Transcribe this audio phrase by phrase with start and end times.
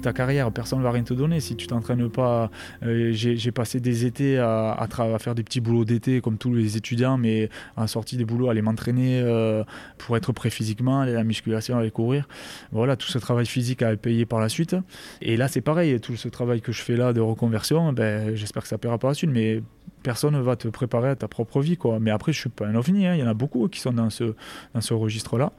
[0.00, 0.50] ta carrière.
[0.52, 2.50] Personne ne va rien te donner si tu t'entraînes pas.
[2.82, 4.86] Euh, j'ai passé des étés à,
[5.18, 8.62] faire des petits boulots d'été comme tous les étudiants, mais en sortie des boulots, aller
[8.62, 9.64] m'entraîner euh,
[9.98, 12.28] pour être prêt physiquement, aller à la musculation, aller courir.
[12.72, 14.76] Voilà, tout ce travail physique à payer par la suite.
[15.20, 18.62] Et là, c'est pareil, tout ce travail que je fais là de reconversion, ben, j'espère
[18.62, 19.62] que ça paiera par la suite, mais
[20.02, 21.76] personne ne va te préparer à ta propre vie.
[21.76, 21.98] Quoi.
[21.98, 23.14] Mais après, je suis pas un ovni, hein.
[23.14, 24.34] il y en a beaucoup qui sont dans ce,
[24.74, 25.52] dans ce registre-là.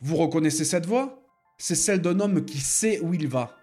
[0.00, 1.23] Vous reconnaissez cette voix
[1.56, 3.56] C'est celle d'un homme qui sait où il va.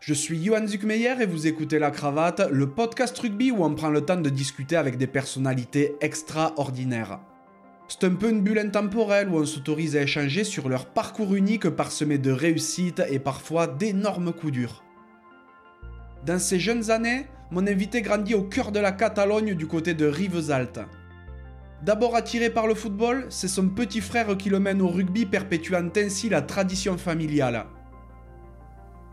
[0.00, 3.88] Je suis Johan Zuckmeyer et vous écoutez La Cravate, le podcast rugby où on prend
[3.88, 7.20] le temps de discuter avec des personnalités extraordinaires.
[7.88, 11.70] C'est un peu une bulle intemporelle où on s'autorise à échanger sur leur parcours unique
[11.70, 14.84] parsemé de réussites et parfois d'énormes coups durs.
[16.26, 20.06] Dans ces jeunes années, mon invité grandit au cœur de la Catalogne du côté de
[20.06, 20.80] Rivesaltes.
[21.82, 25.88] D'abord attiré par le football, c'est son petit frère qui le mène au rugby perpétuant
[25.96, 27.66] ainsi la tradition familiale.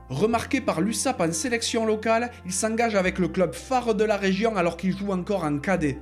[0.10, 4.56] Remarqué par l'USAP en sélection locale, il s'engage avec le club phare de la région
[4.56, 6.00] alors qu'il joue encore en cadet.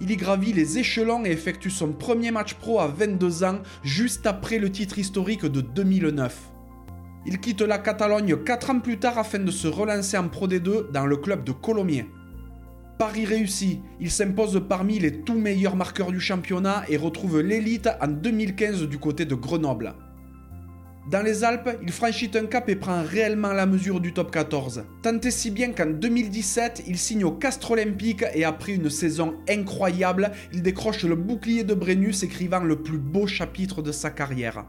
[0.00, 4.26] Il y gravit les échelons et effectue son premier match pro à 22 ans, juste
[4.26, 6.36] après le titre historique de 2009.
[7.26, 10.90] Il quitte la Catalogne 4 ans plus tard afin de se relancer en Pro D2
[10.90, 12.06] dans le club de Colomiers.
[12.98, 18.06] Paris réussit, il s'impose parmi les tout meilleurs marqueurs du championnat et retrouve l'élite en
[18.06, 19.94] 2015 du côté de Grenoble.
[21.10, 24.84] Dans les Alpes, il franchit un cap et prend réellement la mesure du top 14.
[25.02, 29.34] Tant et si bien qu'en 2017, il signe au Castre Olympique et après une saison
[29.48, 34.64] incroyable, il décroche le bouclier de Brennus écrivant le plus beau chapitre de sa carrière.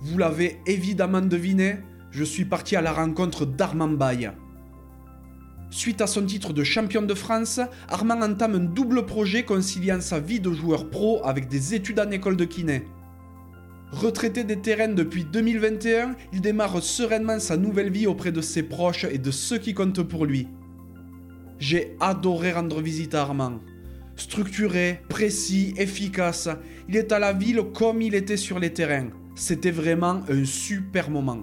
[0.00, 1.78] Vous l'avez évidemment deviné,
[2.10, 4.30] je suis parti à la rencontre d'Armand Baye.
[5.74, 7.58] Suite à son titre de champion de France,
[7.88, 12.12] Armand entame un double projet conciliant sa vie de joueur pro avec des études en
[12.12, 12.84] école de kiné.
[13.90, 19.04] Retraité des terrains depuis 2021, il démarre sereinement sa nouvelle vie auprès de ses proches
[19.10, 20.46] et de ceux qui comptent pour lui.
[21.58, 23.58] J'ai adoré rendre visite à Armand.
[24.14, 26.48] Structuré, précis, efficace,
[26.88, 29.10] il est à la ville comme il était sur les terrains.
[29.34, 31.42] C'était vraiment un super moment.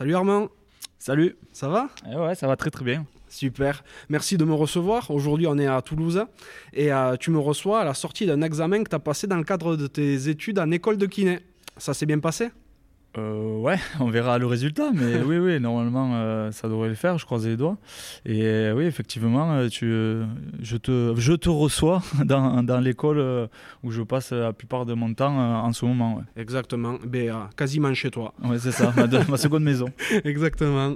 [0.00, 0.48] Salut Armand.
[0.98, 1.36] Salut.
[1.52, 1.90] Ça va?
[2.10, 3.04] Eh Ouais, ça va très très bien.
[3.28, 3.84] Super.
[4.08, 5.10] Merci de me recevoir.
[5.10, 6.24] Aujourd'hui, on est à Toulouse
[6.72, 9.36] et euh, tu me reçois à la sortie d'un examen que tu as passé dans
[9.36, 11.40] le cadre de tes études en école de kiné.
[11.76, 12.48] Ça s'est bien passé?
[13.18, 17.18] Euh, ouais, on verra le résultat, mais oui, oui, normalement, euh, ça devrait le faire,
[17.18, 17.76] je croise les doigts.
[18.24, 23.48] Et euh, oui, effectivement, tu, je, te, je te reçois dans, dans l'école
[23.82, 26.22] où je passe la plupart de mon temps en ce moment.
[26.36, 28.32] Exactement, ben, quasiment chez toi.
[28.44, 29.88] Ouais, c'est ça, ma, ma, seconde maison.
[30.24, 30.94] Exactement.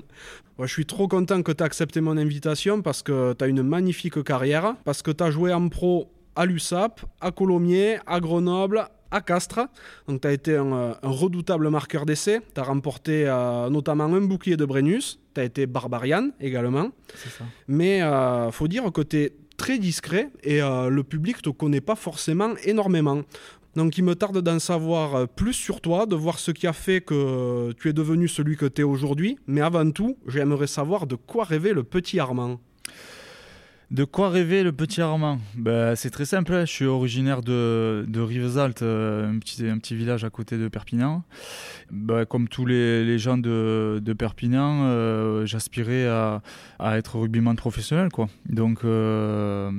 [0.61, 3.63] je suis trop content que tu aies accepté mon invitation parce que tu as une
[3.63, 8.89] magnifique carrière, parce que tu as joué en pro à l'USAP, à Colomiers, à Grenoble,
[9.15, 9.69] à Castres.
[10.09, 12.41] Donc tu as été un, redoutable marqueur d'essai.
[12.55, 15.21] Tu as remporté euh, notamment un bouclier de Brennus.
[15.35, 16.91] Tu as été Barbarian également.
[17.15, 17.45] Ça.
[17.69, 21.81] Mais euh, faut dire que tu es très discret et euh, le public te connaît
[21.81, 23.23] pas forcément énormément.
[23.77, 27.01] Donc il me tarde d'en savoir plus sur toi, de voir ce qui a fait
[27.01, 29.37] que tu es devenu celui que tu es aujourd'hui.
[29.47, 32.61] Mais avant tout, j'aimerais savoir de quoi rêvait le petit Armand.
[33.91, 35.39] De quoi rêver le petit Armand?
[35.55, 36.65] Ben, C'est très simple, hein.
[36.65, 40.69] je suis originaire de, de Rivesaltes, euh, un petit, un petit village à côté de
[40.69, 41.22] Perpignan.
[41.91, 46.43] Ben, comme tous les, les, gens de, de Perpignan, euh, j'aspirais à,
[46.78, 48.09] à, être rugbyman professionnel.
[48.09, 48.28] Quoi.
[48.49, 49.71] Donc euh,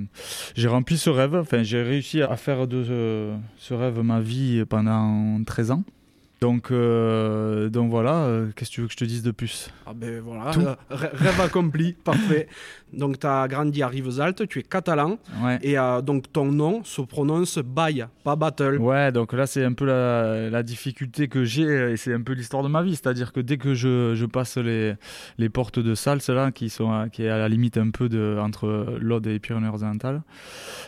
[0.56, 4.64] j'ai rempli ce rêve, enfin, j'ai réussi à faire de ce, ce rêve ma vie
[4.66, 5.84] pendant 13 ans.
[6.42, 9.72] Donc, euh, donc voilà, euh, qu'est-ce que tu veux que je te dise de plus?
[9.86, 12.48] Ah ben voilà, euh, rêve accompli, parfait.
[12.94, 15.18] Donc tu as grandi à Rivesaltes, tu es catalan,
[15.62, 18.78] et donc ton nom se prononce Baye, pas Battle.
[18.78, 22.34] Ouais, donc là c'est un peu la, la difficulté que j'ai, et c'est un peu
[22.34, 24.94] l'histoire de ma vie, c'est-à-dire que dès que je, je passe les,
[25.38, 28.38] les portes de Salse, là, qui, sont, qui est à la limite un peu de,
[28.40, 30.22] entre l'Aude et les Pyrénées-Orientales,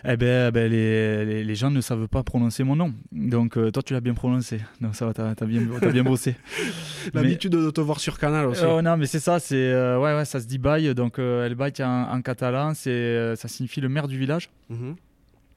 [0.06, 2.94] eh ben, eh ben les, les, les, gens ne savent pas prononcer mon nom.
[3.12, 6.36] Donc toi tu l'as bien prononcé, donc ça va, t'as bien, as bien bossé.
[7.14, 8.64] L'habitude de te voir sur Canal aussi.
[8.66, 10.94] Euh, non, mais c'est ça, c'est euh, ouais, ouais, ça se dit bail.
[10.94, 14.50] Donc, euh, El Bail en, en, catalan, c'est ça signifie le maire du village.
[14.70, 14.96] Mhm.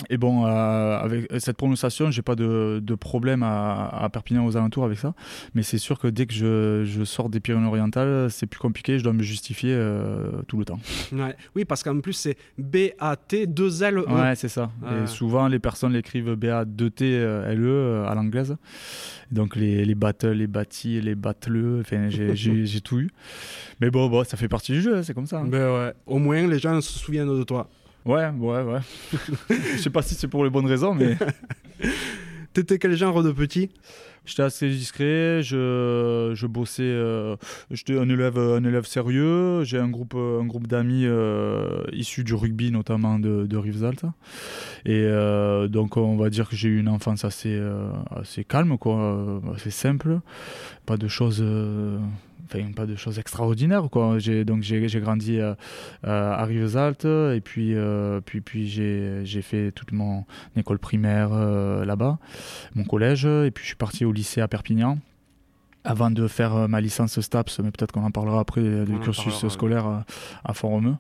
[0.08, 4.56] Et bon, euh, avec cette prononciation, j'ai pas de, de problème à, à, Perpignan aux
[4.56, 5.14] alentours avec ça.
[5.54, 8.98] Mais c'est sûr que dès que je, je sors des Pyrénées-Orientales, c'est plus compliqué.
[8.98, 10.80] Je dois me justifier euh, tout le temps.
[11.12, 11.36] Ouais.
[11.54, 14.08] Oui, parce qu'en plus, c'est B-A-T 2 L E.
[14.08, 14.70] Ouais, c'est ça.
[15.02, 18.56] Et souvent, les personnes l'écrivent B-A-2-T L E à l'anglaise.
[19.30, 23.10] Donc les, les battles, les bâtis, les battleux, enfin, j'ai tout eu.
[23.80, 25.38] Mais bon, bon, ça fait partie du jeu, hein, c'est comme ça.
[25.38, 25.46] Hein.
[25.46, 25.92] Ben ouais.
[26.06, 27.68] Au moins, les gens se souviennent de toi.
[28.04, 28.80] Ouais, ouais, ouais.
[29.50, 31.16] Je sais pas si c'est pour les bonnes raisons, mais.
[32.52, 33.70] T'étais quel genre de petit?
[34.26, 37.36] J'étais assez discret, je, je bossais, euh,
[37.70, 42.34] j'étais un élève, un élève sérieux, j'ai un groupe, un groupe d'amis euh, issus du
[42.34, 44.04] rugby notamment de, de Rivesaltes.
[44.84, 47.58] Et euh, donc on va dire que j'ai eu une enfance assez,
[48.10, 50.20] assez calme, quoi, assez simple,
[50.86, 51.42] pas de choses
[52.50, 55.56] enfin pas de choses extraordinaires quoi j'ai donc j'ai grandi à,
[56.02, 60.24] à Rivesaltes et puis euh, puis puis j'ai fait toute mon
[60.56, 62.18] école primaire euh, là-bas
[62.74, 64.98] mon collège et puis je suis parti au lycée à Perpignan
[65.84, 69.48] avant de faire euh, ma licence STAPS, mais peut-être qu'on en parlera après du cursus
[69.48, 70.04] scolaire à,
[70.44, 70.96] à Font-Romeu.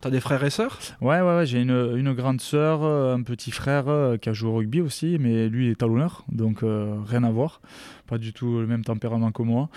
[0.00, 0.78] T'as des frères et sœurs?
[1.00, 3.86] Ouais, ouais, ouais j'ai une, grande sœur, un petit frère
[4.20, 7.60] qui a joué au rugby aussi, mais lui est talonneur, donc rien à voir
[8.06, 9.68] pas du tout le même tempérament que moi,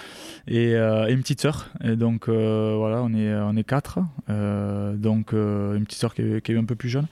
[0.47, 1.69] et, euh, une petite sœur.
[1.83, 3.99] Et donc euh, voilà, on est, on est quatre.
[4.29, 7.07] Euh, donc une petite sœur qui est, un peu plus jeune.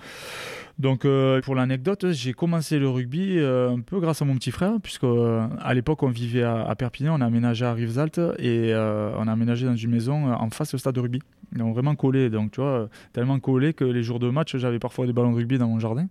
[0.77, 1.07] Donc
[1.43, 5.73] pour l'anecdote, j'ai commencé le rugby un peu grâce à mon petit frère, puisque à
[5.73, 9.75] l'époque on vivait à, Perpignan, on a aménagé à Rivesaltes et on a aménagé dans
[9.75, 11.21] une maison en face au stade de rugby.
[11.53, 15.05] Donc vraiment collé, donc tu vois, tellement collé que les jours de match, j'avais parfois
[15.05, 16.07] des ballons de rugby dans mon jardin.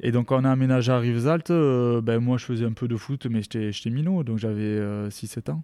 [0.00, 2.96] Et donc, on a aménagé à Rivesaltes, euh, ben, moi, je faisais un peu de
[2.96, 5.62] foot, mais j'étais minot, donc j'avais 6-7 euh, ans.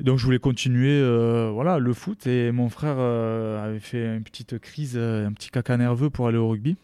[0.00, 2.26] donc, je voulais continuer euh, voilà, le foot.
[2.26, 6.48] Et mon frère avait fait une petite crise, un petit caca nerveux pour aller au
[6.48, 6.76] rugby.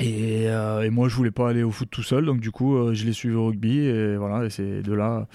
[0.00, 2.76] Et, euh, et, moi, je voulais pas aller au foot tout seul, donc du coup,
[2.76, 5.26] euh, je l'ai suivi au rugby, et voilà, et c'est de là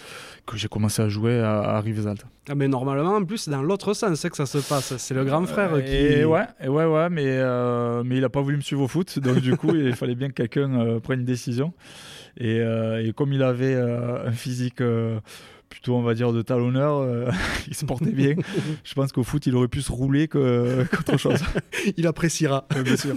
[0.45, 2.25] que j'ai commencé à jouer à, à Rivesaltes.
[2.50, 4.95] Ah, mais normalement, en plus, c'est dans l'autre sens c'est que ça se passe.
[4.98, 5.92] C'est le grand frère qui.
[5.92, 8.88] Et ouais, et ouais, ouais, mais, euh, mais il a pas voulu me suivre au
[8.88, 11.74] foot, donc du coup, il fallait bien que quelqu'un prenne une décision.
[12.38, 14.81] Et, et, comme il avait un physique
[15.69, 17.27] plutôt, on va dire, de talonneur.
[17.68, 18.36] il se portait bien.
[18.83, 21.42] Je pense qu'au foot, il aurait pu se rouler qu'autre chose.
[21.98, 22.66] il appréciera.
[22.83, 23.16] bien sûr.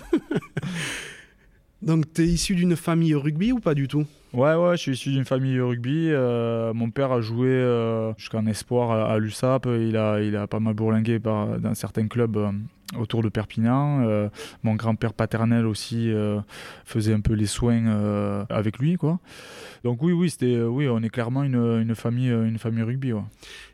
[1.82, 4.06] Donc, tu es issu d'une famille rugby ou pas du tout?
[4.32, 6.10] Ouais, ouais, je suis issu d'une famille rugby.
[6.10, 9.66] Euh, mon père a joué euh, jusqu'en espoir à, l'USAP.
[9.66, 12.50] Il a, il a pas mal bourlingué dans certains clubs euh,
[12.98, 14.28] autour de Perpignan.
[14.62, 16.12] mon grand-père paternel aussi
[16.84, 19.18] faisait un peu les soins avec lui, quoi.
[19.84, 23.12] Donc oui, oui, c'était, oui, on est clairement une, une famille, une famille rugby.
[23.12, 23.22] Ouais.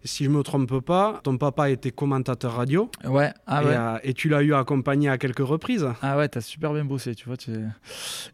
[0.04, 2.90] Si je me trompe pas, ton papa était commentateur radio.
[3.04, 3.32] Ouais.
[3.46, 4.00] Ah, et, ouais.
[4.10, 5.88] et, tu l'as eu accompagné à quelques reprises.
[6.02, 7.36] Ah ouais, t'as super bien bossé, tu vois.
[7.36, 7.52] Tu...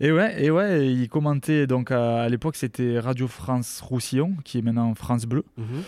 [0.00, 4.62] Et ouais, et ouais, il commentait donc à, l'époque c'était Radio France Roussillon, qui est
[4.62, 5.44] maintenant France Bleu.
[5.56, 5.82] Mhm.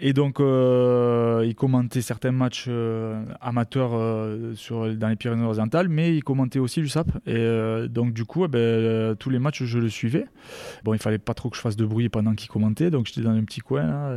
[0.00, 4.54] Et donc, euh, il commentait certains matchs euh, amateurs euh,
[4.94, 7.10] dans les Pyrénées-Orientales, mais il commentait aussi l'USAP.
[7.26, 10.26] Et donc, du coup, eh ben, tous les matchs, je le suivais.
[10.84, 13.22] Bon, il fallait pas trop que je fasse de bruit pendant qu'il commentait, donc j'étais
[13.22, 14.14] dans un petit coin.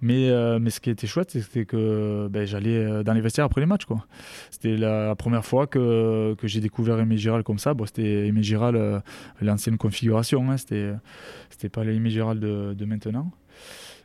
[0.00, 3.66] Mais, mais ce qui était chouette, c'était que ben, j'allais dans les vestiaires après les
[3.66, 3.86] matchs.
[4.50, 7.74] C'était la, première fois que, que j'ai découvert Aimé Giral comme ça.
[7.84, 9.02] C'était Aimé Giral,
[9.42, 10.50] l'ancienne configuration.
[10.50, 10.92] Hein, c'était,
[11.50, 13.30] c'était pas l'Aimé Giral de maintenant.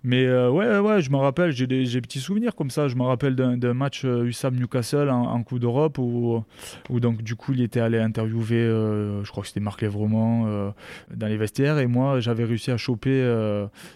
[0.05, 2.87] Mais euh, ouais, ouais, je me rappelle, j'ai des, petits souvenirs comme ça.
[2.87, 6.43] Je me rappelle d'un match euh, USAM Newcastle en, Coupe d'Europe où,
[6.91, 10.73] où, donc du coup il était allé interviewer, euh, je crois que c'était Marc Lévremont
[11.11, 13.19] dans les vestiaires et moi j'avais réussi à choper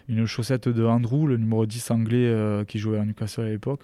[0.07, 3.81] une chaussette de Andrew, le numéro 10 anglais qui jouait à Newcastle à l'époque,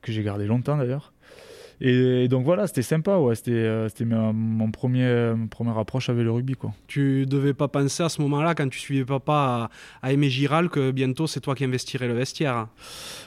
[0.00, 1.12] que j'ai gardé longtemps d'ailleurs.
[1.80, 3.34] Et, donc voilà, c'était sympa, ouais.
[3.34, 6.72] C'était, euh, c'était mon premier, première approche avec le rugby, quoi.
[6.86, 9.70] Tu devais pas penser à ce moment-là, quand tu suivais papa
[10.02, 12.68] à, à aimer Giral, que bientôt c'est toi qui investirais le vestiaire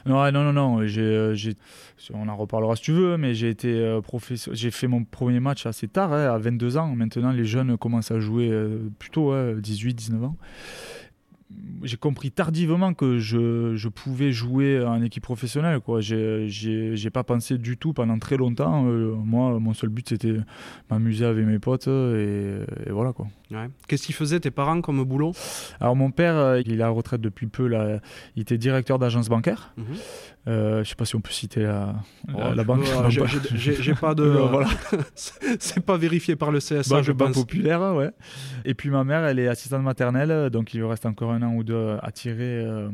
[0.05, 0.85] Non, non, non, non.
[0.85, 1.35] J'ai, euh,
[2.13, 4.53] on en reparlera si tu veux, mais j'ai été euh, professeur.
[4.53, 6.95] J'ai fait mon premier match assez tard, hein, à 22 ans.
[6.95, 8.51] Maintenant, les jeunes commencent à jouer
[8.99, 10.37] plutôt 18, 19 ans
[11.83, 15.79] j'ai compris tardivement que je, je, pouvais jouer en équipe professionnelle.
[15.79, 16.01] Quoi.
[16.01, 18.85] J'ai, j'ai, pas pensé du tout pendant très longtemps.
[18.87, 20.35] Euh, moi, mon seul but, c'était
[20.89, 23.13] m'amuser avec mes potes et, voilà.
[23.13, 23.27] Quoi.
[23.87, 25.33] Qu'est-ce qu'ils faisaient tes parents comme boulot?
[25.79, 27.67] Alors, mon père, euh, il est à la retraite depuis peu.
[27.67, 27.99] Là.
[28.35, 29.73] Il était directeur d'agence bancaire.
[29.77, 29.85] Mhm.
[30.45, 31.95] Euh, je sais pas si on peut citer la,
[32.27, 32.83] la, banque.
[33.55, 34.23] J'ai pas de.
[34.51, 34.67] voilà.
[35.15, 37.01] C'est pas vérifié par le CSA.
[37.01, 37.33] je pense.
[37.33, 38.11] populaire, ouais.
[38.65, 41.53] Et puis ma mère, elle est assistante maternelle, donc il lui reste encore un an
[41.55, 42.59] ou deux à tirer.
[42.65, 42.89] Euh.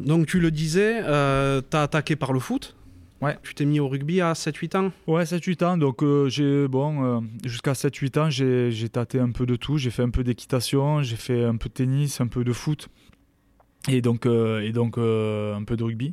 [0.00, 2.76] Donc tu le disais, euh, tu as attaqué par le foot
[3.20, 3.36] Ouais.
[3.42, 5.76] Tu t'es mis au rugby à 7-8 ans Ouais, 7-8 ans.
[5.76, 9.76] Donc, euh, j'ai, bon, euh, jusqu'à 7-8 ans, j'ai tâté un peu de tout.
[9.76, 12.88] J'ai fait un peu d'équitation, j'ai fait un peu de tennis, un peu de foot.
[13.88, 16.10] Et donc, euh, et donc euh, un peu de rugby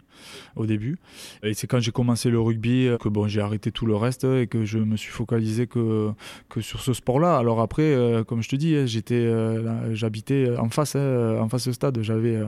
[0.55, 0.97] au début.
[1.43, 4.47] Et c'est quand j'ai commencé le rugby que bon, j'ai arrêté tout le reste et
[4.47, 6.11] que je me suis focalisé que,
[6.49, 7.37] que sur ce sport-là.
[7.37, 9.29] Alors après, euh, comme je te dis, hein, j'étais,
[9.91, 11.99] j'habitais en face, hein, en face au stade.
[12.01, 12.41] J'avais,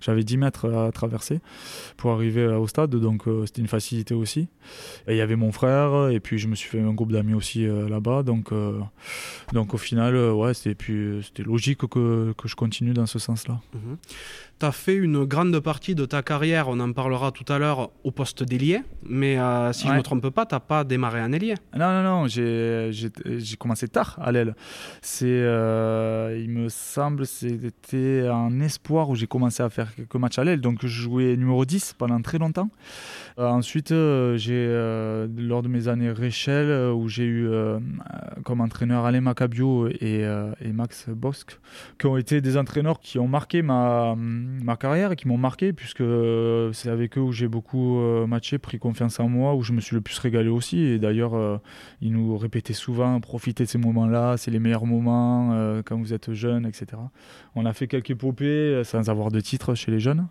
[0.00, 1.40] j'avais 10 mètres à traverser
[1.96, 4.48] pour arriver au stade, donc c'était une facilité aussi.
[5.06, 7.34] Et il y avait mon frère et puis je me suis fait un groupe d'amis
[7.34, 8.24] aussi là-bas.
[8.24, 8.50] Donc,
[9.52, 13.60] donc au final, ouais, c'était, puis, c'était logique que, que je continue dans ce sens-là.
[13.74, 13.94] Mmh
[14.62, 17.90] tu as fait une grande partie de ta carrière, on en parlera tout à l'heure,
[18.04, 18.80] au poste d'ailier.
[19.02, 21.54] Mais euh, si je ne me trompe pas, tu n'as pas démarré en ailier.
[21.76, 24.54] Non, non, non, j'ai commencé tard à l'aile.
[25.22, 30.44] Euh, il me semble, c'était un espoir où j'ai commencé à faire quelques matchs à
[30.44, 30.60] l'aile.
[30.60, 32.70] Donc je jouais numéro 10 pendant très longtemps.
[33.38, 34.66] Euh, ensuite, j'ai,
[35.36, 37.48] lors de mes années Réchel, où j'ai eu
[38.44, 40.24] comme entraîneur Alain Macabio et,
[40.72, 41.58] Max Bosque,
[41.98, 45.72] qui ont été des entraîneurs qui ont marqué ma ma carrière et qui m'ont marqué,
[45.72, 49.62] puisque euh, c'est avec eux où j'ai beaucoup euh, matché, pris confiance en moi, où
[49.62, 50.78] je me suis le plus régalé aussi.
[50.78, 51.58] Et d'ailleurs, euh,
[52.00, 56.32] ils nous répétaient souvent profitez de ces moments-là, c'est les meilleurs moments quand vous êtes
[56.32, 56.86] jeune, etc.
[57.54, 60.26] On a fait quelques épopées sans avoir de titre chez les jeunes.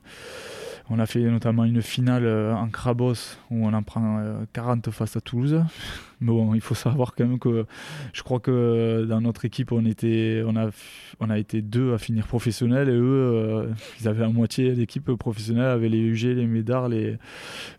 [0.90, 4.22] On a fait notamment une finale euh, en Crabos où on en prend
[4.54, 5.64] 40 euh, face à Toulouse.
[6.22, 7.66] Mais bon, il faut savoir quand même que
[8.14, 12.90] je crois que dans notre équipe, on, était, on, a, été deux à finir professionnels
[12.90, 13.68] et eux, euh,
[14.00, 17.18] ils avaient la moitié l'équipe professionnelle, avait les UG, les Médards, les.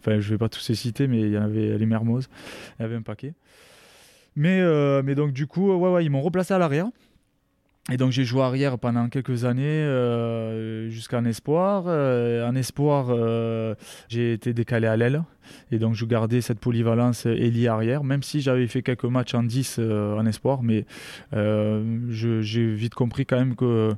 [0.01, 2.29] Enfin, je vais pas tous les citer, mais il y en avait les Mermoz,
[2.79, 3.35] il y avait un paquet.
[4.35, 4.61] Mais,
[5.03, 6.87] mais donc, du coup, ouais, ouais, ils m'ont replacé à l'arrière.
[7.91, 11.85] Et donc j'ai joué arrière pendant quelques années euh, jusqu'en espoir.
[11.89, 13.75] Euh, en espoir, euh,
[14.09, 15.25] j'ai été décalé à l'aile.
[15.71, 19.43] Et donc je gardais cette polyvalence ailier arrière, même si j'avais fait quelques matchs en
[19.43, 20.63] 10 en espoir.
[20.63, 20.85] Mais
[21.33, 23.97] j'ai vite compris quand même que,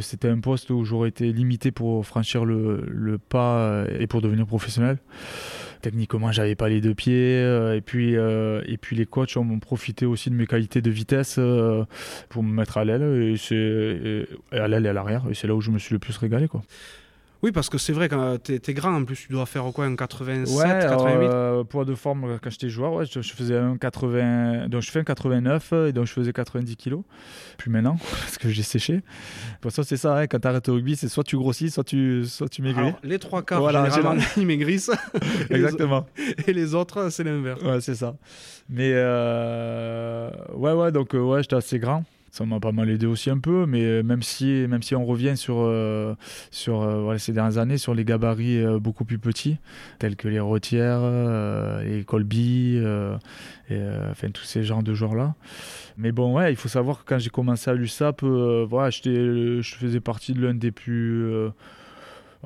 [0.00, 4.98] c'était un poste où j'aurais été limité pour franchir le, pas et pour devenir professionnel
[5.86, 8.60] techniquement j'avais pas les deux pieds euh, et puis euh,
[8.90, 11.84] les coachs ont profité aussi de mes qualités de vitesse euh,
[12.28, 15.60] pour me mettre à l'aile et à l'aile et à l'arrière et c'est là où
[15.60, 16.62] je me suis le plus régalé quoi.
[17.42, 19.84] Oui, parce que c'est vrai, quand tu es, grand, en plus, tu dois faire quoi,
[19.84, 20.56] un 87,
[20.90, 24.90] 88 euh, Poids de forme, quand j'étais joueur, ouais, je, faisais un 80, donc je
[24.90, 27.02] fais un 89 et donc je faisais 90 kilos.
[27.58, 29.02] Puis maintenant, parce que j'ai séché.
[29.60, 31.84] Pour ça, c'est ça, hein, quand tu arrêtes au rugby, c'est soit tu grossis, soit
[31.84, 32.92] tu, soit tu maigris.
[33.02, 34.90] les trois quarts, voilà, généralement, ils maigrissent.
[35.50, 36.06] Exactement.
[36.46, 37.62] et les autres, c'est l'inverse.
[37.62, 38.16] Ouais, c'est ça.
[38.68, 42.04] Mais euh, ouais, ouais, donc euh, ouais, j'étais assez grand
[42.36, 45.06] ça m'a pas mal aidé aussi un peu, mais euh, même si, même si on
[45.06, 46.14] revient sur, euh,
[46.50, 49.56] sur euh, ces dernières années sur les gabarits beaucoup plus petits,
[49.98, 51.00] tels que les Rotières,
[51.82, 52.78] les Colby,
[53.70, 55.34] enfin tous ces genres de joueurs-là.
[55.96, 60.00] Mais bon, ouais, il faut savoir que quand j'ai commencé à l'USAP, voilà, je faisais
[60.00, 61.50] partie de l'un des plus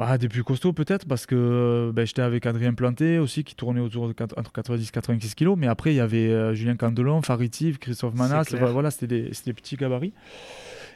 [0.03, 3.81] ah, des plus costauds peut-être parce que ben, j'étais avec Adrien Planté aussi qui tournait
[3.81, 5.57] autour de entre 90 et 96 kilos.
[5.59, 8.55] Mais après il y avait euh, Julien Candelon, Faritiv, Christophe Manas.
[8.73, 10.15] Voilà, c'était des, des, petits gabarits.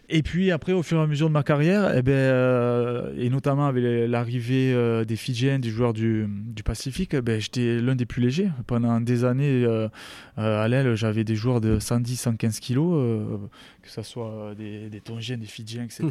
[0.09, 3.15] Et puis après, au fur et à mesure de ma carrière, et, eh ben, euh,
[3.19, 7.81] et notamment avec l'arrivée euh, des Fidjiens, des joueurs du, du Pacifique, eh ben, j'étais
[7.81, 8.51] l'un des plus légers.
[8.67, 9.67] Pendant des années,
[10.37, 13.39] à l'aile, j'avais des joueurs de 110-115 kilos,
[13.83, 16.09] que ce soit des, des Tongiens, des Fidjiens, etc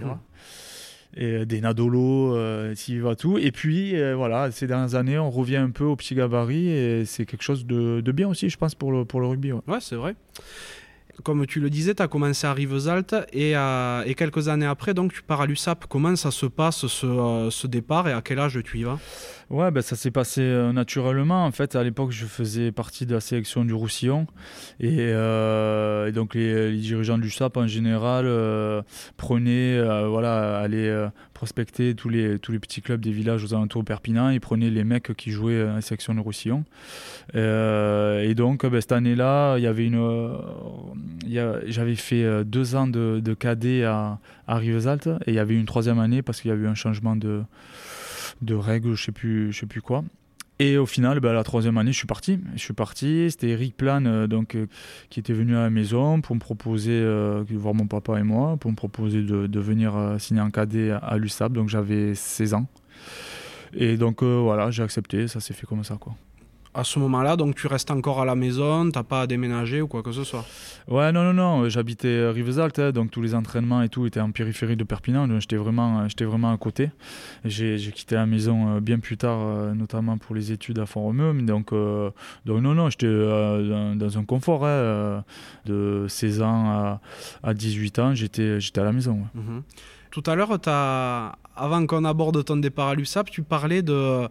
[1.15, 3.38] et euh, des Nadolo, euh, s'il va tout.
[3.38, 7.05] Et puis, euh, voilà, ces dernières années, on revient un peu au petit gabarit et
[7.05, 9.51] c'est quelque chose de, de, bien aussi, je pense, pour le, pour le rugby.
[9.51, 10.15] Ouais, c'est vrai.
[11.24, 15.13] Comme tu le disais, tu as commencé à Rivesaltes et, et, quelques années après, donc
[15.13, 15.86] tu pars à l'USAP.
[15.88, 18.98] Comment ça se passe ce, ce départ et à quel âge tu y vas?
[19.50, 21.46] Ouais, ben, ça s'est passé euh, naturellement.
[21.46, 24.26] En fait, à l'époque, je faisais partie de la sélection du Roussillon.
[24.80, 28.82] Et, euh, donc, les, dirigeants du SAP, en général, euh,
[29.18, 30.94] prenaient, voilà, allaient
[31.34, 34.30] prospecter tous les, tous les petits clubs des villages aux alentours de Perpignan.
[34.30, 36.64] Ils prenaient les mecs qui jouaient la sélection du Roussillon.
[37.34, 40.38] et donc, ben, cette année-là, il y avait une.
[41.66, 45.08] J'avais fait deux ans de, de cadet à, à Rivesaltes.
[45.26, 47.44] Et il y avait une troisième année parce qu'il y avait eu un changement de
[48.42, 50.04] de règles, je sais plus, je sais plus quoi.
[50.60, 52.40] Et au final, bah, la troisième année, je suis parti.
[52.56, 53.30] Je suis parti.
[53.32, 54.68] C'était Eric Plan euh, donc, euh,
[55.10, 58.56] qui était venu à la maison pour me proposer, euh, voir mon papa et moi,
[58.58, 61.54] pour me proposer de, venir signer un cadet à, l'USAP.
[61.54, 62.68] Donc j'avais 16 ans.
[63.74, 65.28] Et donc voilà, j'ai accepté.
[65.28, 65.96] Ça s'est fait comme ça.
[66.00, 66.16] quoi.
[66.74, 69.88] À ce moment-là, donc tu restes encore à la maison, t'as pas à déménager ou
[69.88, 70.46] quoi que ce soit
[70.88, 74.32] Ouais, non, non, non, j'habitais Rivesaltes, hein, donc tous les entraînements et tout étaient en
[74.32, 76.89] périphérie de Perpignan, donc j'étais vraiment, j'étais vraiment à côté.
[77.46, 81.34] J'ai quitté la maison euh, bien plus tard, euh, notamment pour les études à Font-Romeu,
[81.44, 82.10] donc, euh,
[82.46, 85.24] donc non, non, j'étais dans, un confort hein,
[85.65, 87.00] de 16 ans
[87.44, 89.20] à, 18 ans, j'étais à la maison.
[89.36, 89.63] Mhm.
[90.12, 90.60] Tout à l'heure,
[91.56, 94.27] avant qu'on aborde ton départ à l'USAP, tu parlais de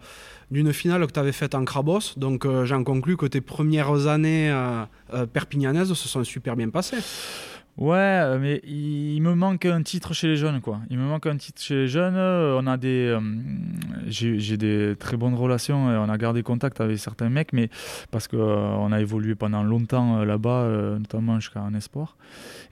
[0.53, 2.15] d'une finale que tu avais faite en Crabos.
[2.17, 6.69] Donc euh, j'en conclus que tes premières années euh, euh, perpignanaises se sont super bien
[6.69, 6.99] passées.
[7.79, 10.81] Ouais, mais il me manque un titre chez les jeunes, quoi.
[10.91, 12.19] Il me manque un titre chez les jeunes.
[12.19, 13.17] On a des,
[14.09, 17.71] j'ai des très bonnes relations et on a gardé contact avec certains mecs, mais
[18.11, 20.69] parce que on a évolué pendant longtemps là-bas,
[20.99, 22.19] notamment jusqu'à un espoir.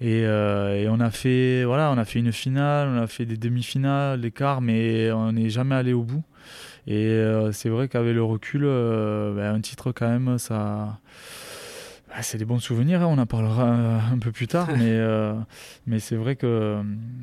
[0.02, 3.38] Et, et, on a fait, voilà, on a fait une finale, on a fait des
[3.38, 6.24] demi-finales, des quarts, mais on n'est jamais allé au bout.
[6.86, 10.98] Et euh, c'est vrai qu'avec le recul, euh, ben, un titre quand même, ça.
[12.08, 13.70] Ben, c'est des bons souvenirs, hein, on en parlera
[14.12, 15.34] un peu plus tard, mais, euh,
[15.86, 16.80] mais c'est vrai que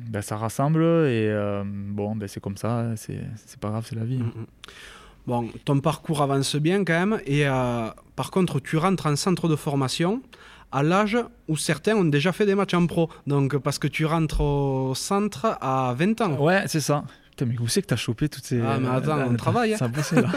[0.08, 1.30] ben, ça rassemble et
[1.64, 3.20] bon, c'est comme ça, c'est
[3.60, 4.20] pas grave, c'est la vie.
[4.22, 4.32] Hein.
[4.34, 4.46] Mm, mm.
[5.26, 7.44] Bon, ton parcours avance bien quand même, et
[8.16, 10.22] par contre, tu rentres en centre de formation
[10.72, 13.10] à l'âge où certains ont déjà fait des matchs en pro.
[13.26, 16.36] Donc, parce que tu rentres au centre à 20 ans.
[16.36, 17.04] Ouais, c'est ça
[17.46, 18.60] mais où c'est que t'as chopé toutes ces.
[18.60, 19.76] Ah, mais attends, on travaille.
[19.76, 20.28] Ça a là.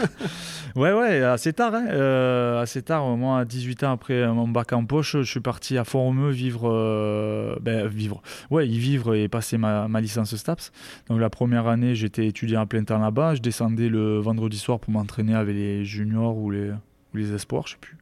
[0.76, 1.74] ouais, ouais, assez tard.
[1.74, 1.86] Hein.
[1.88, 5.78] Euh, assez tard, moi, à 18 ans après mon bac en poche, je suis parti
[5.78, 6.70] à Font-Romeu vivre.
[6.70, 8.22] Euh, ben, vivre.
[8.50, 10.72] Ouais, y vivre et passer ma, ma, licence STAPS.
[11.08, 13.34] Donc, la première année, j'étais étudiant à plein temps là-bas.
[13.34, 17.66] Je descendais le vendredi soir pour m'entraîner avec les juniors ou les, ou les espoirs,
[17.66, 17.96] je sais plus.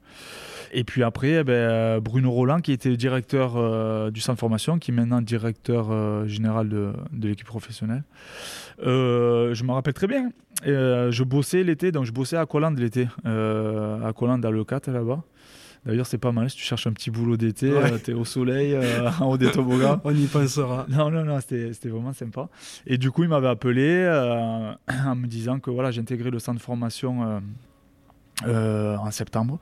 [0.72, 4.78] Et puis après, eh ben, Bruno Roland, qui était directeur euh, du centre de formation,
[4.78, 8.04] qui est maintenant directeur général de, de l'équipe professionnelle.
[8.82, 10.30] Euh, je me rappelle très bien.
[10.66, 14.64] Euh, je bossais l'été, donc je bossais à Colland l'été, euh, à Colland dans le
[14.64, 15.22] 4 là-bas.
[15.86, 17.72] D'ailleurs, c'est pas mal si tu cherches un petit boulot d'été,
[18.04, 18.76] tu es au soleil,
[19.18, 19.98] en haut des toboggans.
[20.04, 20.84] On y pensera.
[20.90, 22.50] Non, non, non, c'était vraiment sympa.
[22.86, 24.06] Et du coup, il m'avait appelé
[25.06, 27.40] en me disant que voilà, j'intégrais le centre de formation
[28.46, 29.58] euh, en septembre.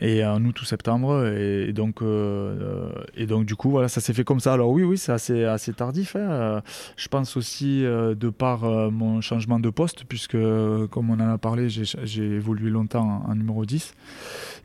[0.00, 1.26] Et en août ou septembre.
[1.26, 4.52] Et, donc euh, et donc du coup voilà ça s'est fait comme ça.
[4.52, 6.62] Alors oui oui c'est assez assez tardif hein.
[6.96, 11.38] je pense aussi euh, de par mon changement de poste puisque comme on en a
[11.38, 13.94] parlé j'ai évolué longtemps en, numéro 10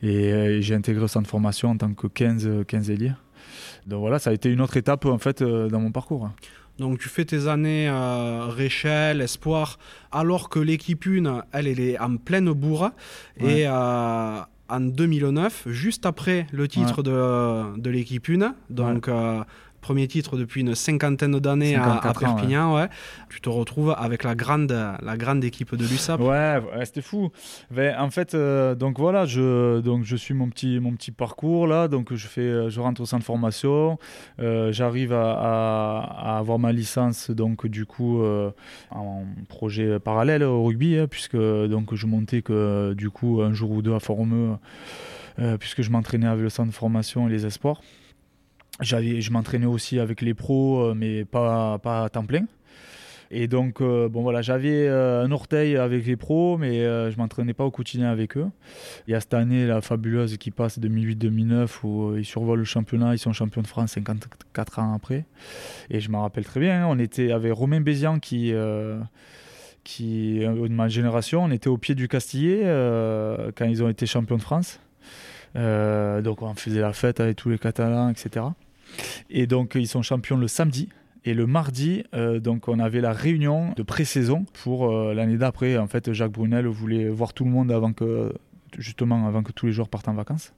[0.02, 3.12] et, j'ai intégré le centre de formation en tant que 15 15 ailier
[3.86, 6.30] donc voilà ça a été une autre étape en fait dans mon parcours
[6.78, 9.78] donc tu fais tes années euh, Réchelle, Espoir,
[10.12, 12.90] alors que l'équipe 1, elle, elle est en pleine bourre.
[13.40, 19.42] Et euh, en 2009, juste après le titre de, de l'équipe 1, donc euh,
[19.80, 22.74] premier titre depuis une cinquantaine d'années à, Perpignan.
[22.74, 22.88] ouais.
[23.28, 26.20] Tu te retrouves avec la grande, la grande équipe de l'USAP.
[26.20, 27.30] Ouais, c'était fou.
[27.98, 31.88] en fait, euh, donc voilà, je, donc je suis mon petit, mon petit parcours là.
[31.88, 33.98] Donc je, fais, euh, je rentre au centre de formation.
[34.40, 38.22] Euh, j'arrive à, avoir ma licence, donc du coup,
[38.90, 43.70] en projet parallèle au rugby, hein, puisque donc, je montais que du coup un jour
[43.70, 44.56] ou deux à Formeux.
[45.60, 47.80] puisque je m'entraînais avec le centre de formation et les espoirs
[48.80, 52.46] j'avais, je m'entraînais aussi avec les pros, euh, mais pas, pas à temps plein.
[53.30, 57.52] Et donc, euh, bon voilà, j'avais euh, un orteil avec les pros, mais je m'entraînais
[57.52, 58.48] pas au quotidien avec eux.
[59.06, 63.14] Il y a cette année, la fabuleuse qui passe 2008-2009, où ils survolent le championnat,
[63.14, 65.26] ils sont champions de France 54 ans après.
[65.90, 68.54] Et je me rappelle très bien, on était avec Romain Bézian qui
[69.84, 72.62] qui de ma génération, on était au pied du Castillet
[73.56, 74.80] quand ils ont été champions de France.
[75.54, 78.46] donc on faisait la fête avec tous les Catalans, etc.
[79.30, 80.88] Et donc, ils sont champions le samedi.
[81.24, 85.76] Et le mardi, euh, donc on avait la réunion de pré-saison pour euh, l'année d'après.
[85.76, 88.32] En fait, Jacques Brunel voulait voir tout le monde avant que,
[88.78, 90.54] justement, avant que tous les joueurs partent en vacances.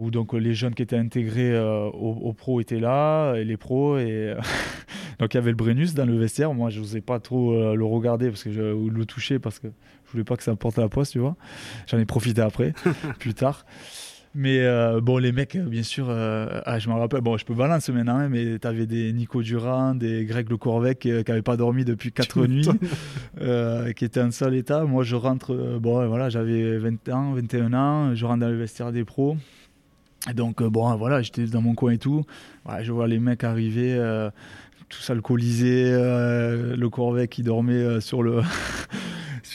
[0.00, 3.98] Où donc les jeunes qui étaient intégrés euh, aux, pros étaient là, et les pros.
[3.98, 4.34] Et
[5.20, 6.52] donc il y avait le Brennus dans le vestiaire.
[6.52, 9.68] Moi, je n'osais pas trop le regarder parce que je, ou le toucher parce que
[10.06, 11.36] je voulais pas que ça porte à la poste, tu vois.
[11.86, 12.72] J'en ai profité après,
[13.20, 13.64] plus tard.
[14.36, 17.54] Mais euh, bon, les mecs, bien sûr, euh, ah, je me rappelle, bon, je peux
[17.54, 21.40] balancer maintenant, hein, mais tu avais des Nico Durand, des Greg Le Corvec qui n'avaient
[21.40, 22.68] pas dormi depuis 4 nuits,
[23.40, 24.84] euh, qui étaient en sale état.
[24.84, 28.90] Moi, je rentre, bon, voilà, j'avais 20 ans, 21 ans, je rentre dans le vestiaire
[28.90, 29.36] des pros.
[30.28, 32.24] Et donc, bon, voilà, j'étais dans mon coin et tout.
[32.80, 33.96] je vois les mecs arriver,
[34.88, 38.40] tous alcoolisés, le Corvec qui dormait sur le.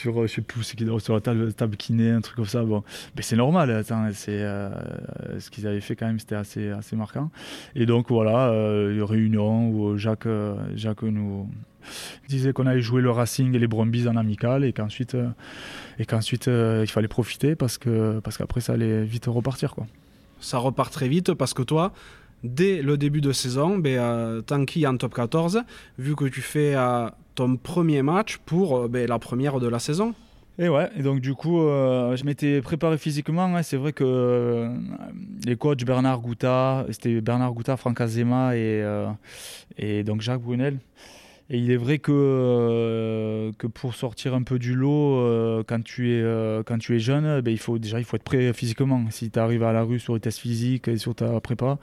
[0.00, 0.62] sur, euh, je sais plus,
[0.98, 2.62] sur la table, table kiné, un truc comme ça.
[2.62, 2.82] Bon,
[3.16, 3.84] mais c'est normal.
[4.14, 4.70] c'est euh,
[5.38, 7.30] ce qu'ils avaient fait quand même, c'était assez, assez marquant.
[7.74, 10.28] Et donc voilà, euh, réunion où Jacques,
[10.74, 11.48] Jacques nous
[12.28, 15.16] disait qu'on allait jouer le Racing et les Brumbies en amical et qu'ensuite,
[15.98, 19.74] et qu'ensuite il fallait profiter parce, que, parce qu'après ça allait vite repartir.
[19.74, 19.86] Quoi.
[20.40, 21.92] Ça repart très vite parce que toi,
[22.44, 25.62] dès le début de saison, ben, euh, Tanky en top 14,
[25.98, 27.08] vu que tu fais euh,
[27.48, 30.14] premier match pour euh, ben, la première de la saison.
[30.58, 33.44] Et ouais, et donc du coup, euh, je m'étais préparé physiquement.
[33.44, 33.62] Hein.
[33.62, 34.68] c'est vrai que
[35.46, 38.84] les coachs Bernard Gouta, c'était Bernard Gouta, Franck Azema et,
[39.78, 40.78] et donc Jacques Brunel,
[41.52, 45.82] et il est vrai que, euh, que pour sortir un peu du lot, euh, quand,
[45.82, 48.52] tu es, euh, quand tu es jeune, ben, il faut, déjà il faut être prêt
[48.52, 49.04] physiquement.
[49.10, 51.78] Si tu arrives à la rue sur les tests physiques et sur ta prépa,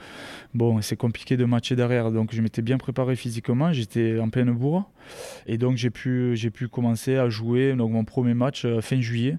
[0.53, 2.11] bon, c'est compliqué de matcher derrière.
[2.11, 4.89] Donc je m'étais bien préparé physiquement, j'étais en pleine bourre.
[5.47, 9.37] Et donc j'ai pu, j'ai pu commencer à jouer donc, mon premier match fin juillet.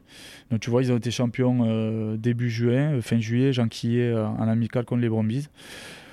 [0.50, 5.00] Donc tu vois, ils ont été champions début juin, fin juillet, j'enquillais en amical contre
[5.00, 5.48] les Brumbies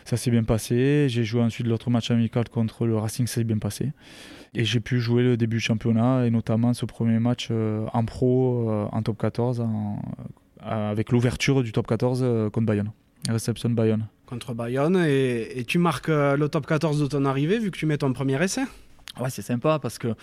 [0.06, 1.08] ça s'est bien passé.
[1.10, 3.92] J'ai joué ensuite l'autre match amical contre le Racing, ça s'est bien passé.
[4.54, 8.06] Et j'ai pu jouer le début du championnat et notamment ce premier match euh, en
[8.06, 9.66] pro, euh, en top 14, euh,
[10.62, 12.92] avec l'ouverture du top 14 contre Bayonne.
[13.28, 14.08] Réception Bayonne.
[14.28, 15.04] Contre Bayonne.
[15.08, 18.42] Et tu marques le top 14 de ton arrivée vu que tu mets ton premier
[18.42, 18.62] essai?
[19.20, 20.14] Ouais, c'est sympa parce que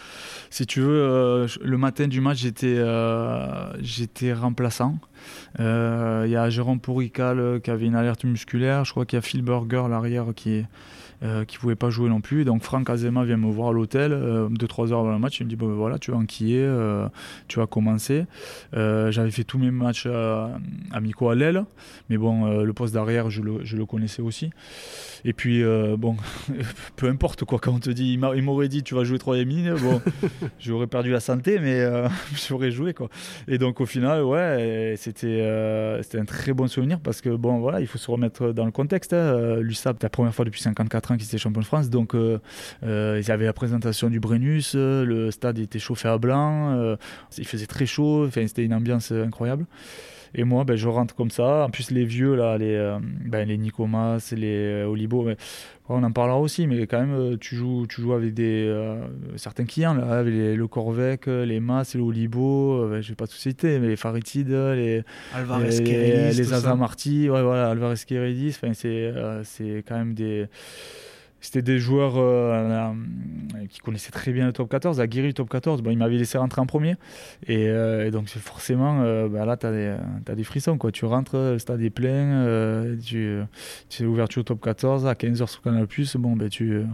[0.51, 4.99] si tu veux, euh, le matin du match, j'étais euh, j'étais remplaçant.
[5.59, 8.85] Il euh, y a Jérôme Pourrical qui avait une alerte musculaire.
[8.85, 10.67] Je crois qu'il y a Phil Burger, l'arrière, qui est
[11.23, 12.45] euh, qui ne pouvait pas jouer non plus.
[12.45, 15.45] donc Franck Azema vient me voir à l'hôtel, 2-3 euh, heures avant le match, il
[15.45, 17.07] me dit bon, ben voilà, tu vas enquiller, euh,
[17.47, 18.25] tu vas commencer.
[18.73, 20.09] J'avais fait tous mes matchs
[20.91, 21.65] amicaux à l'aile,
[22.11, 24.51] mais bon, le poste d'arrière, je le, je le, connaissais aussi.
[25.25, 25.63] Et puis,
[25.97, 26.17] bon,
[26.97, 29.75] peu importe quoi, quand on te dit, il m'aurait dit tu vas jouer 3 ligne,
[29.75, 30.01] bon,
[30.59, 31.87] j'aurais perdu la santé, mais
[32.49, 33.09] j'aurais joué quoi.
[33.47, 37.81] Et donc au final, ouais, c'était c'était un très bon souvenir parce que bon, voilà,
[37.81, 39.13] il faut se remettre dans le contexte.
[39.13, 39.61] Hein.
[39.61, 41.91] L'USAP, la première fois depuis 54 ans qui était champion de France.
[41.91, 42.39] Donc, euh,
[42.83, 46.97] euh, il y avait la présentation du Brennus, euh, le stade était chauffé à blanc,
[47.39, 49.67] il faisait très chaud, c'était une ambiance incroyable.
[50.35, 51.67] Et moi, ben, je rentre comme ça.
[51.67, 55.29] En plus, les vieux, là, les, ben, les Nicomas, les Olibo,
[55.93, 58.73] on en parlera aussi, mais quand même, tu joues, tu joues avec des,
[59.37, 63.79] certains clients, là, avec le Corvec, les Mas, les Olibo, je vais pas tout citer,
[63.79, 65.03] mais les Faritides, les,
[65.35, 70.47] Alvarez les, les Azamarty, ouais, voilà, Alvarez c'est, c'est quand même des
[71.43, 75.01] c'était des joueurs euh, euh, qui connaissaient très bien le top 14.
[75.01, 76.95] Aguirre, le top 14, bon, il m'avait laissé rentrer en premier.
[77.49, 80.79] Et, euh, donc, forcément, bah, là, tu as, des frissons.
[80.79, 80.93] Quoi.
[80.93, 83.41] Tu rentres, le stade est plein, tu,
[83.89, 85.87] tu es ouverture au top 14 à 15h sur Canal.
[86.15, 86.85] Bon, ben, tu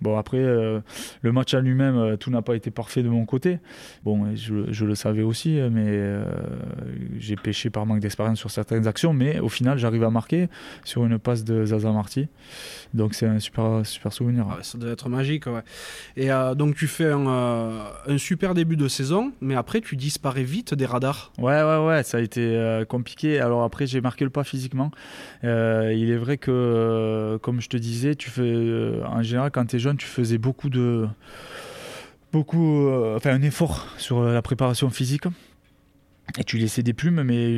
[0.00, 0.80] Bon, après, euh,
[1.22, 3.58] le match à lui-même, euh, tout n'a pas été parfait de mon côté.
[4.04, 6.24] Bon, je, le savais aussi, mais euh,
[7.18, 9.12] j'ai pêché par manque d'expérience sur certaines actions.
[9.12, 10.48] Mais au final, j'arrive à marquer
[10.84, 12.28] sur une passe de Zaza Marty.
[12.94, 14.46] Donc, c'est un super, super souvenir.
[14.62, 15.62] ça doit être magique, ouais.
[16.16, 17.26] Et donc, tu fais un,
[18.06, 21.32] un, super début de saison, mais après, tu disparais vite des radars.
[21.38, 23.40] Ouais, ouais, ouais, ça a été compliqué.
[23.40, 24.90] Alors, après, j'ai marqué le pas physiquement.
[25.42, 30.06] il est vrai que, comme je te disais, tu fais, en général, quand tu tu
[30.06, 31.06] faisais beaucoup de.
[32.32, 32.88] Beaucoup.
[32.88, 35.24] Euh, enfin, un effort sur la préparation physique.
[36.36, 37.56] Et tu laissais des plumes, mais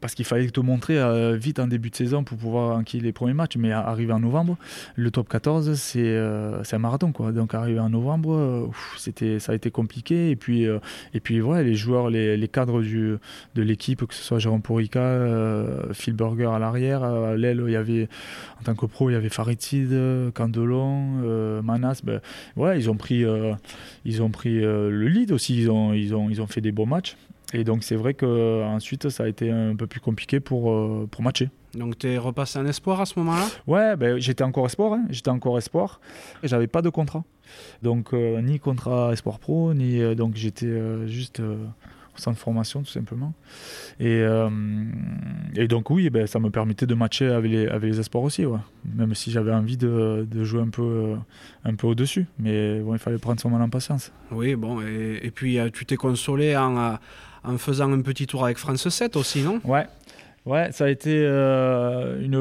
[0.00, 3.12] parce qu'il fallait te montrer euh, vite en début de saison pour pouvoir enquiller les
[3.12, 3.56] premiers matchs.
[3.56, 4.56] Mais arrivé en novembre,
[4.94, 7.12] le top 14, euh, c'est un marathon.
[7.12, 7.32] Quoi.
[7.32, 10.30] Donc arrivé en novembre, c'était ça a été compliqué.
[10.30, 10.64] Et puis,
[11.12, 13.16] et puis voilà, les joueurs, les, les cadres du,
[13.54, 15.18] de l'équipe, que ce soit Jérôme Porica,
[15.92, 17.36] Phil Burger à l'arrière, à
[18.60, 19.90] en tant que pro, il y avait Faritid,
[20.32, 22.00] Candelon, euh, Manas.
[22.04, 22.20] Ben,
[22.76, 23.54] ils ont pris, euh,
[24.04, 25.56] ils ont pris euh, le lead aussi.
[25.58, 27.16] Ils ont, ils, ont, ils ont fait des beaux matchs.
[27.52, 31.50] Et donc c'est vrai qu'ensuite ça a été un peu plus compliqué pour, pour matcher.
[31.74, 33.46] Donc tu es repassé en espoir à ce moment-là?
[33.66, 35.04] Ouais, ben, j'étais encore espoir, hein.
[35.10, 36.00] j'étais encore espoir.
[36.42, 37.24] Et j'avais pas de contrat.
[37.82, 41.42] Donc ni contrat espoir pro, ni donc j'étais juste
[42.14, 43.32] au centre de formation tout simplement.
[44.00, 44.48] Et, euh,
[45.56, 48.46] et donc oui, ben, ça me permettait de matcher avec les, avec les espoirs aussi,
[48.46, 48.58] ouais.
[48.94, 51.16] même si j'avais envie de, de, jouer un peu, euh,
[51.64, 52.26] un peu au-dessus.
[52.38, 54.12] Mais bon, il fallait prendre son mal en patience.
[54.30, 56.98] Oui, bon, et, et puis euh, tu t'es consolé en,
[57.44, 59.60] en faisant un petit tour avec France 7 aussi, non?
[59.64, 59.86] Ouais.
[60.46, 62.36] Ouais, ça a été une,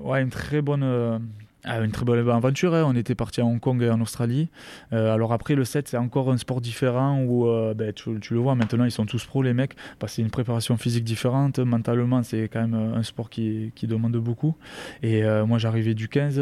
[0.00, 1.20] ouais, une très bonne
[1.66, 2.84] ah, une très belle aventure, hein.
[2.86, 4.50] on était parti à Hong Kong et en Australie.
[4.92, 8.38] Euh, alors après le 7 c'est encore un sport différent où euh, ben, tu, le
[8.38, 11.58] vois maintenant ils sont tous pros les mecs parce que c'est une préparation physique différente,
[11.58, 14.54] mentalement c'est quand même un sport qui, demande beaucoup.
[15.02, 16.38] Et euh, moi j'arrivais du 15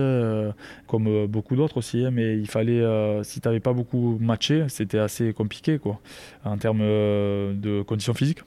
[0.89, 2.83] comme beaucoup d'autres aussi, hein, mais il fallait,
[3.23, 6.01] si tu n'avais pas beaucoup matché, c'était assez compliqué quoi,
[6.45, 8.43] en termes de conditions physiques.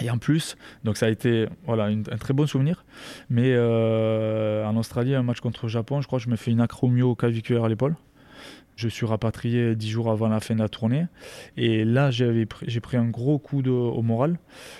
[0.00, 2.84] Et en plus, donc ça a été voilà, un très bon souvenir.
[3.28, 6.50] Mais euh, en Australie, un match contre le Japon, je crois que je me fais
[6.50, 7.96] une acromio claviculaire à l'épaule.
[8.74, 11.06] Je suis rapatrié dix jours avant la fin de la tournée.
[11.58, 12.46] Et là, j'ai
[12.80, 14.38] pris un gros coup de, au moral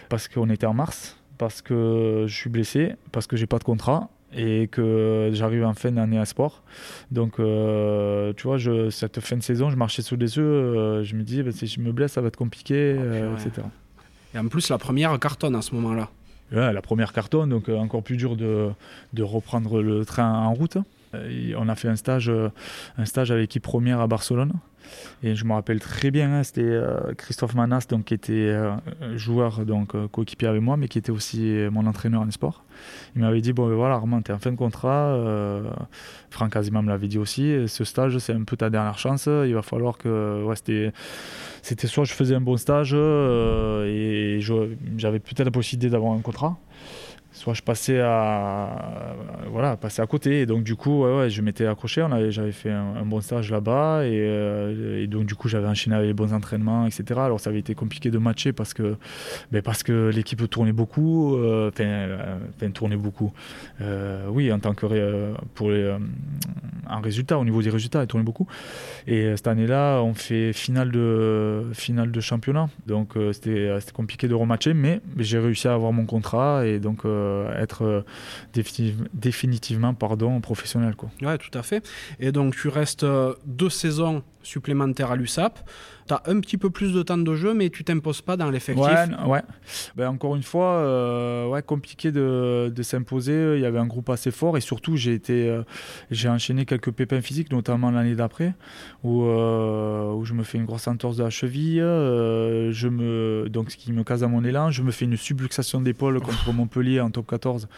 [0.09, 3.64] parce qu'on était en mars, parce que je suis blessé, parce que j'ai pas de
[3.64, 6.62] contrat et que j'arrive en fin d'année à sport.
[7.11, 10.38] Donc, euh, tu vois, je, cette fin de saison, je marchais sous les.
[10.38, 13.66] Euh, je me disais, bah, si je me blesse, ça va être compliqué, euh, etc.
[14.34, 16.08] Et en plus, la première cartonne à ce moment-là.
[16.50, 18.74] La première cartonne, donc encore plus dur de
[19.22, 20.76] reprendre le train en route.
[21.14, 22.31] On a fait un stage,
[22.98, 24.53] un stage avec l'équipe première à Barcelone.
[25.22, 28.77] Et je me rappelle très bien, hein, c'était euh, Christophe Manas, donc, qui était euh,
[29.16, 32.64] joueur, donc euh, coéquipier avec moi, mais qui était aussi mon entraîneur en sport.
[33.14, 35.16] Il m'avait dit Bon, ben voilà, Armand, tu es en fin de contrat.
[36.31, 37.55] Franck Azima me l'avait dit aussi.
[37.68, 39.27] Ce stage, c'est un peu ta dernière chance.
[39.27, 40.44] Il va falloir que.
[40.55, 40.92] C'était,
[41.62, 44.40] c'était soit je faisais un bon stage et
[44.96, 46.59] j'avais peut-être la possibilité d'avoir un contrat
[47.42, 49.16] soit je passais à
[49.50, 50.42] voilà à côté.
[50.42, 52.07] Et donc du coup ouais, ouais je m'étais accroché.
[52.31, 54.02] J'avais fait un, bon stage là-bas.
[54.02, 57.59] Euh, et, donc du coup j'avais enchaîné avec les bons entraînements etc alors ça avait
[57.59, 58.96] été compliqué de matcher parce que
[59.50, 63.33] ben, parce que l'équipe tournait beaucoup euh, enfin tournait beaucoup.
[63.81, 64.87] Euh, oui en tant que
[65.55, 65.70] pour
[67.02, 68.46] résultat au niveau des résultats elle tournait beaucoup.
[69.09, 72.68] Et cette année-là on fait finale de finale de championnat.
[72.87, 76.64] Donc c'était compliqué de rematcher mais j'ai réussi à avoir mon contrat.
[76.66, 78.04] Et donc euh, être euh,
[79.14, 80.94] définitivement pardon, professionnel.
[80.96, 81.10] Quoi.
[81.38, 81.86] Tout à fait.
[82.20, 85.58] Et donc tu restes euh, deux saisons supplémentaires à l'USAP
[86.06, 88.50] tu as un petit peu plus de temps de jeu, mais tu t'imposes pas dans
[88.50, 88.84] l'effectif.
[88.84, 89.42] Ouais, ouais.
[89.96, 93.54] Ben, encore une fois, euh, ouais, compliqué de, de s'imposer.
[93.56, 95.62] Il y avait un groupe assez fort et surtout, j'ai été, euh,
[96.10, 98.54] j'ai enchaîné quelques pépins physiques, notamment l'année d'après,
[99.02, 101.78] où, euh, où je me fais une grosse entorse de la cheville.
[101.78, 104.70] je me, donc, ce qui me casse à mon élan.
[104.70, 107.68] Je me fais une subluxation d'épaule contre Montpellier en top 14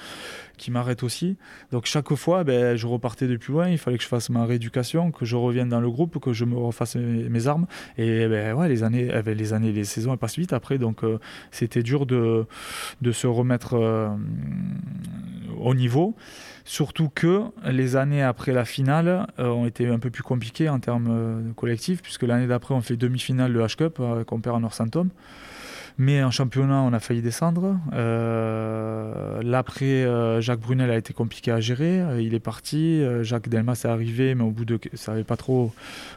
[0.57, 1.37] qui m'arrête aussi.
[1.73, 3.69] Donc chaque fois, ben, je repartais de plus loin.
[3.69, 6.45] Il fallait que je fasse ma rééducation, que je revienne dans le groupe, que je
[6.45, 7.67] me refasse mes, armes.
[7.99, 10.79] Et ben, les années, eh ben, les années, les saisons passent vite après.
[10.79, 11.19] Donc euh,
[11.51, 12.47] c'était dur de,
[13.13, 14.09] se remettre euh,
[15.59, 16.15] au niveau.
[16.65, 20.81] Surtout que les années après la finale euh, ont été un peu plus compliquées en
[20.81, 25.09] termes collectifs, puisque l'année d'après, on fait demi-finale de H-Cup qu'on perd en Northampton.
[25.97, 27.79] Mais en championnat, on a failli descendre.
[27.93, 32.01] Euh, L'après, euh, Jacques Brunel a été compliqué à gérer.
[32.01, 33.01] Euh, il est parti.
[33.23, 35.73] Jacques Delmas est arrivé, mais au bout de ça n'avait pas trop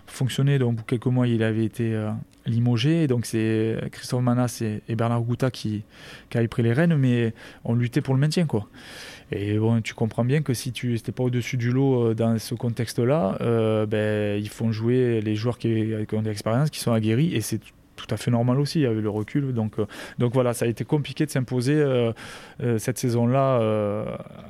[0.08, 0.58] fonctionné.
[0.58, 1.96] Donc, au bout de quelques mois, il avait été
[2.48, 3.06] limogé.
[3.06, 5.84] Donc, c'est Christophe Manas et, Bernard Gouta qui,
[6.32, 8.68] qui avaient pris les rênes, mais on luttait pour le maintien, quoi.
[9.32, 12.56] Et bon, tu comprends bien que si tu n'étais pas au-dessus du lot dans ce
[12.56, 13.38] contexte-là,
[13.86, 17.42] ben, ils font jouer les joueurs qui, qui ont de l'expérience, qui sont aguerris, et
[17.42, 17.62] c'est
[17.98, 19.54] tout à fait normal aussi, il y avait le recul.
[19.54, 19.86] Donc, euh,
[20.18, 22.14] donc voilà, ça a été compliqué de s'imposer euh,
[22.64, 23.58] euh, cette saison-là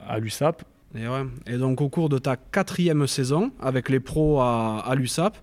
[0.08, 0.64] à l'USAP.
[0.96, 5.38] Et, donc au cours de ta quatrième saison avec les pros à, l'USAP,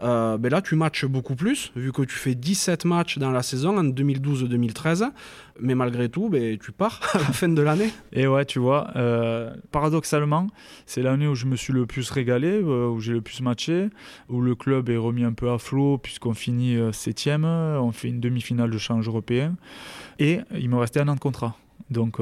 [0.00, 3.78] ben là tu matches beaucoup plus, vu que tu fais 17 matchs dans la saison
[3.78, 5.10] en 2012-2013
[5.60, 7.90] mais malgré tout, ben, tu pars à la fin de l'année.
[8.12, 10.48] Et ouais, tu vois, euh, paradoxalement,
[10.86, 13.88] c'est l'année où je me suis le plus régalé, euh, où j'ai le plus matché,
[14.28, 18.08] où le club est remis un peu à flot, puisqu'on finit euh, septième, on fait
[18.08, 19.56] une demi-finale de change européen,
[20.18, 21.56] et il me restait un an de contrat.
[21.90, 22.18] Donc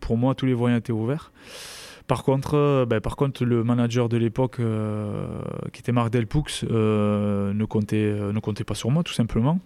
[0.00, 1.32] pour moi, tous les voyants étaient ouverts.
[2.06, 4.60] Par contre, ben, par contre, le manager de l'époque,
[5.72, 9.58] qui était Marc Delpoux, ne, comptait, ne comptait pas sur moi, tout simplement.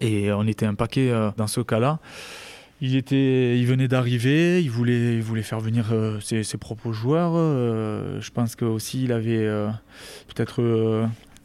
[0.00, 1.98] Et on était un paquet euh, dans ce cas-là.
[2.80, 7.32] Il, était, il venait d'arriver, il voulait, il voulait faire venir euh, ses, propres joueurs.
[7.34, 9.46] Euh, je pense qu'aussi il avait
[10.28, 10.62] peut-être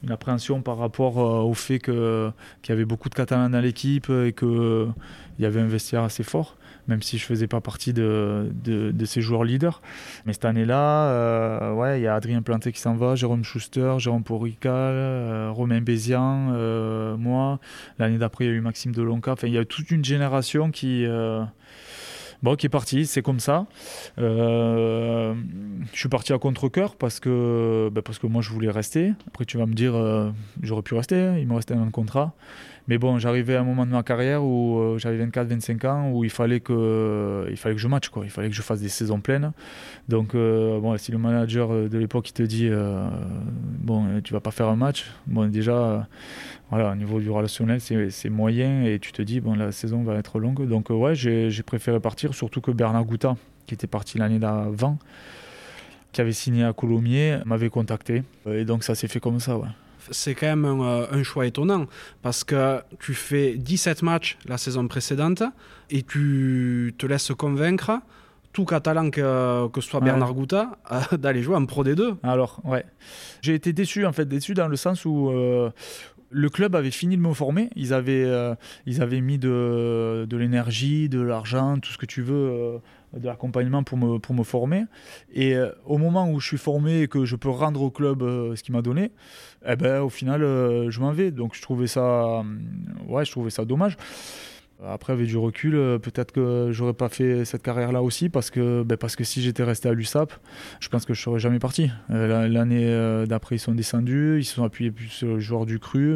[0.05, 4.33] une appréhension par rapport au fait qu'il y avait beaucoup de Catalans dans l'équipe et
[4.33, 4.93] qu'il
[5.39, 6.55] y avait un vestiaire assez fort
[6.87, 9.81] même si je faisais pas partie de, de, ces joueurs leaders.
[10.25, 13.95] Mais cette année-là, euh, ouais, il y a Adrien Planté qui s'en va, Jérôme Schuster,
[13.97, 17.59] Jérôme Porical, euh, Romain Bézian, euh, moi.
[17.99, 19.33] L'année d'après, il y a eu Maxime Delonca.
[19.33, 21.05] Enfin, il y a toute une génération qui
[22.45, 23.65] bon, qui est partie, c'est comme ça.
[24.17, 25.33] je
[25.93, 29.13] suis parti à contre-coeur parce que, ben, parce que moi je voulais rester.
[29.27, 29.93] Après, tu vas me dire,
[30.61, 31.37] j'aurais pu rester, hein.
[31.37, 32.33] il me restait un contrat.
[32.87, 36.23] Mais bon, j'arrivais à un moment de ma carrière où euh, j'avais 24-25 ans, où
[36.23, 38.23] il fallait, que, il fallait que je matche, quoi.
[38.25, 39.53] il fallait que je fasse des saisons pleines.
[40.07, 43.07] Donc, euh, bon, si le manager de l'époque te dit euh,
[43.79, 46.07] Bon, tu vas pas faire un match, bon, déjà,
[46.69, 50.15] voilà, au niveau du relationnel, c'est moyen et tu te dis Bon, la saison va
[50.15, 50.67] être longue.
[50.67, 54.99] Donc, ouais, j'ai préféré partir, surtout que Bernard Gouta, qui était parti l'année d'avant,
[56.11, 58.21] qui avait signé à Colomiers, m'avait contacté.
[58.47, 59.69] Et donc, ça s'est fait comme ça, ouais
[60.11, 61.85] c'est quand même euh, un, choix étonnant
[62.21, 65.43] parce que tu fais 17 matchs la saison précédente
[65.89, 67.99] et tu te laisses convaincre
[68.53, 70.77] tout catalan que, que ce soit Bernard Gouta,
[71.11, 72.15] d'aller jouer en Pro D2.
[72.23, 72.85] Alors, ouais.
[73.41, 75.29] J'ai été déçu, en fait, déçu dans le sens où
[76.29, 77.69] le club avait fini de me former.
[77.75, 78.25] Ils avaient,
[78.85, 82.79] ils avaient mis de, de l'énergie, de l'argent, tout ce que tu veux
[83.15, 84.85] de l'accompagnement pour me, pour me former.
[85.33, 88.21] Et euh, au moment où je suis formé et que je peux rendre au club
[88.21, 89.11] euh, ce qu'il m'a donné,
[89.65, 91.31] eh ben, au final, euh, je m'en vais.
[91.31, 92.43] Donc je trouvais ça,
[93.07, 93.97] ouais, je trouvais ça dommage.
[94.83, 98.83] Après, avec du recul, euh, peut-être que j'aurais pas fait cette carrière-là aussi parce que,
[98.83, 100.33] ben, parce que si j'étais resté à l'USAP,
[100.81, 101.89] je pense que je serais jamais parti.
[102.11, 105.65] Euh, l'année euh, d'après, ils sont descendus, ils se sont appuyés plus sur le joueur
[105.65, 106.13] du cru.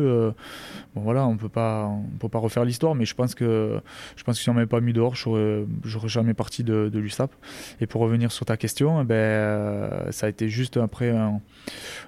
[0.93, 3.79] bon voilà, on peut pas, on peut pas refaire l'histoire, mais je pense que,
[4.17, 7.31] je pense que si on m'avait pas mis dehors, j'aurais, j'aurais jamais parti de, l'USAP.
[7.79, 11.39] Et pour revenir sur ta question, ben, ça a été juste après un,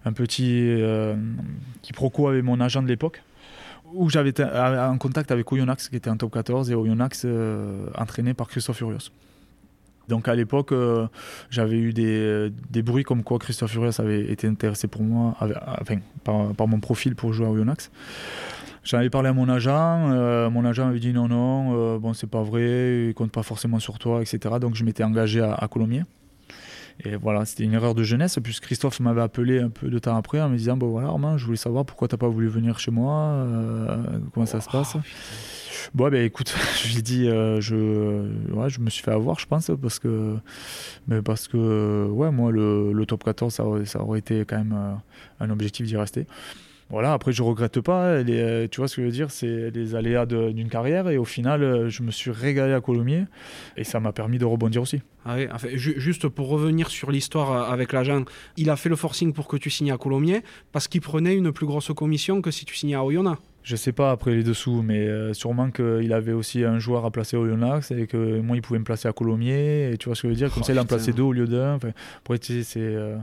[0.04, 0.84] un petit
[1.82, 3.24] quiproquo avec mon agent de l'époque
[3.94, 7.88] où j'avais été en contact avec Oyonnax, qui était en top 14, et Oyonnax euh,
[7.98, 9.10] entraîné par Christophe Furios.
[10.08, 11.08] Donc à l'époque, euh,
[11.50, 15.38] j'avais eu des, des, bruits comme quoi Christophe Furios avait été intéressé pour moi,
[15.80, 17.92] enfin, par, mon profil pour jouer à Oyonnax.
[18.84, 22.30] J'en avais parlé à mon agent, euh, mon agent avait dit non, non, bon, c'est
[22.30, 24.56] pas vrai, il compte pas forcément sur toi, etc.
[24.60, 26.04] Donc je m'étais engagé à, à Colomiers.
[27.04, 30.16] Et voilà, c'était une erreur de jeunesse, puisque Christophe m'avait appelé un peu de temps
[30.16, 32.48] après en me disant Bon voilà, Romain, je voulais savoir pourquoi tu n'as pas voulu
[32.48, 34.98] venir chez moi, euh, comment ça se oh, passe.
[35.96, 39.48] Bon, ben écoute, je lui dit, euh, je, ouais, je me suis fait avoir, je
[39.48, 40.38] pense, parce que,
[41.08, 44.76] mais parce que ouais, moi, le, le top 14, ça, ça, aurait été quand même
[44.78, 44.94] euh,
[45.40, 46.28] un objectif d'y rester
[46.92, 48.22] voilà, après je regrette pas.
[48.22, 51.26] Les, tu vois ce que je veux dire, c'est les aléas d'une carrière et au
[51.26, 53.26] final, je me suis régalé à Colomiers
[53.78, 55.02] et ça m'a permis de rebondir aussi.
[55.26, 55.38] Ah
[55.76, 58.24] juste pour revenir sur l'histoire euh, avec l'agent,
[58.58, 61.52] il a fait le forcing pour que tu signes à Colomiers parce qu'il prenait une
[61.52, 63.40] plus grosse commission que si tu signais à Oyonnax.
[63.64, 67.12] Je sais pas après les dessous, mais euh, sûrement qu'il avait aussi un joueur à
[67.12, 69.92] placer au Oyonnax et que moi il pouvait me placer à Colomiers.
[69.92, 70.52] Et tu vois ce que je veux dire?
[70.52, 71.76] Comme ça, il en plaçait deux au lieu d'un.
[71.76, 72.64] Enfin, après, c'est.
[72.78, 73.18] Euh,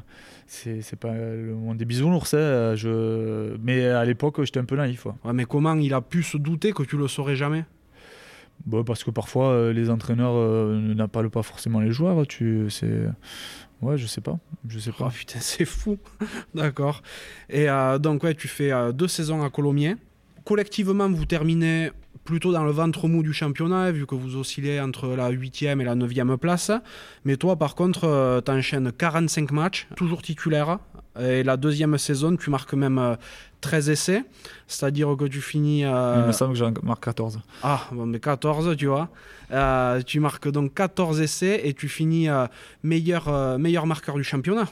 [0.46, 2.32] c'est pas le monde des bisounours.
[2.32, 3.56] Hein, je...
[3.62, 5.04] Mais à l'époque, j'étais un peu naïf.
[5.04, 7.64] Ouais, mais comment il a pu se douter que tu le saurais jamais?
[8.64, 10.34] Bah, Parce que parfois, euh, les entraîneurs
[10.94, 12.26] n'appellent pas forcément les joueurs.
[12.26, 12.68] Tu,
[13.80, 14.38] Ouais, je sais pas.
[14.66, 15.06] Je sais pas.
[15.08, 15.98] Oh, putain, c'est fou.
[16.54, 17.02] D'accord.
[17.48, 19.96] Et euh, donc, ouais, tu fais deux saisons à Colomiers.
[20.48, 21.90] Collectivement, vous terminez
[22.24, 25.84] plutôt dans le ventre mou du championnat, vu que vous oscillez entre la 8e et
[25.84, 26.70] la 9e place.
[27.26, 30.78] Mais toi, par contre, euh, tu enchaînes 45 matchs, toujours titulaire.
[31.20, 33.18] Et la deuxième saison, tu marques même
[33.60, 34.24] 13 euh, essais.
[34.66, 35.84] C'est-à-dire que tu finis.
[35.84, 37.40] Euh, Il me semble que j'en marque 14.
[37.62, 39.10] Ah, bon, mais 14, tu vois.
[40.06, 42.28] tu marques donc 14 essais et tu finis
[42.82, 44.64] meilleur, meilleur marqueur du championnat.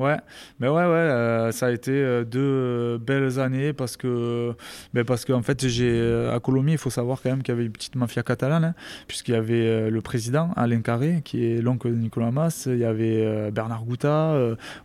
[0.00, 0.16] Ouais,
[0.58, 4.54] mais ouais, ouais, euh, ça a été euh, deux euh, belles années parce que,
[4.94, 6.00] ben parce qu'en fait, j'ai
[6.32, 8.74] à Colomiers, il faut savoir quand même qu'il y avait une petite mafia catalane, hein,
[9.08, 12.84] puisqu'il y avait le président Alain Carré, qui est l'oncle de Nicolas Mas, il y
[12.86, 14.34] avait Bernard Gouta,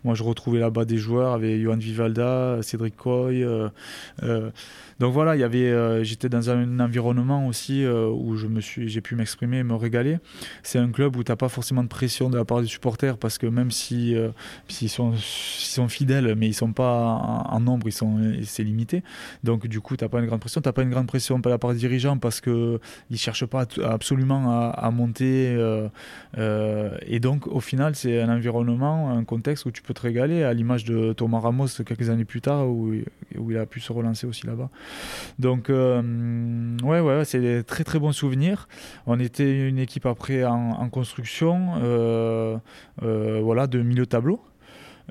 [0.04, 3.45] moi je retrouvais là-bas des joueurs avec Johan Vivalda, Cédric Coy.
[4.99, 8.62] Donc voilà, il y avait, euh, j'étais dans un environnement aussi euh, où je me
[8.62, 10.19] suis, j'ai pu m'exprimer, me régaler.
[10.63, 13.17] C'est un club où tu n'as pas forcément de pression de la part des supporters
[13.17, 14.29] parce que même si euh,
[14.69, 15.12] s'ils sont,
[15.89, 19.03] fidèles, mais ils sont pas en, nombre, ils sont, c'est limité.
[19.43, 20.62] Donc du coup, tu n'as pas une grande pression.
[20.62, 22.79] Tu n'as pas une grande pression de la part des dirigeants parce que
[23.10, 25.58] ils cherchent pas absolument à, monter.
[26.38, 30.53] et donc au final, c'est un environnement, un contexte où tu peux te régaler, à
[30.53, 34.47] l'image de Thomas Ramos quelques années plus tard où il a pu se relancer aussi
[34.47, 34.69] là-bas.
[35.39, 36.02] Donc, euh,
[36.84, 38.67] ouais, ouais, c'est des très très bons souvenirs.
[39.06, 42.58] On était une équipe après en, construction, euh,
[43.04, 44.39] euh, voilà, de milieu tableau.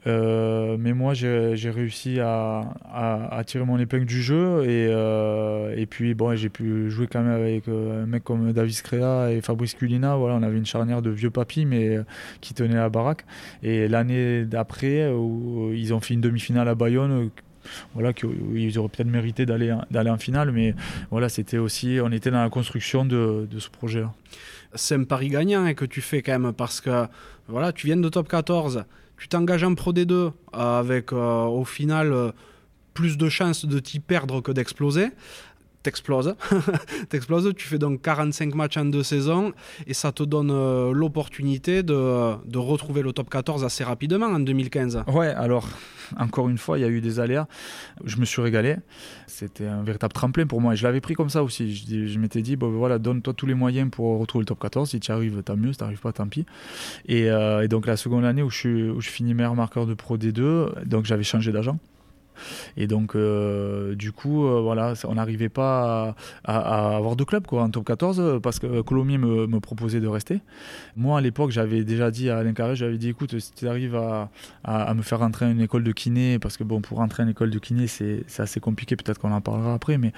[0.06, 6.90] mais moi, j'ai réussi à, tirer mon épingle du jeu et, puis bon, j'ai pu
[6.90, 10.16] jouer quand même avec un mec comme Davis Crea et Fabrice Culina.
[10.16, 11.98] Voilà, on avait une charnière de vieux papis, mais
[12.40, 13.24] qui tenait la baraque.
[13.62, 15.12] Et l'année d'après,
[15.74, 17.30] ils ont fait une demi-finale à Bayonne
[17.94, 20.74] voilà, qu'ils auraient peut-être mérité d'aller d'aller en finale, mais
[21.10, 24.12] voilà, c'était aussi, on était dans la construction de, ce projet-là.
[24.74, 27.06] C'est un pari gagnant hein, que tu fais quand même parce que
[27.48, 28.84] voilà, tu viens de top 14,
[29.16, 32.32] tu t'engages en Pro D2 euh, avec euh, au final euh,
[32.94, 35.08] plus de chances de t'y perdre que d'exploser
[35.84, 36.34] t'exploses.
[37.56, 39.52] tu fais donc 45 matchs en deux saisons
[39.86, 44.40] et ça te donne euh, l'opportunité de, de, retrouver le top 14 assez rapidement en
[44.40, 45.04] 2015.
[45.06, 45.68] Ouais, alors
[46.18, 47.46] encore une fois, il y a eu des aléas.
[48.04, 48.76] Je me suis régalé.
[49.26, 51.74] C'était un véritable tremplin pour moi et je l'avais pris comme ça aussi.
[51.74, 54.90] Je, m'étais dit, bon voilà, donne-toi tous les moyens pour retrouver le top 14.
[54.90, 55.72] Si tu arrives, tant mieux.
[55.72, 56.46] Si tu n'arrives pas, tant pis.
[57.06, 59.94] Et, euh, et, donc la seconde année où je, où je finis meilleur marqueur de
[59.94, 61.78] Pro D2, donc j'avais changé d'agent.
[62.76, 66.14] Et donc, du coup, voilà, on n'arrivait pas
[66.44, 70.40] à, avoir de club quoi, en top 14 parce que Colomiers me, proposait de rester.
[70.96, 73.96] Moi, à l'époque, j'avais déjà dit à Alain Carré, j'avais dit écoute, si tu arrives
[73.96, 77.24] à, me faire rentrer à une école de kiné, parce que bon, pour rentrer à
[77.24, 80.12] une école de kiné, c'est assez compliqué, peut-être qu'on en parlera après, mais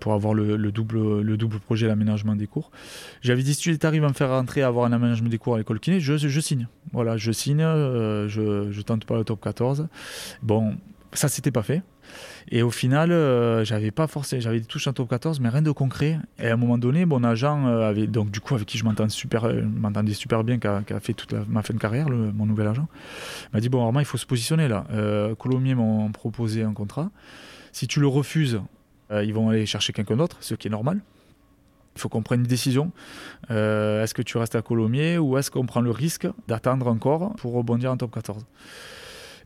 [0.00, 2.70] pour avoir le, le, double, le double projet, l'aménagement des cours.
[3.22, 5.54] J'avais dit si tu arrives à me faire rentrer à avoir un aménagement des cours
[5.54, 6.68] à l'école kiné, je, signe.
[6.92, 9.88] Voilà, je signe, euh, je, je tente pas le top 14.
[10.42, 10.76] Bon,
[11.18, 11.82] ça s'était pas fait.
[12.50, 15.62] Et au final, euh, j'avais pas forcé, j'avais des touches en top 14, mais rien
[15.62, 16.18] de concret.
[16.38, 18.84] Et à un moment donné, mon agent euh, avait, donc du coup, avec qui je
[18.84, 22.68] m'entendais super, m'entendais super bien, qui a, fait toute ma fin de carrière, mon nouvel
[22.68, 22.86] agent,
[23.52, 24.86] m'a dit bon, vraiment, il faut se positionner là.
[25.38, 27.10] Colomiers m'ont proposé un contrat.
[27.72, 28.60] Si tu le refuses,
[29.10, 31.00] ils vont aller chercher quelqu'un d'autre, ce qui est normal.
[31.96, 32.92] Il faut qu'on prenne une décision.
[33.50, 37.34] Euh, est-ce que tu restes à Colomiers ou est-ce qu'on prend le risque d'attendre encore
[37.36, 38.44] pour rebondir en top 14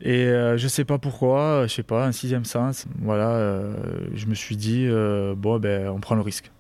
[0.03, 2.87] et euh, je sais pas pourquoi, je sais pas, un sixième sens.
[3.01, 3.75] Voilà, euh,
[4.15, 4.89] je me suis dit
[5.37, 6.51] bon ben on prend le risque.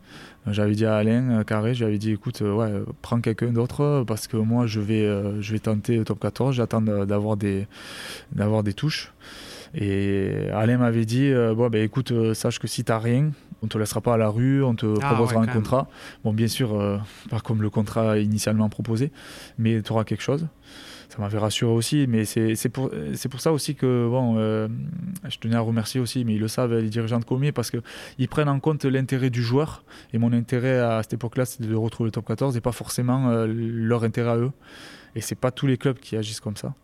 [0.46, 2.72] J'avais dit à Alain Carré, j'avais dit écoute, ouais,
[3.02, 5.06] prends quelqu'un d'autre parce que moi je vais,
[5.40, 7.66] je vais tenter le top 14, j'attends d'avoir des,
[8.32, 9.12] d'avoir des touches.
[9.74, 13.30] Et Alain m'avait dit bon ben écoute, sache que si tu t'as rien,
[13.62, 15.88] on te laissera pas à la rue, on te ah proposera un contrat.
[16.24, 19.12] Bon, bien sûr, euh, pas comme le contrat initialement proposé,
[19.58, 20.46] mais tu auras quelque chose.
[21.10, 22.88] Ça m'avait rassuré aussi, mais c'est pour,
[23.38, 24.68] ça aussi que bon, euh,
[25.28, 28.28] je tenais à remercier aussi, mais ils le savent, les dirigeants de Comier, parce qu'ils
[28.28, 29.82] prennent en compte l'intérêt du joueur.
[30.12, 33.28] Et mon intérêt à cette époque-là, c'était de retrouver le top 14 et pas forcément
[33.28, 34.52] euh, leur intérêt à eux.
[35.16, 36.74] Et c'est pas tous les clubs qui agissent comme ça.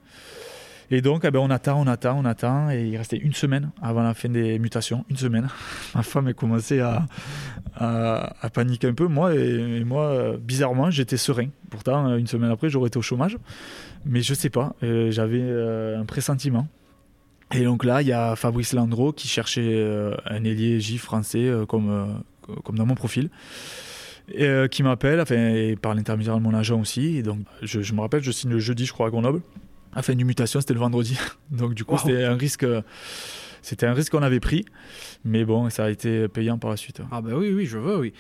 [0.91, 2.71] Et donc, eh ben, on attend, on attend, on attend.
[2.71, 5.05] Et il restait une semaine avant la fin des mutations.
[5.11, 5.49] Une semaine.
[5.95, 7.07] Ma femme a commencé à,
[8.53, 9.07] paniquer un peu.
[9.09, 11.49] Moi, et, moi, bizarrement, j'étais serein.
[11.71, 13.37] Pourtant, une semaine après, j'aurais été au chômage.
[14.05, 14.75] Mais je sais pas.
[14.83, 16.69] Euh, j'avais euh, un pressentiment.
[17.55, 21.49] Et donc là, il y a Fabrice Landreau qui cherchait euh, un ailier J français
[21.69, 22.23] comme,
[22.73, 23.31] dans mon profil.
[24.33, 27.23] Et, qui m'appelle, enfin, par l'intermédiaire de mon agent aussi.
[27.23, 29.41] Donc, je, me rappelle, je signe le jeudi, je crois, à Grenoble.
[29.97, 31.19] La fin du mutation, c'était le vendredi.
[31.51, 32.67] Donc, du coup, c'était un risque.
[33.67, 34.65] C'était un risque qu'on avait pris,
[35.25, 37.01] mais bon, ça a été payant par la suite.
[37.11, 38.13] Ah ben oui, oui, je veux, oui.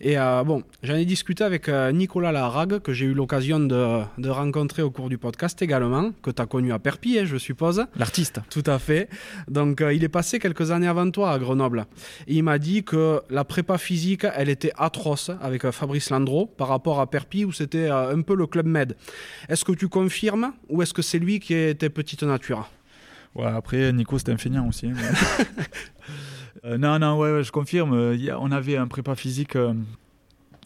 [0.00, 4.00] Et euh, bon, j'en ai discuté avec euh, Nicolas Larague, que j'ai eu l'occasion de,
[4.16, 7.36] de, rencontrer au cours du podcast également, que tu as connu à Perpignan, hein, je
[7.36, 7.84] suppose.
[7.96, 8.40] L'artiste.
[8.48, 9.10] Tout à fait.
[9.46, 11.84] Donc, euh, il est passé quelques années avant toi à Grenoble.
[12.26, 16.68] Et il m'a dit que la prépa physique, elle était atroce avec Fabrice Landreau par
[16.68, 18.96] rapport à Perpignan, où c'était un peu le club med.
[19.50, 22.70] Est-ce que tu confirmes, ou est-ce que c'est lui qui était petite nature?
[23.34, 24.86] Ouais, après, Nico, c'était un feignant aussi.
[24.86, 24.94] Hein,
[26.64, 27.92] euh, non, non, ouais, je confirme.
[28.38, 29.56] on avait un prépa physique.
[29.56, 29.74] Euh,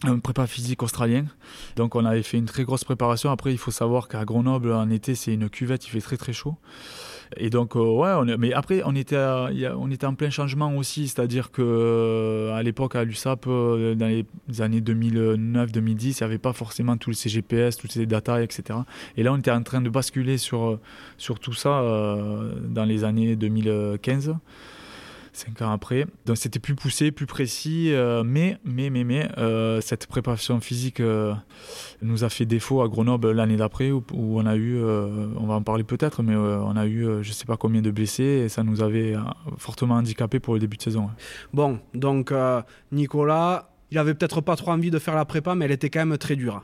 [0.04, 1.24] un prépa physique australien.
[1.76, 3.30] Donc on avait fait une très grosse préparation.
[3.30, 6.32] Après, il faut savoir qu'à Grenoble, en été, c'est une cuvette, il fait très très
[6.32, 6.56] chaud.
[7.36, 11.50] Et donc, euh, ouais, mais après, on était, on était en plein changement aussi, c'est-à-dire
[11.50, 14.24] que euh, à l'époque, à l'USAP, euh, dans les
[14.60, 18.80] années 2009-2010, il n'y avait pas forcément tous ces GPS, toutes ces data, etc.
[19.16, 20.78] Et là, on était en train de basculer sur,
[21.16, 21.82] sur tout ça
[22.68, 24.34] dans les années 2015
[25.38, 26.06] cinq ans après.
[26.26, 31.00] Donc c'était plus poussé, plus précis, euh, mais, mais, mais, mais euh, cette préparation physique
[31.00, 31.34] euh,
[32.02, 35.62] nous a fait défaut à Grenoble l'année d'après, où, on a eu, on va en
[35.62, 38.82] parler peut-être, mais on a eu je sais pas combien de blessés et ça nous
[38.82, 39.14] avait
[39.56, 41.10] fortement handicapé pour le début de saison.
[41.52, 42.32] Bon, donc
[42.92, 46.04] Nicolas, il avait peut-être pas trop envie de faire la prépa, mais elle était quand
[46.04, 46.62] même très dure.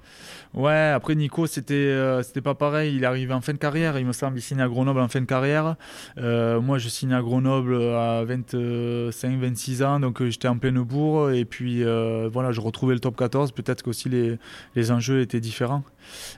[0.55, 2.95] Ouais, après Nico, c'était euh, pas pareil.
[2.95, 4.39] Il est arrivé en fin de carrière, il me semble.
[4.39, 5.75] Il signe à Grenoble en fin de carrière.
[6.19, 11.31] Euh, moi, je signe à Grenoble à 25-26 ans, donc euh, j'étais en pleine bourre.
[11.31, 13.53] Et puis voilà, je retrouvais le top 14.
[13.53, 14.39] Peut-être qu'aussi les,
[14.77, 15.83] les enjeux étaient différents.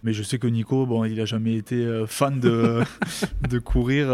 [0.05, 2.83] Mais je sais que Nico, bon, il a jamais été fan de,
[3.51, 4.09] de courir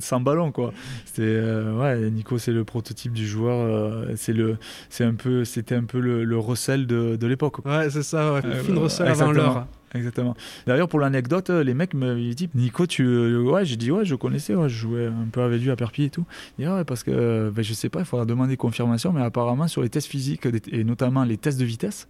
[0.00, 0.72] sans ballon, quoi.
[1.18, 4.06] Ouais, Nico, c'est le prototype du joueur.
[4.16, 7.64] c'est un peu, c'était un peu le, le recel de, de l'époque.
[7.64, 8.34] Ouais, c'est ça.
[8.34, 8.42] Ouais.
[8.64, 9.66] Fine recel avant l'heure.
[9.92, 10.36] Exactement.
[10.68, 13.36] D'ailleurs, pour l'anecdote, les mecs me disent Nico, tu.
[13.38, 16.10] Ouais, j'ai dit Ouais, je connaissais, je jouais un peu avec lui à Perpignan et
[16.10, 16.24] tout.
[16.58, 19.66] Il dit Ouais, parce que ben, je sais pas, il faudra demander confirmation, mais apparemment,
[19.66, 22.06] sur les tests physiques et notamment les tests de vitesse,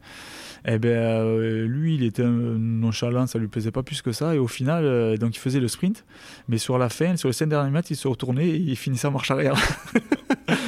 [0.66, 4.34] eh ben, euh, lui, il était nonchalant, ça lui plaisait pas plus que ça.
[4.34, 6.04] Et au final, euh, donc il faisait le sprint,
[6.48, 9.08] mais sur la fin, sur les 5 derniers mètres, il se retournait et il finissait
[9.08, 9.54] en marche arrière.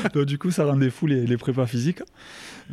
[0.14, 2.02] donc du coup, ça rendait fou les, les prépas physiques.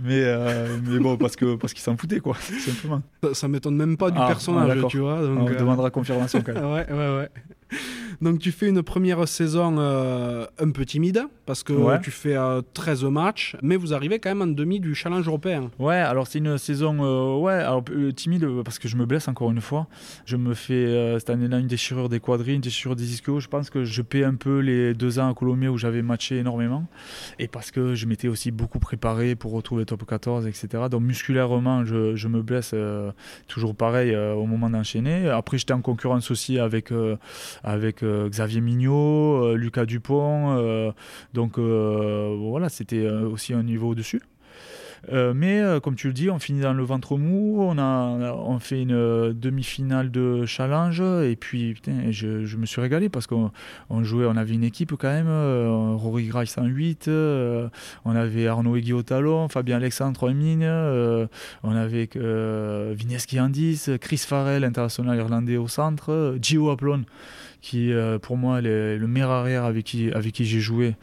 [0.02, 3.02] Mais, euh, mais bon, parce que parce qu'il s'en foutait, quoi, simplement.
[3.34, 5.22] Ça, m'étonne même pas du ah, personnage, tu vois.
[5.22, 6.64] Donc, On demandera confirmation quand même.
[6.72, 7.30] ouais, ouais, ouais.
[8.22, 12.36] Donc tu fais une première saison euh, un peu timide parce que tu fais
[12.74, 15.72] 13 euh, matchs, mais vous arrivez quand même en demi du challenge européen.
[15.80, 17.84] Ouais, alors c'est une saison euh, ouais, alors,
[18.16, 19.88] timide parce que je me blesse encore une fois.
[20.26, 23.40] Je me fais cette année-là une déchirure des quadrilles, une déchirure des ischios.
[23.40, 26.38] Je pense que je paie un peu les deux ans à Colomiers où j'avais matché
[26.38, 26.86] énormément
[27.40, 30.84] et parce que je m'étais aussi beaucoup préparé pour retrouver top 14, etc.
[30.92, 32.76] Donc musculairement, je, je me blesse
[33.48, 35.30] toujours pareil au moment d'enchaîner.
[35.30, 36.92] Après, j'étais en concurrence aussi avec,
[37.64, 40.58] avec euh, Xavier Mignot, euh, Lucas Dupont.
[40.58, 40.92] Euh,
[41.34, 44.22] donc voilà, c'était aussi un niveau au-dessus.
[45.12, 48.82] mais comme tu le dis, on finit dans le ventre mou, on, a, on fait
[48.82, 53.52] une demi-finale de challenge et puis putain, je, me suis régalé parce qu'on
[54.04, 55.30] jouait, on avait une équipe quand même,
[55.98, 60.64] Rory Grice en 8, on avait Arnaud Egui au talon, Fabien Alexandre en mine,
[61.64, 62.10] on avait
[62.94, 67.04] Vineski en 10, Chris Farrell, international irlandais au centre, Gio Aplon
[67.62, 70.96] qui euh, pour moi est le meilleur arrière avec qui, avec qui j'ai joué,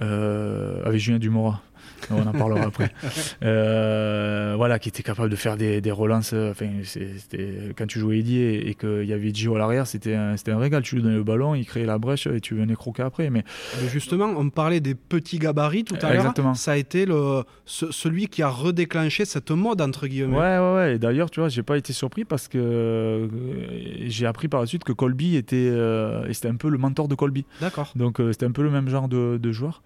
[0.00, 1.62] euh, avec Julien Dumora
[2.10, 2.90] on en parlera après.
[3.42, 6.32] Euh, voilà, qui était capable de faire des, des relances.
[6.32, 10.34] Enfin, c'était quand tu jouais Eddie et, qu'il y avait Gio à l'arrière, c'était un,
[10.34, 10.82] un, régal.
[10.82, 13.30] Tu lui donnais le ballon, il créait la brèche et tu venais croquer après.
[13.30, 13.44] Mais
[13.88, 16.32] justement, on parlait des petits gabarits tout à l'heure.
[16.54, 20.36] Ça a été le, celui qui a redéclenché cette mode entre guillemets.
[20.36, 20.94] Ouais, ouais, ouais.
[20.94, 23.28] Et d'ailleurs, tu vois, j'ai pas été surpris parce que euh,
[24.06, 27.14] j'ai appris par la suite que Colby était, euh, c'était un peu le mentor de
[27.14, 27.44] Colby.
[27.60, 27.92] D'accord.
[27.96, 29.82] Donc c'était un peu le même genre de, de joueur.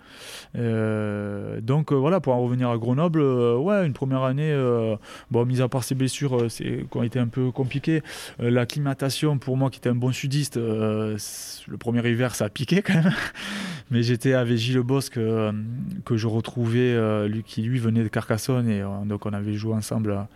[0.54, 4.96] donc voilà, pour en revenir à Grenoble, euh, ouais, une première année, euh,
[5.30, 8.02] bon, mis à part ces blessures euh, c'est, qui ont été un peu compliquées,
[8.38, 12.94] l'acclimatation pour moi qui était un bon sudiste, le premier hiver ça a piqué quand
[12.94, 13.12] même.
[13.90, 18.82] Mais j'étais avec Gilles Bosque que je retrouvais, lui, qui lui venait de Carcassonne et
[19.04, 20.26] donc on avait joué ensemble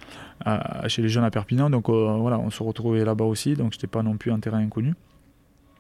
[0.87, 1.69] chez les jeunes à Perpignan.
[1.69, 4.95] Donc voilà, on se retrouvait là-bas aussi, donc j'étais pas non plus un terrain inconnu.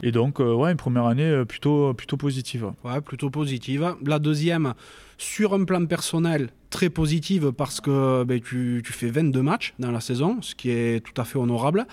[0.03, 2.73] Et donc, ouais, une première année plutôt, plutôt positive.
[2.85, 3.97] Ouais, plutôt positive.
[4.05, 4.75] La deuxième,
[5.19, 10.01] sur un plan personnel, très positive parce que ben, tu, fais 22 matchs dans la
[10.01, 11.87] saison, ce qui est tout à fait honorable,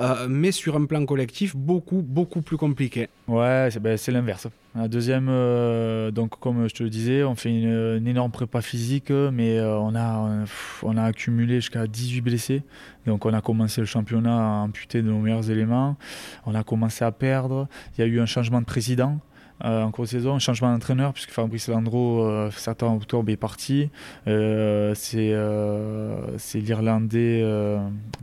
[0.00, 3.08] euh, mais sur un plan collectif, beaucoup, beaucoup plus compliqué.
[3.28, 4.48] Ouais, c'est ben, l'inverse.
[4.74, 9.10] La deuxième, euh, donc comme je te le disais, on fait une, énorme prépa physique,
[9.10, 10.46] mais euh, on, a,
[10.82, 12.62] on a accumulé jusqu'à 18 blessés.
[13.06, 15.96] Donc on a commencé le championnat à amputer de nos meilleurs éléments,
[16.46, 19.20] on a commencé à perdre, il y a eu un changement de président.
[19.64, 22.98] Euh, en cours de saison, changement d'entraîneur puisque Fabrice Landreau, euh, certains
[23.28, 23.90] est parti.
[24.26, 27.44] Euh, c'est l'Irlandais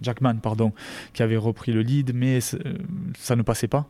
[0.02, 0.74] Jackman pardon,
[1.14, 3.88] qui avait repris le lead, mais ça ne passait pas.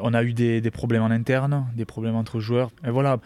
[0.00, 2.70] On a eu des, des, problèmes en interne, des problèmes entre joueurs.
[2.84, 3.20] Et voilà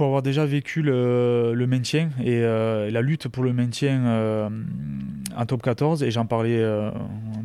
[0.00, 4.48] pour avoir déjà vécu le, maintien et euh, la lutte pour le maintien euh,
[5.36, 6.02] en top 14.
[6.04, 6.90] Et j'en parlais euh,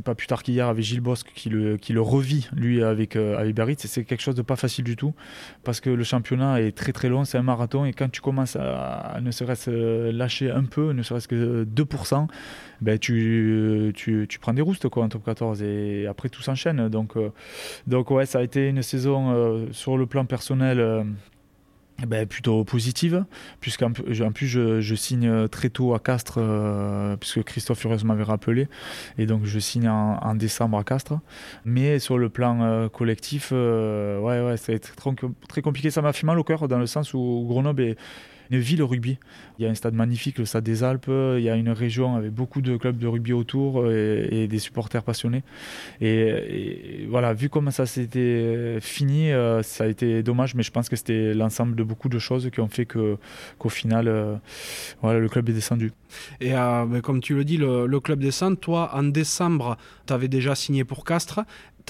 [0.06, 3.86] pas plus tard qu'hier avec Gilles Bosque qui le, revit, lui, avec, avec Biarritz.
[3.86, 5.14] C'est quelque chose de pas facile du tout
[5.66, 7.84] parce que le championnat est très très long, c'est un marathon.
[7.84, 12.28] Et quand tu commences à, ne serait-ce lâcher un peu, ne serait-ce que 2%,
[12.80, 13.93] ben tu,
[14.39, 16.88] prends des roustes quoi, en top 14 et après tout s'enchaîne.
[16.88, 17.16] Donc,
[17.86, 21.06] donc ouais, ça a été une saison sur le plan personnel
[22.04, 23.24] ben, plutôt positive,
[23.62, 28.68] puisqu'en en plus je, signe très tôt à Castres, euh, puisque Christophe Furios m'avait rappelé,
[29.18, 31.20] et donc je signe en, décembre à Castres.
[31.64, 35.12] Mais sur le plan euh, collectif, euh, ouais, ouais, été très,
[35.48, 35.89] très compliqué.
[35.89, 37.98] Ça m'a fait mal au cœur, dans le sens où Grenoble est
[38.52, 39.18] une ville rugby.
[39.58, 41.10] Il y a un stade magnifique, le stade des Alpes.
[41.10, 44.60] Il y a une région avec beaucoup de clubs de rugby autour euh, et, des
[44.60, 45.43] supporters passionnés.
[46.02, 50.89] Et, voilà, vu comment ça s'était fini, euh, ça a été dommage, mais je pense
[50.89, 54.36] que c'était l'ensemble de beaucoup de choses qui ont fait qu'au final, euh,
[55.02, 55.91] voilà, le club est descendu.
[56.41, 58.60] Et ben, comme tu le dis, le, le club descend.
[58.60, 59.78] Toi, en décembre,
[60.08, 61.41] tu avais déjà signé pour Castres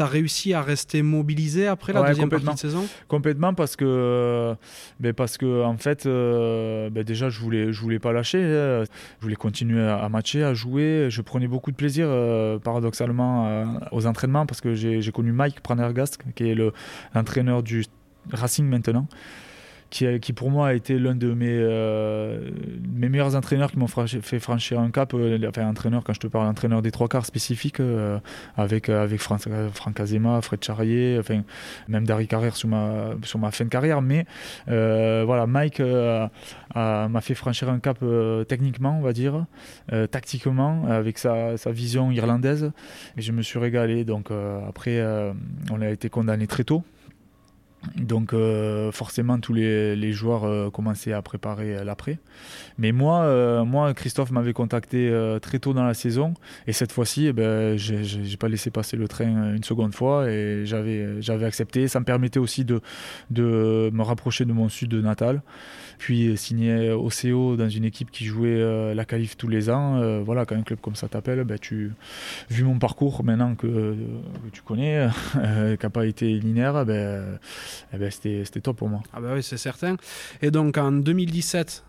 [0.04, 2.86] as réussi à rester mobilisé après la deuxième partie de saison?
[3.08, 4.56] Complètement parce que,
[5.00, 8.84] ben parce que en fait, euh, ben déjà je voulais, je voulais pas lâcher, hein.
[9.20, 11.08] je voulais continuer à, matcher, à jouer.
[11.10, 15.62] Je prenais beaucoup de plaisir, euh, paradoxalement, euh, aux entraînements parce que j'ai connu Mike
[15.62, 16.58] Pranergast, qui est
[17.14, 17.86] l'entraîneur du
[18.32, 19.08] Racing maintenant
[19.90, 22.50] qui, pour moi a été l'un de mes, euh,
[22.94, 25.14] meilleurs entraîneurs qui m'ont fait franchir un cap.
[25.14, 28.20] Euh, enfin, entraîneur, quand je te parle, entraîneur des trois quarts spécifiques, euh,
[28.58, 31.20] avec, avec Franck, Azema, Fred Charrier,
[31.88, 34.02] même Dari Carrière sur ma, sur ma fin de carrière.
[34.02, 34.26] Mais
[34.68, 38.04] voilà, Mike m'a fait franchir un cap
[38.48, 39.46] techniquement, on va dire,
[40.12, 42.72] tactiquement, avec sa, sa, vision irlandaise.
[43.18, 44.04] Et je me suis régalé.
[44.04, 44.30] Donc
[44.68, 45.04] après,
[45.72, 46.84] on a été condamné très tôt
[47.96, 52.20] Donc euh, forcément tous les, joueurs euh, commençaient à préparer l'après.
[52.78, 55.12] Mais moi, euh, moi Christophe m'avait contacté
[55.42, 56.34] très tôt dans la saison
[56.68, 60.66] et cette fois-ci, eh ben, j'ai pas laissé passer le train une seconde fois et
[60.66, 61.88] j'avais accepté.
[61.88, 62.82] Ça me permettait aussi de,
[63.30, 65.42] de me rapprocher de mon sud natal.
[65.98, 70.22] Puis signer au CO dans une équipe qui jouait la qualif tous les ans.
[70.24, 71.94] voilà, quand un club comme ça t'appelle, ben, tu,
[72.50, 73.96] vu mon parcours maintenant que,
[74.52, 75.40] tu connais, qui
[75.84, 79.02] n'a pas été linéaire, eh ben, c'était top pour moi.
[79.14, 79.96] Ah bah oui, c'est certain.
[80.42, 81.84] Et donc en 2017,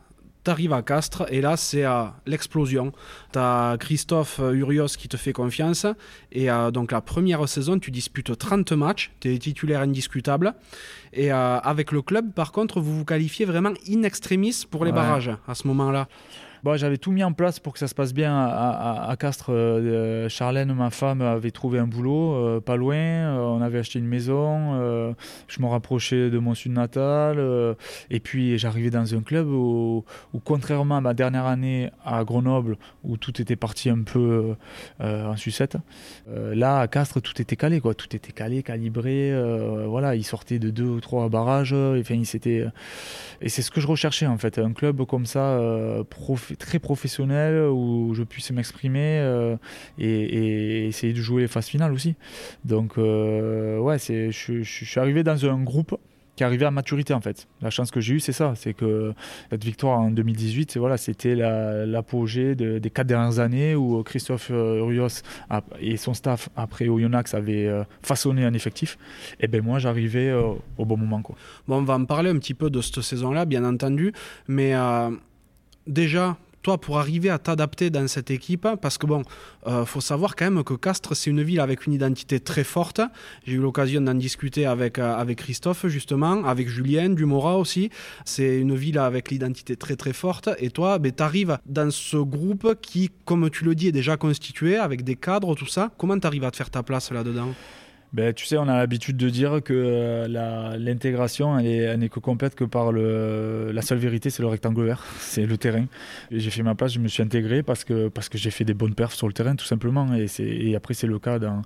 [0.47, 1.24] tu arrives à Castres.
[1.28, 2.92] Et là c'est à l'explosion.
[3.32, 5.86] Tu as Christophe Urios qui te fait confiance.
[6.32, 10.55] Et donc la première saison tu disputes 30 matchs, tu es titulaire indiscutable.
[11.12, 14.92] Et euh, avec le club par contre vous vous qualifiez vraiment in extremis pour les
[14.92, 16.09] barrages à ce moment-là.
[16.75, 19.51] J'avais tout mis en place pour que ça se passe bien à, Castres.
[19.51, 22.97] Euh, Charlène, ma femme, avait trouvé un boulot euh, pas loin.
[22.97, 24.75] Euh, on avait acheté une maison.
[25.47, 27.39] je me rapprochais de mon sud natal.
[28.11, 30.05] et puis j'arrivais dans un club où,
[30.45, 34.57] contrairement à ma dernière année à Grenoble, où tout était parti un peu
[35.01, 35.77] en sucette,
[36.29, 37.81] là à Castres, tout était calé.
[37.81, 37.95] Quoi.
[37.95, 39.33] Tout était calé, calibré.
[39.87, 41.75] voilà, ils sortaient de deux ou trois barrages.
[41.75, 44.59] Et c'est ce que je recherchais en fait.
[44.59, 45.61] Un club comme ça,
[46.59, 49.57] très professionnel où je puisse m'exprimer euh,
[49.98, 52.14] et, essayer de jouer les phases finales aussi.
[52.64, 55.98] Donc, euh, ouais, je, je, suis arrivé dans un groupe
[56.34, 57.48] qui est arrivé à maturité en fait.
[57.62, 59.14] La chance que j'ai eue, c'est ça, c'est que
[59.48, 65.22] cette victoire en 2018, voilà, c'était l'apogée des quatre dernières années où Christophe euh, Rios
[65.80, 67.70] et son staff après Oyonnax avaient
[68.02, 68.98] façonné un effectif.
[69.40, 71.36] Et ben moi, j'arrivais au bon moment quoi.
[71.68, 74.12] Bon, on va en parler un petit peu de cette saison-là, bien entendu,
[74.46, 74.74] mais
[75.86, 76.36] déjà,
[76.77, 79.23] pour arriver à t'adapter dans cette équipe, parce que bon,
[79.67, 83.01] euh, faut savoir quand même que Castres, c'est une ville avec une identité très forte.
[83.47, 87.91] J'ai eu l'occasion d'en discuter avec, euh, avec Christophe, justement, avec Julien, Dumora aussi.
[88.25, 90.49] C'est une ville avec l'identité très très forte.
[90.59, 94.17] Et toi, ben, tu arrives dans ce groupe qui, comme tu le dis, est déjà
[94.17, 95.91] constitué, avec des cadres, tout ça.
[95.97, 97.55] Comment tu arrives à te faire ta place là-dedans?
[98.12, 102.54] Ben, tu sais, on a l'habitude de dire que euh, l'intégration, elle n'est que complète
[102.54, 105.86] que par le, la seule vérité, c'est le rectangle vert, c'est le terrain.
[106.30, 108.74] J'ai fait ma place, je me suis intégré parce que, parce que j'ai fait des
[108.74, 110.14] bonnes perfs sur le terrain, tout simplement.
[110.14, 111.62] Et, et après, c'est le, cas dans,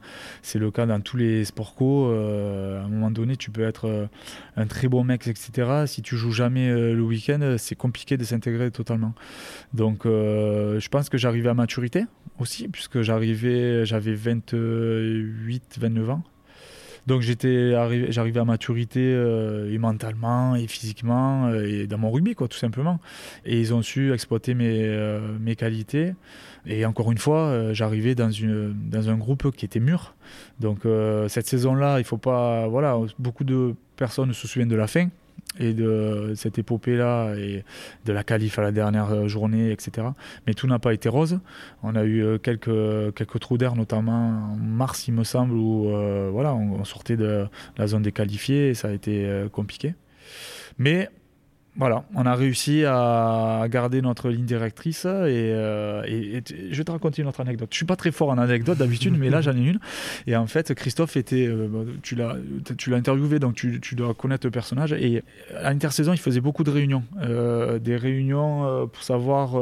[0.54, 2.10] le cas dans tous les sports co.
[2.10, 4.06] Euh, à un moment donné, tu peux être euh,
[4.56, 5.84] un très bon mec, etc.
[5.86, 9.14] Si tu joues jamais le week-end, c'est compliqué de s'intégrer totalement.
[9.74, 12.04] Donc, je pense que j'arrivais à maturité
[12.38, 16.22] aussi, puisque j'arrivais, j'avais 28, 29 ans.
[17.10, 17.72] Donc j'étais
[18.12, 22.56] j'arrivais à maturité euh, et mentalement et physiquement euh, et dans mon rugby quoi tout
[22.56, 23.00] simplement.
[23.44, 26.14] Et ils ont su exploiter mes, euh, mes qualités.
[26.66, 30.14] Et encore une fois, j'arrivais dans une dans un groupe qui était mûr.
[30.60, 30.82] Donc
[31.26, 35.08] cette saison-là, il faut pas voilà beaucoup de personnes se souviennent de la fin
[35.58, 37.64] et de cette épopée-là et
[38.04, 40.08] de la qualif à la dernière journée, etc.
[40.46, 41.40] Mais tout n'a pas été rose.
[41.82, 45.88] On a eu euh, quelques, quelques trous d'air, notamment en mars, il me semble, où
[45.88, 47.46] euh, voilà, on, sortait de
[47.76, 49.94] la zone des qualifiés et ça a été euh, compliqué.
[50.78, 51.10] Mais
[51.80, 57.22] voilà, on a réussi à garder notre ligne directrice euh, et, je vais te raconter
[57.22, 57.70] une autre anecdote.
[57.72, 59.80] Je suis pas très fort en anecdote d'habitude, mais là j'en ai une.
[60.26, 62.36] Et en fait, Christophe était, euh, tu l'as,
[62.76, 64.92] tu l'as interviewé, donc tu, dois connaître le personnage.
[64.92, 65.22] Et
[65.56, 69.58] à l'intersaison, il faisait beaucoup de réunions, euh, des réunions pour savoir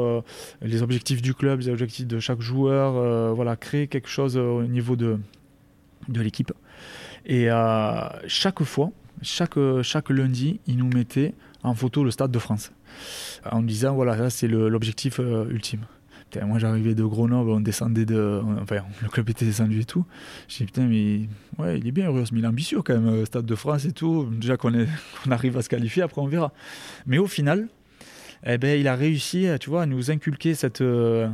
[0.61, 4.97] les objectifs du club, les objectifs de chaque joueur, voilà, créer quelque chose au niveau
[4.97, 5.19] de
[6.09, 6.51] de l'équipe.
[7.25, 7.47] Et
[8.27, 8.91] chaque fois,
[9.21, 11.33] chaque chaque lundi, il nous mettait
[11.63, 12.71] en photo le Stade de France.
[13.49, 15.81] En disant, voilà, ça c'est l'objectif euh, ultime.
[16.45, 18.41] moi j'arrivais de Grenoble, on descendait de.
[18.61, 20.05] Enfin, le club était descendu et tout.
[20.47, 23.07] J'ai dit, putain, mais ouais, il est bien heureux, mais il est ambitieux quand même,
[23.07, 24.29] euh, Stade de France et tout.
[24.31, 24.73] Déjà qu'on
[25.29, 26.53] arrive à se qualifier, après on verra.
[27.05, 27.67] Mais au final,
[28.45, 31.27] eh ben, il a réussi tu vois, à nous inculquer cette, euh,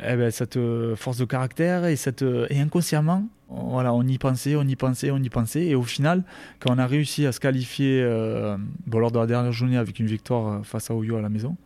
[0.00, 0.58] eh ben, cette
[0.96, 5.18] force de caractère et, cette, et inconsciemment, voilà, on y pensait, on y pensait, on
[5.18, 5.66] y pensait.
[5.66, 6.24] Et au final,
[6.58, 8.56] quand on a réussi à se qualifier euh,
[8.90, 11.56] lors de la dernière journée avec une victoire euh, face à Oyo à la maison,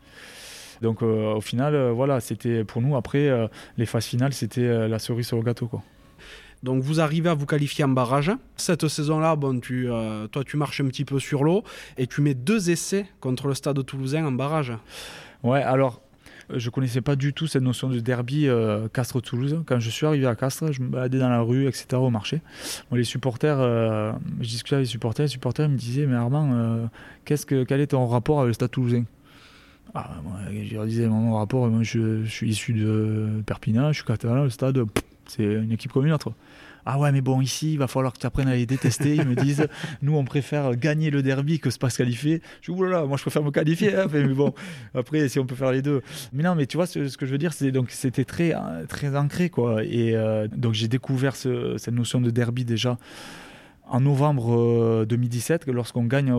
[0.82, 3.30] donc euh, au final, voilà, c'était pour nous, après,
[3.78, 5.68] les phases finales, c'était la cerise sur le gâteau.
[5.68, 5.82] Quoi.
[6.62, 8.32] Donc vous arrivez à vous qualifier en barrage.
[8.56, 9.88] Cette saison-là, bon, tu,
[10.32, 11.62] toi tu marches un petit peu sur l'eau
[11.96, 14.72] et tu mets deux essais contre le stade toulousain en barrage.
[15.42, 16.02] Ouais, alors
[16.54, 19.62] je connaissais pas du tout cette notion de derby euh, Castres-Toulouse.
[19.66, 22.40] Quand je suis arrivé à Castres, je me baladais dans la rue, etc., au marché.
[22.92, 26.88] les supporters, euh, je discutais avec les supporters, les supporters me disaient Mais Armand,
[27.24, 29.04] qu'est-ce que, quel est ton rapport avec le stade toulousain?
[29.94, 34.04] Ah, moi, Je leur disais Mon rapport, moi, je, suis issu de Perpignan, je suis
[34.04, 34.82] catalan, le stade.
[35.26, 36.32] C'est une équipe comme une autre.
[36.88, 39.16] Ah ouais, mais bon, ici, il va falloir que tu apprennes à les détester.
[39.16, 39.66] Ils me disent,
[40.02, 42.40] nous, on préfère gagner le derby que se pas se qualifier.
[42.62, 43.96] Je dis, oulala, moi, je préfère me qualifier.
[43.96, 44.06] Hein.
[44.12, 44.54] mais bon,
[44.94, 46.00] après, si on peut faire les deux.
[46.32, 48.54] Mais non, mais tu vois, ce, que je veux dire, c'est donc c'était très,
[48.88, 49.82] très ancré, quoi.
[49.82, 52.98] Et euh, donc, j'ai découvert cette notion de derby déjà
[53.88, 56.32] en novembre 2017, euh, lorsqu'on gagne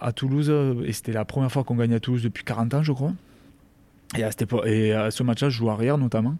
[0.00, 0.52] à Toulouse.
[0.84, 3.12] Et c'était la première fois qu'on gagne à Toulouse depuis 40 ans, je crois.
[4.16, 4.30] Et à,
[4.66, 6.36] et à ce match-là, je joue arrière notamment.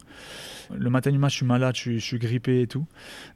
[0.78, 2.86] Le matin du match, je suis malade, je suis, grippé et tout.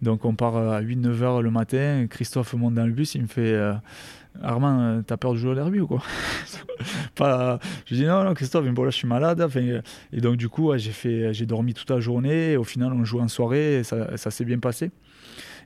[0.03, 2.07] Donc on part à 8-9 heures le matin.
[2.09, 3.74] Christophe monte dans le bus, il me fait euh,
[4.43, 6.03] Armand, euh, t'as peur de jouer au derby ou quoi?
[7.14, 9.47] Pas, Je dis non, non, Christophe, bon, là je suis malade.
[10.12, 12.57] et donc du coup, j'ai, dormi toute la journée.
[12.57, 14.91] au final, on joue en soirée et ça s'est bien passé.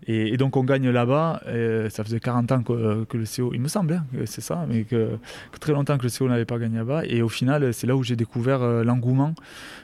[0.06, 1.42] Et, donc on gagne là-bas.
[1.90, 5.18] Ça faisait 40 ans que, le CO, il me semble, hein, c'est ça, mais que,
[5.60, 7.02] très longtemps que le CO n'avait pas gagné là-bas.
[7.06, 9.34] Et au final, c'est là où j'ai découvert euh, l'engouement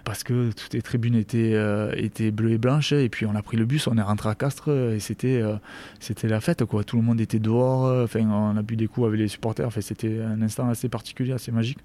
[0.04, 2.92] parce que toutes les tribunes étaient, euh, étaient bleues et blanches.
[2.92, 5.56] Et puis on a pris le bus, on est rentré à Castres et c'était euh,
[6.00, 6.64] c'était la fête.
[6.64, 6.84] Quoi.
[6.84, 8.04] Tout le monde était dehors.
[8.04, 9.66] Enfin, on a bu des coups avec les supporters.
[9.66, 11.78] Enfin, c'était un instant assez particulier, assez magique.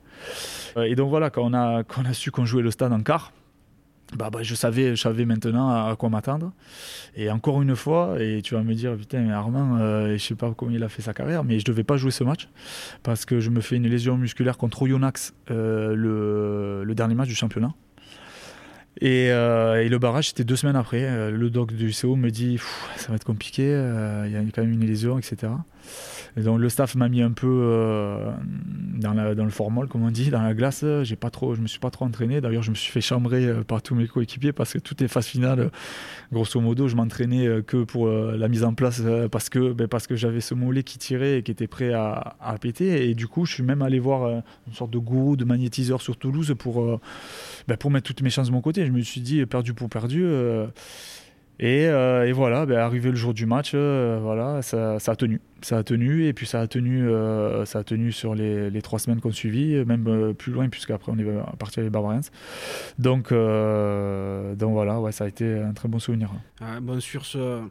[0.78, 3.02] Et donc voilà, quand on a, quand on a su qu'on jouait le stade en
[3.02, 3.32] quart,
[4.16, 6.51] bah, bah, je savais, je savais maintenant à, quoi m'attendre.
[7.16, 10.36] Et encore une fois, et tu vas me dire, putain, mais Armand, euh, je sais
[10.36, 12.49] pas comment il a fait sa carrière, mais je devais pas jouer ce match
[13.03, 15.95] parce que je me fais une lésion musculaire contre Oyonnax euh,
[16.86, 17.74] le, dernier match du championnat.
[18.99, 21.32] Et, euh, et, le barrage, c'était deux semaines après.
[21.32, 22.59] Le doc du CO me dit,
[22.97, 25.53] ça va être compliqué, il y a quand même une lésion, etc.
[26.38, 28.32] Donc le staff m'a mis un peu euh,
[28.98, 30.86] dans, le formol, comme on dit, dans la glace.
[31.04, 32.40] J'ai pas trop, je me suis pas trop entraîné.
[32.40, 35.08] D'ailleurs, je me suis fait chambrer euh, par tous mes coéquipiers parce que toutes les
[35.08, 35.72] phases finales,
[36.32, 39.02] grosso modo, je m'entraînais euh, que pour la mise en place
[39.32, 42.36] parce que, ben, parce que j'avais ce mollet qui tirait et qui était prêt à,
[42.40, 43.10] à, péter.
[43.10, 46.18] Et du coup, je suis même allé voir une sorte de gourou, de magnétiseur sur
[46.18, 47.00] Toulouse pour,
[47.68, 48.86] ben, pour mettre toutes mes chances de mon côté.
[48.86, 50.26] Je me suis dit, perdu pour perdu.
[51.60, 55.41] Et, voilà, ben, arrivé le jour du match, euh, voilà, ça, a tenu.
[55.62, 58.97] Ça a tenu, et puis ça a tenu, euh, ça a tenu sur les, trois
[58.97, 61.26] semaines qu'on suivit, même plus loin, puisqu'après on est
[61.60, 62.22] parti avec Barbarians.
[62.97, 66.32] Donc, donc voilà, ouais, ça a été un très bon souvenir.
[66.62, 67.62] Ah, sur, ce,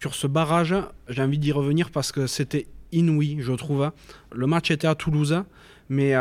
[0.00, 0.74] sur ce barrage,
[1.08, 3.90] j'ai envie d'y revenir parce que c'était inouï, je trouve.
[4.32, 5.42] Le match était à Toulouse,
[5.90, 6.14] mais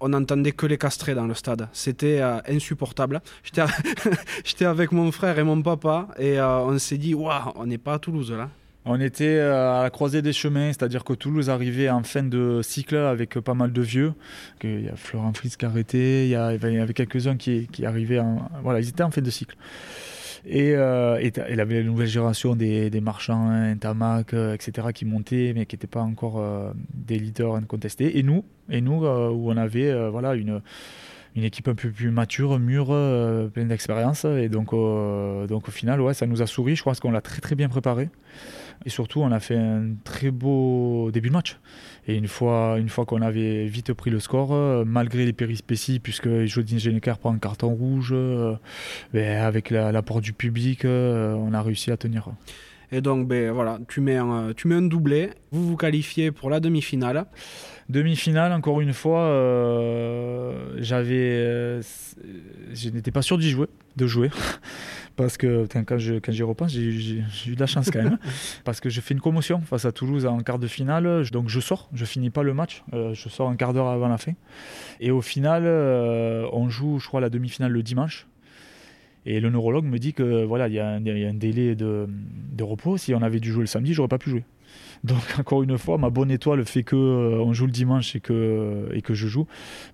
[0.00, 1.68] on n'entendait que les castrés dans le stade.
[1.72, 3.20] C'était euh, insupportable.
[4.44, 7.78] J'étais avec mon frère et mon papa et euh, on s'est dit, waouh, on n'est
[7.78, 8.50] pas à Toulouse là.
[8.84, 12.60] On était euh, à la croisée des chemins, c'est-à-dire que Toulouse arrivait en fin de
[12.62, 14.14] cycle avec pas mal de vieux.
[14.62, 18.20] Il y a Florent Fritz qui a arrêté, il y, avait quelques-uns qui, qui arrivaient
[18.20, 18.48] en.
[18.62, 19.56] Voilà, ils étaient en fin de cycle.
[20.46, 25.52] Et, euh, il avait la nouvelle génération des, marchands, hein, Tamac, euh, etc., qui montaient,
[25.54, 28.18] mais qui n'étaient pas encore euh, des leaders incontestés.
[28.18, 30.60] Et nous, et nous où on avait voilà, une,
[31.36, 32.88] une équipe un peu plus mature, mûre,
[33.52, 34.24] pleine d'expérience.
[34.24, 36.76] Et donc, donc au final, ouais, ça nous a souri.
[36.76, 38.08] Je crois qu'on l'a très très bien préparé.
[38.84, 41.58] Et surtout, on a fait un très beau début de match.
[42.06, 45.98] Et une fois, une fois qu'on avait vite pris le score, euh, malgré les périspéties,
[45.98, 48.54] puisque Jodin Geneker prend un carton rouge, euh,
[49.12, 52.28] ben, avec l'apport du public, euh, on a réussi à tenir.
[52.90, 56.48] Et donc, ben, voilà, tu mets, un, tu mets un doublé, vous vous qualifiez pour
[56.48, 57.26] la demi-finale.
[57.88, 59.32] Demi-finale, encore une fois,
[60.78, 61.80] j'avais,
[62.72, 63.66] je n'étais pas sûr d'y jouer,
[63.96, 64.30] de jouer.
[65.18, 68.18] parce que quand, je, quand j'y repense, j'ai, eu de la chance quand même.
[68.64, 71.28] parce que je fais une commotion face à Toulouse en quart de finale.
[71.32, 72.84] Donc je sors, je finis pas le match.
[72.94, 74.32] Euh, je sors un quart d'heure avant la fin.
[75.00, 78.28] Et au final, euh, on joue, je crois, la demi-finale le dimanche.
[79.26, 81.00] Et le neurologue me dit que voilà, il y, a un
[81.34, 82.96] délai de, de, repos.
[82.96, 84.44] Si on avait dû jouer le samedi, j'aurais pas pu jouer.
[85.04, 88.20] Donc encore une fois, ma bonne étoile fait que euh, on joue le dimanche et
[88.20, 89.46] que, et que je joue.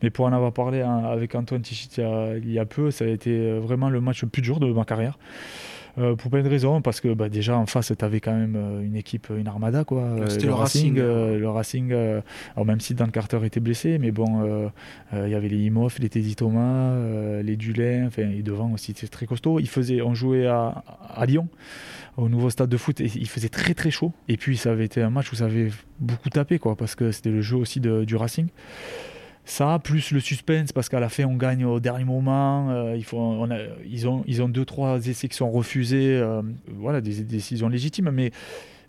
[0.03, 3.09] Mais pour en avoir parlé hein, avec Antoine Tichit il y, a, peu, ça a
[3.09, 5.19] été euh, vraiment le match le plus dur de ma carrière.
[5.97, 8.59] Euh, pour plein de raisons, parce que bah, déjà en face, tu avais quand même
[8.83, 9.85] une équipe, une armada.
[9.85, 10.17] quoi.
[10.27, 10.97] C'était le, Racing.
[10.97, 14.73] le Racing, alors même si Dan Carter était blessé, mais bon,
[15.13, 16.97] il y avait les Imhoff, les Teddy Thomas,
[17.43, 19.61] les Dulin, enfin, et devant aussi, c'était très costaud.
[19.61, 20.83] Il faisait, on jouait à,
[21.15, 21.47] à Lyon
[22.17, 24.13] au nouveau stade de foot il faisait très très chaud.
[24.29, 27.13] Et puis ça avait été un match où ça avait beaucoup tapé quoi, parce que
[27.13, 28.49] c'était le jeu aussi de, du Racing.
[29.47, 32.71] Ça, plus le suspense, parce qu'à la fin on gagne au dernier moment.
[32.71, 33.47] Euh, il faut,
[33.85, 36.17] ils, ont, ils ont deux trois essais qui sont refusés.
[36.17, 38.31] Euh, voilà, des, décisions légitimes, mais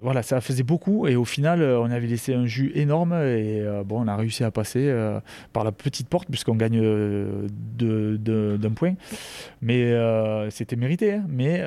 [0.06, 4.04] voilà, ça faisait beaucoup et au final, on avait laissé un jus énorme et bon,
[4.04, 4.94] on a réussi à passer
[5.52, 6.82] par la petite porte puisqu'on gagne
[7.78, 8.94] d'un point.
[9.62, 9.94] Mais
[10.50, 11.14] c'était mérité.
[11.14, 11.26] Hein.
[11.28, 11.64] Mais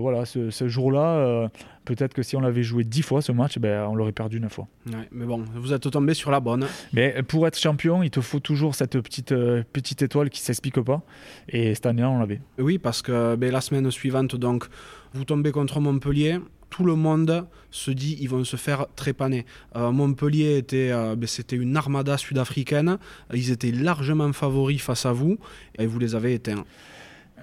[0.00, 1.50] voilà, ce, ce jour-là,
[1.84, 4.52] Peut-être que si on l'avait joué dix fois ce match, ben, on l'aurait perdu neuf
[4.52, 4.68] fois.
[5.10, 6.66] mais bon, vous êtes tombé sur la bonne.
[6.92, 10.44] Mais pour être champion, il te faut toujours cette petite, euh, petite étoile qui ne
[10.44, 11.02] s'explique pas.
[11.48, 12.40] Et cette année-là, on l'avait.
[12.58, 14.64] Oui, parce que ben, la semaine suivante, donc,
[15.12, 16.38] vous tombez contre Montpellier
[16.72, 19.44] tout le monde se dit ils vont se faire trépaner.
[19.76, 22.98] Euh, Montpellier était, euh, ben, c'était une armada sud-africaine.
[23.34, 25.36] Ils étaient largement favoris face à vous
[25.78, 26.64] et vous les avez éteints.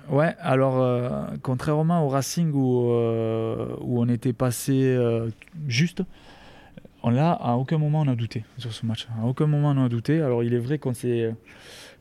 [0.09, 5.29] Ouais, alors euh, contrairement au Racing où, euh, on était passé euh,
[5.67, 6.01] juste,
[7.03, 9.07] on là, à aucun moment on a douté sur ce match.
[9.21, 10.19] À aucun moment on a douté.
[10.19, 11.35] Alors il est vrai qu'on s'est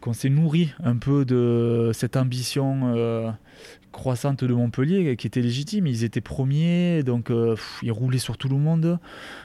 [0.00, 3.34] qu'on s'est nourri un peu de cette ambition
[3.92, 5.86] croissante de Montpellier qui était légitime.
[5.86, 8.98] Ils étaient premiers, donc euh, ils roulaient sur tout le monde.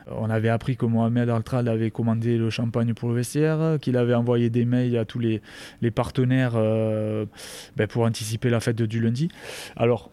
[0.08, 4.14] On avait appris que Mohamed Altral avait commandé le champagne pour le vestiaire, qu'il avait
[4.14, 5.42] envoyé des mails à tous les,
[5.92, 7.26] partenaires euh,
[7.76, 9.30] ben, pour anticiper la fête du lundi.
[9.76, 10.12] Alors,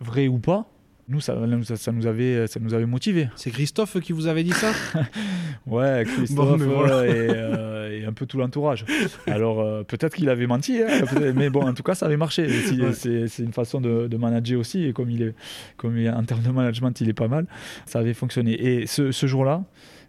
[0.00, 0.66] vrai ou pas,
[1.08, 1.36] nous, ça,
[1.76, 3.28] ça, nous avait, ça nous avait motivé.
[3.36, 4.72] C'est Christophe qui vous avait dit ça?
[5.66, 8.84] Ouais, Christophe euh, et, un peu tout l'entourage.
[9.26, 12.46] Alors, euh, peut-être qu'il avait menti, hein, mais bon, en tout cas, ça avait marché.
[12.92, 15.34] C'est une façon de, manager aussi, et comme, il est,
[15.78, 17.46] comme en termes de management, il est pas mal,
[17.86, 18.52] ça avait fonctionné.
[18.52, 19.62] Et ce, ce jour-là,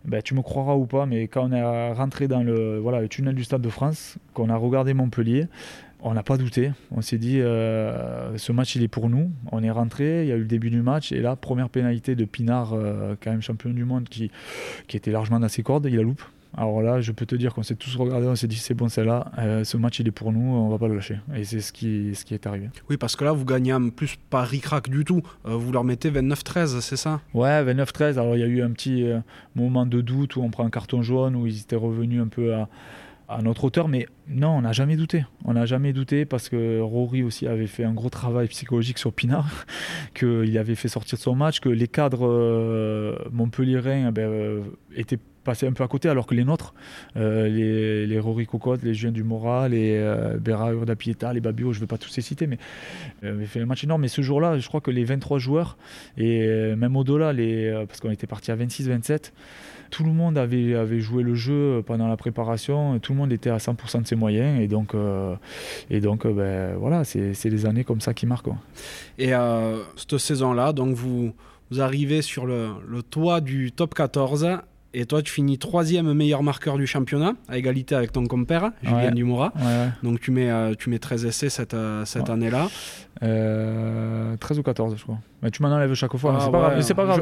[0.06, 3.08] ben, tu me croiras ou pas, mais quand on est rentré dans le, voilà, le
[3.10, 5.48] tunnel du Stade de France, qu'on a regardé Montpellier,
[6.06, 6.72] on n'a pas douté.
[6.91, 9.32] On s'est dit, euh, ce match, il est pour nous.
[9.51, 11.12] On est rentré, il y a eu le début du match.
[11.12, 14.30] Et là, première pénalité de Pinard, euh, quand même champion du monde, qui,
[14.88, 16.22] qui était largement dans ses cordes, il a loupe.
[16.58, 18.88] Alors là, je peux te dire qu'on s'est tous regardé, on s'est dit, c'est bon,
[18.88, 21.18] c'est là, euh, ce match, il est pour nous, on va pas le lâcher.
[21.36, 22.70] Et c'est ce qui, ce qui est arrivé.
[22.89, 25.24] Oui, parce que là, vous gagnez en plus pas ric du tout.
[25.43, 27.20] vous leur mettez 29-13, c'est ça?
[27.34, 28.20] Ouais, 29-13.
[28.20, 29.06] Alors il y a eu un petit
[29.56, 32.53] moment de doute où on prend un carton jaune, où ils étaient revenus un peu
[32.53, 32.70] à
[33.28, 35.26] à notre hauteur, mais non, on n'a jamais douté.
[35.44, 39.14] On n'a jamais douté parce que Rory aussi avait fait un gros travail psychologique sur
[39.14, 39.66] Pinard,
[40.14, 44.62] qu'il avait fait sortir de son match, que les cadres euh, eh ben, euh,
[44.96, 46.74] étaient passés un peu à côté, alors que les nôtres,
[47.18, 51.82] euh, les, Rory Cocotte, les Julien Dumora, les euh, Béra Urdapieta, les Babio, je ne
[51.82, 52.58] vais pas tous les citer, mais
[53.24, 54.02] avaient fait un match énorme.
[54.02, 55.78] Mais ce jour-là, je crois que les 23 joueurs,
[56.18, 57.34] et même au-delà,
[57.86, 59.32] parce qu'on était parti à 26-27,
[59.90, 63.50] tout le monde avait, avait joué le jeu pendant la préparation, tout le monde était
[63.50, 65.36] à 100% de ses moyens, et donc, euh,
[65.90, 68.50] et donc euh, ben, voilà, c'est les années comme ça qui marquent.
[69.18, 71.34] Et euh, cette saison-là, donc vous,
[71.72, 74.60] vous arrivez sur le, le toit du top 14
[74.98, 79.12] et toi, tu finis troisième meilleur marqueur du championnat, à égalité avec ton compère, Julien
[79.12, 79.52] Dumora.
[80.04, 81.76] Donc tu mets, tu mets 13 essais cette,
[82.06, 82.70] cette année-là.
[83.20, 85.20] 13 ou 14, je crois.
[85.42, 86.36] Mais tu m'en enlèves chaque fois.
[86.36, 87.22] Ah, c'est pas grave.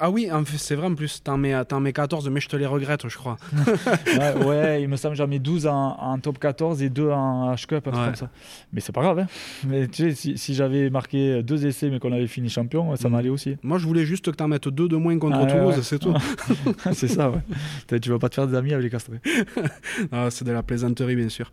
[0.00, 1.22] ah oui, c'est vrai en plus.
[1.22, 3.36] T'en mets, mets 14, mais je te les regrette, je crois.
[4.46, 7.86] ouais, il me semble que j'en mets 12 en, top 14 et 2 en H-Cup,
[7.86, 8.30] un truc comme ça.
[8.72, 9.20] Mais c'est pas grave.
[9.20, 9.26] Hein.
[9.66, 13.12] Mais tu sais, si, j'avais marqué deux essais mais qu'on avait fini champion, ça mm.
[13.12, 13.56] m'allait aussi.
[13.62, 16.14] Moi, je voulais juste que t'en mettes deux de moins contre ah, Toulouse, c'est tout.
[16.92, 18.00] c'est ça, ouais.
[18.00, 19.20] tu vas pas te faire des amis avec les castrés.
[20.12, 21.50] ah, c'est de la plaisanterie, bien sûr.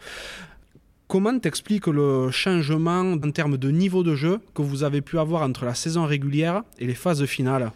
[1.09, 5.41] Comment t'expliques le changement en termes de niveau de jeu que vous avez pu avoir
[5.41, 7.71] entre la saison régulière et les phases finales?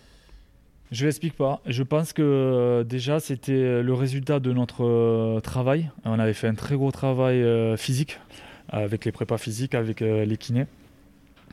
[0.91, 1.59] Je ne l'explique pas.
[1.65, 5.89] Je pense que euh, déjà c'était le résultat de notre euh, travail.
[6.05, 8.19] On avait fait un très gros travail euh, physique
[8.69, 10.67] avec les prépas physiques, avec les kinés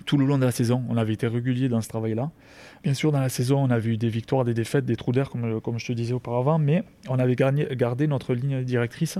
[0.06, 0.82] tout le long de la saison.
[0.88, 2.30] On avait été régulier dans ce travail-là.
[2.82, 5.28] Bien sûr, dans la saison, on avait eu des victoires, des défaites, des trous d'air,
[5.28, 9.18] comme, comme je te disais auparavant, mais on avait gardé notre ligne directrice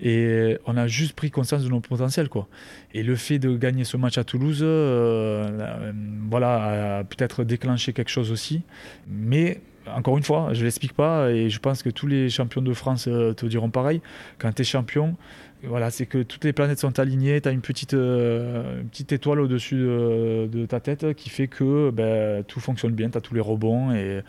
[0.00, 2.28] et on a juste pris conscience de nos potentiels.
[2.28, 2.48] Quoi.
[2.94, 5.92] Et le fait de gagner ce match à Toulouse, euh, euh,
[6.30, 8.62] voilà, a peut-être déclenché quelque chose aussi.
[9.08, 9.60] Mais
[9.94, 12.72] encore une fois, je ne l'explique pas et je pense que tous les champions de
[12.72, 14.00] France euh, te diront pareil.
[14.38, 15.16] Quand tu es champion,
[15.62, 19.40] voilà, c'est que toutes les planètes sont alignées, tu as une petite, euh, petite étoile
[19.40, 23.40] au-dessus de, ta tête qui fait que ben, tout fonctionne bien, tu as tous les
[23.40, 24.22] rebonds et,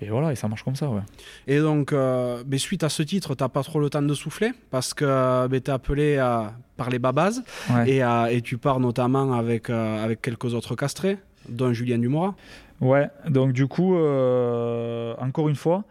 [0.00, 0.88] et, voilà, et ça marche comme ça.
[0.88, 1.02] Ouais.
[1.46, 4.52] Et donc, euh, ben, suite à ce titre, tu pas trop le temps de souffler
[4.70, 7.42] parce que ben, tu es appelé à, par les babas
[7.86, 8.00] et,
[8.30, 12.34] et, tu pars notamment avec, avec quelques autres castrés, dont Julien Dumora.
[12.80, 15.84] Ouais, donc du coup, euh, encore une fois,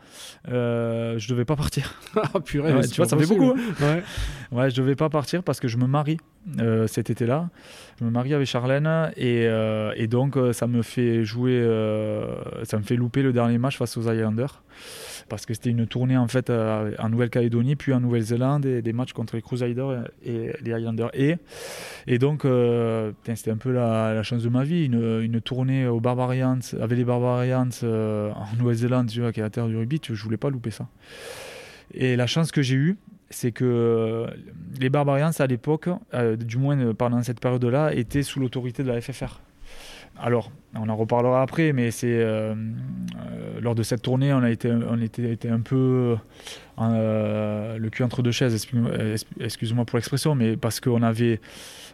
[0.49, 1.99] euh, je devais pas partir.
[2.15, 3.55] ah purée, tu vois, ça fait beaucoup.
[3.57, 3.73] Hein.
[3.81, 4.03] ouais.
[4.51, 6.17] ouais, je devais pas partir parce que je me marie
[6.59, 7.49] euh, cet été-là.
[7.99, 11.59] Je me marie avec Charlène et, euh, et donc ça me fait jouer,
[12.63, 14.61] ça me fait louper le dernier match face aux Islanders.
[15.29, 19.13] Parce que c'était une tournée en fait en Nouvelle-Calédonie, puis en Nouvelle-Zélande, et des matchs
[19.13, 21.11] contre les Crusaders et les Highlanders.
[21.13, 22.45] Et, donc,
[23.23, 27.69] c'était un peu la, chance de ma vie, une, tournée aux Barbarians, avec les Barbarians
[27.83, 30.87] en Nouvelle-Zélande, qui est la terre du rugby, je voulais pas louper ça.
[31.93, 32.97] Et la chance que j'ai eue,
[33.29, 34.27] c'est que euh,
[34.79, 38.87] les Barbarians, à l'époque, euh, du moins euh, pendant cette période-là, étaient sous l'autorité de
[38.89, 39.39] la FFR.
[40.17, 42.25] Alors, on en reparlera après, mais c'est
[43.61, 44.71] lors de cette tournée, on a été,
[45.31, 46.17] était, un peu
[46.77, 48.67] le cul entre deux chaises,
[49.39, 51.39] excuse-moi pour l'expression, mais parce qu'on avait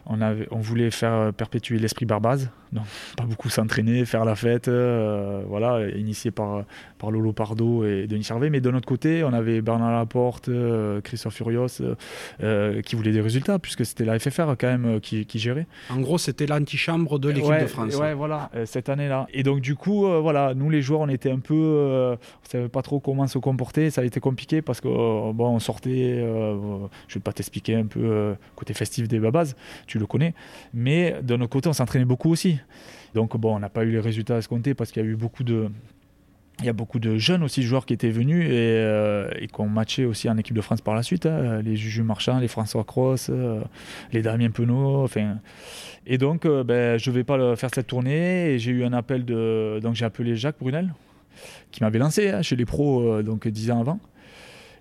[0.06, 2.84] on, avait, on voulait faire euh, perpétuer l'esprit barbase, donc
[3.16, 6.64] pas beaucoup s'entraîner, faire la fête, euh, voilà, initié par,
[6.98, 8.50] par Lolo Pardo et Denis Charvet.
[8.50, 13.58] Mais de notre côté, on avait Bernard Laporte, euh, Christophe Furios, qui voulaient des résultats,
[13.58, 15.66] puisque c'était la FFR quand même qui, gérait.
[15.90, 17.96] En gros, c'était l'antichambre de l'équipe de France.
[17.96, 19.26] Ouais, voilà, cette année-là.
[19.32, 21.54] Et donc, du coup, voilà, nous les joueurs, on était un peu.
[21.54, 23.90] on savait pas trop comment se comporter.
[23.90, 26.24] Ça a été compliqué parce que, bon, on sortait.
[27.08, 29.54] je vais pas t'expliquer un peu côté festif des babas
[29.92, 30.34] tu le connais.
[30.74, 32.58] Mais de notre côté, on s'entraînait beaucoup aussi.
[33.14, 35.44] Donc bon, on n'a pas eu les résultats escomptés parce qu'il y a eu beaucoup
[35.44, 35.68] de,
[36.60, 39.68] il y a beaucoup de jeunes aussi joueurs qui étaient venus et, euh, qui ont
[39.68, 41.26] matché aussi en équipe de France par la suite.
[41.26, 41.60] Hein.
[41.62, 43.60] les Juju Marchand, les François Cross, euh,
[44.12, 45.02] les Damien Penaud.
[45.02, 45.38] Enfin,
[46.06, 48.52] et donc, euh, ben, je ne vais pas faire cette tournée.
[48.52, 49.80] Et j'ai eu un appel de.
[49.82, 50.94] Donc, j'ai appelé Jacques Brunel,
[51.70, 53.98] qui m'avait lancé hein, chez les pros donc, 10 ans avant.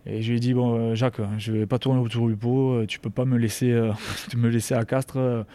[0.05, 2.73] Et je lui ai dit bon euh, Jacques, je vais pas tourner autour du pot,
[2.73, 3.91] euh, tu peux pas me laisser euh,
[4.35, 5.45] me laisser à Castres.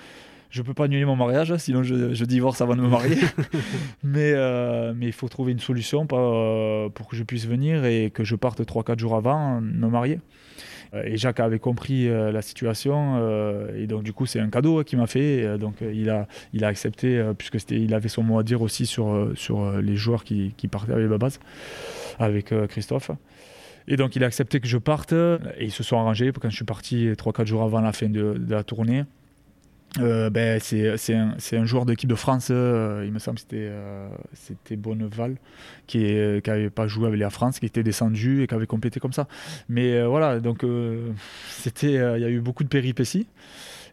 [0.48, 3.18] Je peux pas annuler mon mariage, sinon je, divorce avant de me marier.
[4.04, 4.32] mais
[4.94, 6.20] mais il faut trouver une solution pour,
[6.92, 10.20] pour que je puisse venir et que je parte 3-4 jours avant me marier.
[11.04, 13.18] Et Jacques avait compris la situation
[13.74, 15.58] et donc du coup c'est un cadeau qu'il m'a fait.
[15.58, 18.86] donc il a il a accepté puisque c'était il avait son mot à dire aussi
[18.86, 21.40] sur sur les joueurs qui, qui partaient avec Babaz,
[22.18, 23.10] avec Christophe.
[23.88, 26.56] Et donc il a accepté que je parte et ils se sont arrangés quand je
[26.56, 29.04] suis parti 3-4 jours avant la fin de, la tournée.
[30.00, 34.74] Euh, ben, c'est un, un, joueur d'équipe de France, euh, il me semble que c'était
[34.74, 35.36] euh, Bonneval,
[35.86, 36.04] qui
[36.46, 39.26] n'avait pas joué avec la France, qui était descendu et qui avait complété comme ça.
[39.68, 40.66] Mais voilà, donc
[41.48, 43.26] c'était il y a eu beaucoup de péripéties.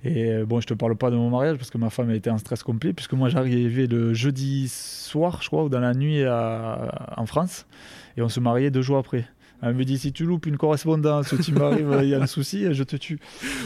[0.03, 2.37] Et bon, je te parle pas de mon mariage parce que ma femme était en
[2.37, 7.25] stress complet, puisque moi j'arrivais le jeudi soir, je crois, ou dans la nuit en
[7.25, 7.65] France,
[8.17, 9.25] et on se mariait deux jours après.
[9.63, 12.27] Elle me dit si tu loupes une correspondance ou tu m'arrives, il y a un
[12.27, 13.19] souci, je te tue.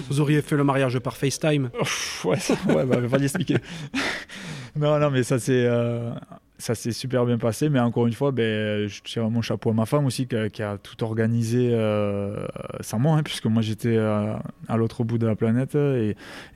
[0.10, 1.70] Vous auriez fait le mariage par FaceTime
[2.24, 3.58] Ouais, ça, ouais, bah, va l'expliquer.
[4.76, 5.66] non, non, mais ça c'est.
[5.66, 6.12] Euh,
[6.58, 9.74] ça s'est super bien passé, mais encore une fois, ben, je tire mon chapeau à
[9.74, 12.46] ma femme aussi qui a, tout organisé euh,
[12.82, 14.34] sans moi, hein, puisque moi j'étais euh,
[14.68, 16.16] à, l'autre bout de la planète et,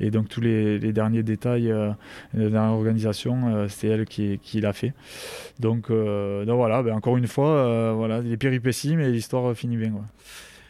[0.10, 1.92] donc tous les, derniers détails euh,
[2.34, 4.94] de l'organisation, c'est elle qui, l'a fait.
[5.60, 9.94] Donc, donc voilà, ben, encore une fois, voilà, les péripéties, mais l'histoire finit bien.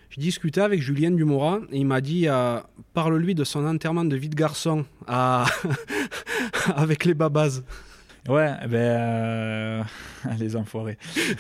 [0.10, 2.28] J'ai discuté avec Julien Dumora et il m'a dit
[2.94, 4.86] parle-lui de son enterrement de vie de garçon
[6.76, 7.62] avec les babas.
[8.30, 9.84] Ouais, ben euh,
[10.40, 10.98] les enfoirés.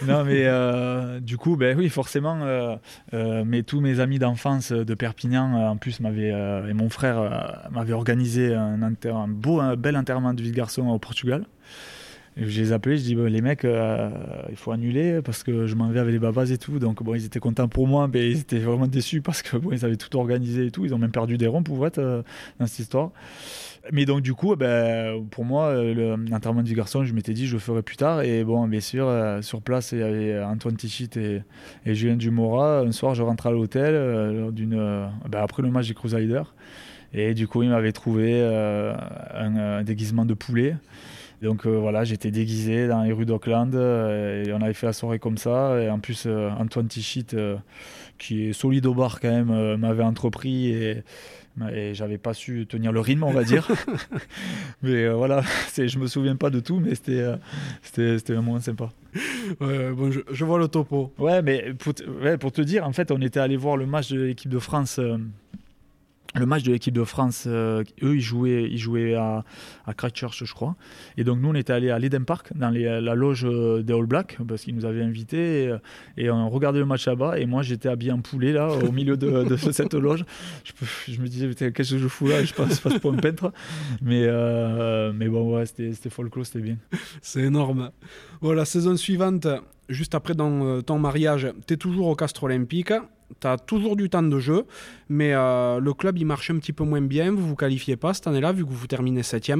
[0.07, 2.75] non, mais euh, du coup, ben oui, forcément, euh,
[3.45, 8.55] mais tous mes amis d'enfance de Perpignan, en plus, m'avaient et mon frère m'avait organisé
[8.55, 11.45] un, beau, un bel enterrement de vie de garçon au Portugal.
[12.37, 15.89] Et je les appelais, je dis les mecs, il faut annuler parce que je m'en
[15.89, 16.79] vais avec les babas et tout.
[16.79, 19.85] Donc bon, ils étaient contents pour moi, mais ils étaient vraiment déçus parce que ils
[19.85, 20.83] avaient tout organisé et tout.
[20.83, 22.23] Ils ont même perdu des ronds pour être
[22.59, 23.11] dans cette histoire.
[23.91, 27.53] Mais donc, du coup, ben, pour moi, euh, l'enterrement du garçon, je m'étais dit, je
[27.53, 28.21] le ferai plus tard.
[28.21, 31.41] Et bon, bien sûr, euh, sur place, il y avait Antoine Tichit et,
[31.85, 32.81] Julien Dumora.
[32.81, 34.51] Un soir, je rentre à l'hôtel euh,
[35.27, 36.53] ben, après le match des Crusaders.
[37.13, 40.75] Et du coup, il m'avait trouvé un, déguisement de poulet.
[41.41, 45.37] Donc voilà, j'étais déguisé dans les rues d'Auckland et on avait fait la soirée comme
[45.37, 45.81] ça.
[45.81, 47.25] Et en plus, Antoine Tichit,
[48.17, 50.73] qui est solide au bar quand même, m'avait entrepris
[51.73, 53.67] et j'avais pas su tenir le rythme, on va dire.
[54.81, 55.41] mais euh, voilà,
[55.75, 57.35] je me souviens pas de tout, mais c'était, euh,
[57.81, 58.89] c'était, c'était un moment sympa.
[59.59, 61.13] bon, je, vois le topo.
[61.17, 64.11] Ouais, mais pour, ouais, pour te dire, en fait, on était allé voir le match
[64.11, 64.99] de l'équipe de France.
[66.35, 69.43] Euh, le match de l'équipe de France, euh, eux, ils jouaient, ils jouaient à,
[69.85, 70.75] à, je crois.
[71.17, 74.05] Et donc, nous, on était allés à l'Eden Park, dans la loge euh, des All
[74.05, 75.75] Blacks, parce qu'ils nous avaient invités.
[76.17, 77.39] Et, on regardait le match là-bas.
[77.39, 80.25] Et moi, j'étais habillé en poulet, là, au milieu de, cette loge.
[81.07, 82.43] Je, me disais, qu'est-ce que je fous là?
[82.43, 83.51] Je passe, passe pour un peintre.
[84.01, 86.77] Mais, euh, mais bon, ouais, c'était folklore, c'était bien.
[87.21, 87.91] C'est énorme.
[88.41, 89.47] La saison suivante,
[89.89, 92.93] juste après ton mariage, tu es toujours au Castre Olympique
[93.39, 94.65] tu as toujours du temps de jeu,
[95.09, 97.31] mais euh, le club il marche un petit peu moins bien.
[97.31, 99.51] Vous vous qualifiez pas cette année-là, vu que vous terminez 7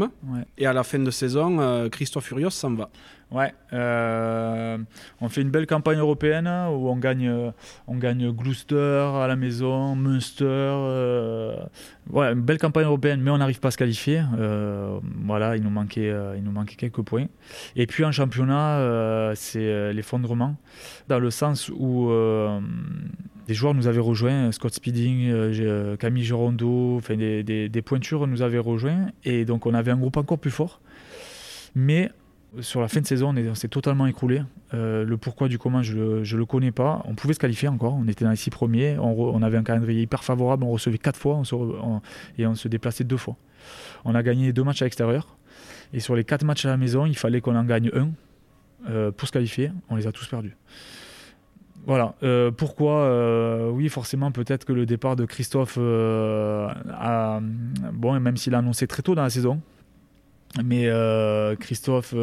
[0.57, 2.89] Et à la fin de saison, euh, Christophe Furios s'en va.
[3.31, 4.77] Ouais, euh,
[5.21, 7.53] on fait une belle campagne européenne où on gagne,
[7.87, 10.45] on gagne Gloucester à la maison, Munster.
[12.09, 14.21] ouais, une belle campagne européenne, mais on n'arrive pas à se qualifier.
[15.23, 17.27] voilà, il nous, manquait, il nous manquait quelques points.
[17.77, 20.57] Et puis en championnat, c'est l'effondrement,
[21.07, 22.11] dans le sens où
[23.47, 28.41] des joueurs nous avaient rejoints, Scott Speeding, euh, euh, Camille Girondo, enfin des, pointures nous
[28.41, 29.07] avaient rejoints.
[29.23, 30.81] Et donc on avait un groupe encore plus fort.
[31.75, 32.11] Mais
[32.59, 34.41] sur la fin de saison, on s'est totalement écroulé.
[34.73, 37.01] Euh, le pourquoi du comment, je ne le connais pas.
[37.05, 37.93] On pouvait se qualifier encore.
[37.93, 38.97] On était dans les six premiers.
[38.99, 40.63] On, avait un calendrier hyper favorable.
[40.63, 41.41] On recevait quatre fois
[42.37, 43.37] et on se déplaçait deux fois.
[44.05, 45.37] On a gagné deux matchs à l'extérieur.
[45.93, 49.27] Et sur les quatre matchs à la maison, il fallait qu'on en gagne un pour
[49.27, 49.71] se qualifier.
[49.89, 50.55] On les a tous perdus.
[51.85, 52.15] Voilà.
[52.23, 57.39] Euh, pourquoi euh, Oui, forcément, peut-être que le départ de Christophe euh, a.
[57.93, 59.61] Bon, même s'il a annoncé très tôt dans la saison,
[60.63, 60.89] mais
[61.59, 62.13] Christophe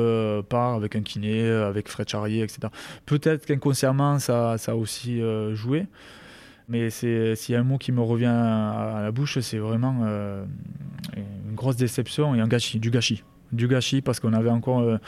[0.49, 2.69] part avec un kiné, avec Fred Charrier, etc.
[3.07, 5.21] Peut-être qu'inconsciemment, ça, ça a aussi
[5.53, 5.87] joué.
[6.69, 10.05] Mais s'il y a un mot qui me revient à, la bouche, c'est vraiment
[11.17, 14.99] une grosse déception et un gâchis, du gâchis du gâchis parce qu'on avait encore euh,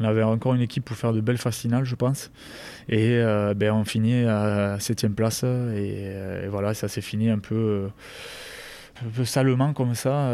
[0.00, 2.30] on avait encore une équipe pour faire de belles finales je pense.
[2.88, 7.88] Et euh, ben, on finit à 7 place et, voilà ça s'est fini un peu
[9.24, 10.30] salement comme ça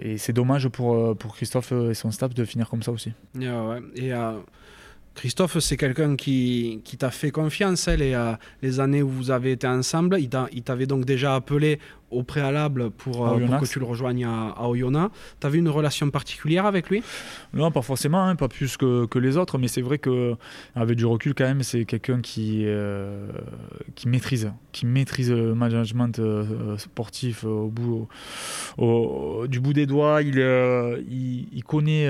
[0.00, 3.12] et c'est dommage pour, pour Christophe et son staff de finir comme ça aussi
[5.14, 9.52] Christophe, c'est quelqu'un qui, qui t'a fait confiance hein, les, les années où vous avez
[9.52, 10.18] été ensemble.
[10.20, 11.78] Il t'avait donc déjà appelé
[12.14, 15.14] au préalable pour, euh, que tu le rejoignes à, à Oyonnax.
[15.40, 17.02] Tu avais une relation particulière avec lui?
[17.52, 21.06] Non, pas forcément, hein, pas plus que, que, les autres, mais c'est vrai qu'avec du
[21.06, 23.28] recul, quand même, c'est quelqu'un qui, euh,
[23.94, 28.08] qui maîtrise, qui maîtrise le management euh, sportif au bout,
[28.78, 30.22] au, du bout des doigts.
[30.22, 30.38] Il,
[31.10, 32.08] il, il connaît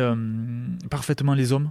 [0.91, 1.71] parfaitement les hommes.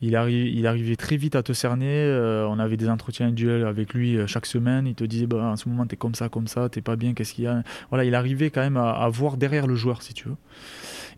[0.00, 1.86] Il, arrivait très vite à te cerner.
[1.88, 4.86] Euh, on avait des entretiens individuels avec lui euh, chaque semaine.
[4.86, 6.96] Il te disait bah, en ce moment, tu es comme ça, comme ça, tu pas
[6.96, 7.62] bien, qu'est-ce qu'il y a?
[7.88, 10.36] Voilà, il arrivait quand même à, voir derrière le joueur, si tu veux.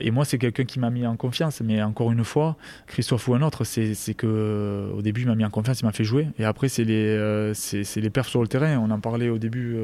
[0.01, 1.61] Et moi, c'est quelqu'un qui m'a mis en confiance.
[1.61, 5.45] Mais encore une fois, Christophe ou un autre, c'est que au début, il m'a mis
[5.45, 6.29] en confiance, il m'a fait jouer.
[6.39, 8.79] Et après, c'est les, euh, c'est les perfs sur le terrain.
[8.79, 9.77] On en parlait au début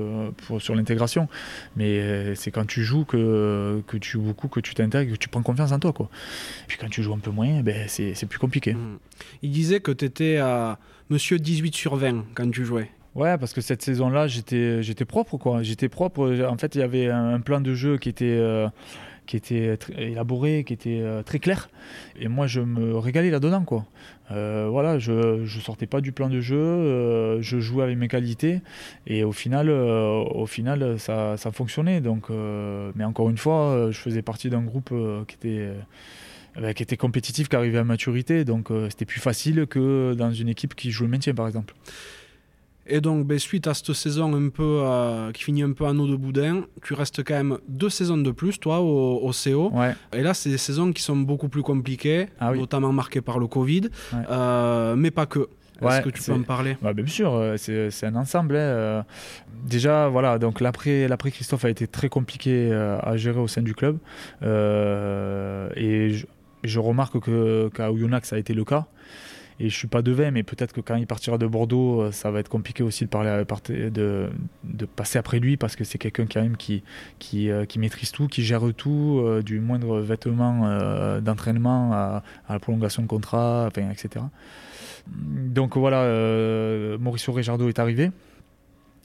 [0.47, 1.29] pour, sur l'intégration.
[1.77, 5.29] Mais c'est quand tu joues que, que tu joues beaucoup, que tu t'intègres, que tu
[5.29, 5.93] prends confiance en toi.
[5.93, 6.09] Quoi.
[6.65, 8.75] Et puis quand tu joues un peu moins, ben, c'est plus compliqué.
[8.75, 8.99] Mmh.
[9.43, 10.79] Il disait que tu étais à
[11.11, 12.91] monsieur 18 sur 20 quand tu jouais.
[13.15, 15.63] Ouais, parce que cette saison-là, j'étais, j'étais propre, quoi.
[15.63, 16.47] J'étais propre.
[16.49, 18.69] En fait, il y avait un, plan de jeu qui était, euh,
[19.33, 21.71] qui était élaboré, qui était euh, très clair.
[22.21, 23.87] Et moi, je me régalais là-dedans, quoi.
[24.31, 28.61] Euh, voilà, je, je sortais pas du plan de jeu, je jouais avec mes qualités.
[29.07, 32.01] Et au final, au final ça, ça fonctionnait.
[32.01, 32.29] Donc,
[32.95, 34.93] mais encore une fois, je faisais partie d'un groupe
[35.27, 35.71] qui était
[36.61, 38.45] bah, qui était compétitif, qui arrivait à maturité.
[38.45, 41.75] Donc euh, c'était plus facile que dans une équipe qui joue le maintien, par exemple.
[42.87, 45.93] Et donc, ben, suite à cette saison un peu euh, qui finit un peu à
[45.93, 49.73] nous de boudin, tu restes quand même deux saisons de plus, toi, au, au CO.
[50.13, 53.47] Et là, c'est des saisons qui sont beaucoup plus compliquées, ah notamment marquées par le
[53.47, 53.83] Covid,
[54.15, 55.49] euh, mais pas que.
[55.81, 56.77] Est-ce que tu peux en parler?
[56.81, 58.57] Bah, Bien sûr, c'est un ensemble.
[58.57, 59.05] Hein,
[59.65, 63.99] déjà, voilà, donc l'après Christophe a été très compliqué à gérer au sein du club.
[64.43, 66.13] et
[66.65, 67.19] je remarque
[67.75, 68.87] qu'à Oyonnax, ça a été le cas.
[69.63, 72.33] Et je suis pas devin, mais peut-être que quand il partira de Bordeaux, euh, ça
[72.33, 73.45] va être compliqué aussi de, parler,
[73.93, 74.29] de,
[74.97, 76.83] passer après lui parce que c'est quelqu'un quand même qui,
[77.21, 83.03] qui, euh, maîtrise tout, qui gère tout, euh, du moindre vêtement d'entraînement à, la prolongation
[83.03, 84.25] de contrat, etc.
[85.07, 86.09] Donc voilà,
[86.99, 88.11] Mauricio Rejardo est arrivé.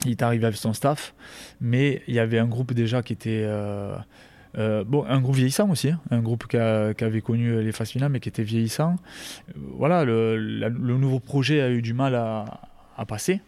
[0.06, 1.14] Il est arrivé avec son staff,
[1.60, 3.46] mais il y avait un groupe déjà qui était
[4.58, 6.00] euh, bon, un groupe vieillissant aussi, hein.
[6.10, 8.96] un groupe qui, avait connu les phases finales mais qui était vieillissant.
[9.48, 13.40] Euh, voilà, le, nouveau projet a eu du mal à passer.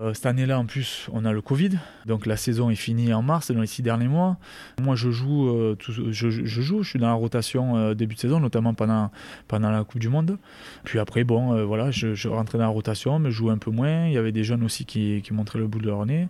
[0.00, 1.70] Euh, cette année-là, en plus, on a le Covid.
[2.06, 4.36] Donc la saison est finie en mars, dans les six derniers mois.
[4.80, 8.38] Moi, je joue, euh, je, joue, je suis dans la rotation euh, début de saison,
[8.38, 9.10] notamment pendant,
[9.48, 10.38] pendant la Coupe du Monde.
[10.84, 14.06] Puis après, bon, voilà, je, rentrais dans la rotation, mais je jouais un peu moins.
[14.06, 16.28] Il y avait des jeunes aussi qui, qui montraient le bout de leur nez.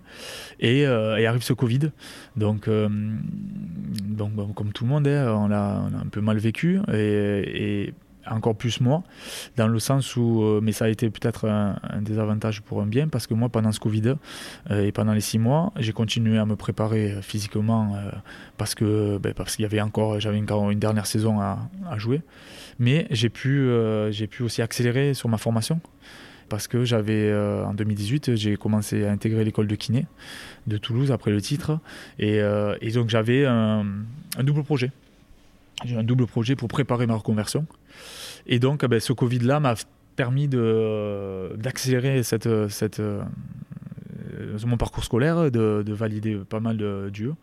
[0.60, 1.90] Et, arrive ce Covid.
[2.36, 6.80] Donc, donc comme tout le monde, hein, on, a, un peu mal vécu.
[6.92, 7.92] Et
[8.30, 9.02] encore plus moi,
[9.56, 13.08] dans le sens où, euh, mais ça a été peut-être un, désavantage pour un bien,
[13.08, 14.14] parce que moi, pendant ce Covid
[14.70, 17.96] euh, et pendant les six mois, j'ai continué à me préparer physiquement
[18.56, 21.58] parce que ben, parce qu'il y avait encore, j'avais encore une dernière saison à,
[21.96, 22.22] jouer,
[22.78, 23.68] mais j'ai pu,
[24.10, 25.80] j'ai pu aussi accélérer sur ma formation
[26.48, 30.06] parce que j'avais en 2018 j'ai commencé à intégrer l'école de kiné
[30.66, 31.78] de Toulouse après le titre
[32.18, 32.40] et,
[32.92, 33.84] donc j'avais un,
[34.38, 34.90] double projet
[35.84, 37.66] j'ai un double projet pour préparer ma reconversion.
[38.48, 39.74] Et donc, ben, ce Covid-là m'a
[40.16, 43.00] permis d'accélérer cette, cette,
[44.38, 47.36] euh, mon parcours scolaire, de, de, valider pas mal de durs.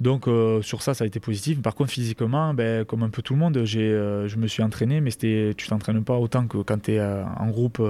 [0.00, 1.62] Donc euh, sur ça, ça a été positif.
[1.62, 5.00] Par contre, physiquement, ben, comme un peu tout le monde, euh, je me suis entraîné,
[5.00, 7.80] mais c'était, tu t'entraînes pas autant que quand tu es en groupe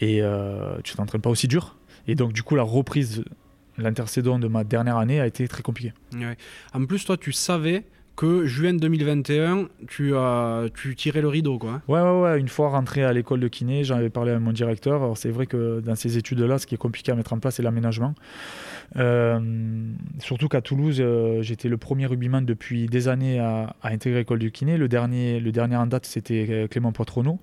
[0.00, 0.22] et
[0.82, 1.76] tu t'entraînes pas aussi dur.
[2.06, 3.24] Et donc du coup, la reprise,
[3.78, 5.92] l'intercédant de ma dernière année a été très compliquée.
[6.72, 7.84] En plus, toi, tu savais
[8.16, 11.82] que juin 2021, tu as tu tirais le rideau quoi.
[11.88, 14.52] Ouais ouais ouais, une fois rentré à l'école de kiné, j'en avais parlé à mon
[14.52, 15.02] directeur.
[15.02, 17.38] Alors c'est vrai que dans ces études là, ce qui est compliqué à mettre en
[17.38, 18.14] place c'est l'aménagement.
[18.96, 19.40] Euh,
[20.18, 24.52] surtout qu'à Toulouse, euh, j'étais le premier rugbyman depuis des années à, intégrer l'école du
[24.52, 24.76] kiné.
[24.76, 27.38] Le dernier, le dernier en date, c'était euh, Clément Poitronneau.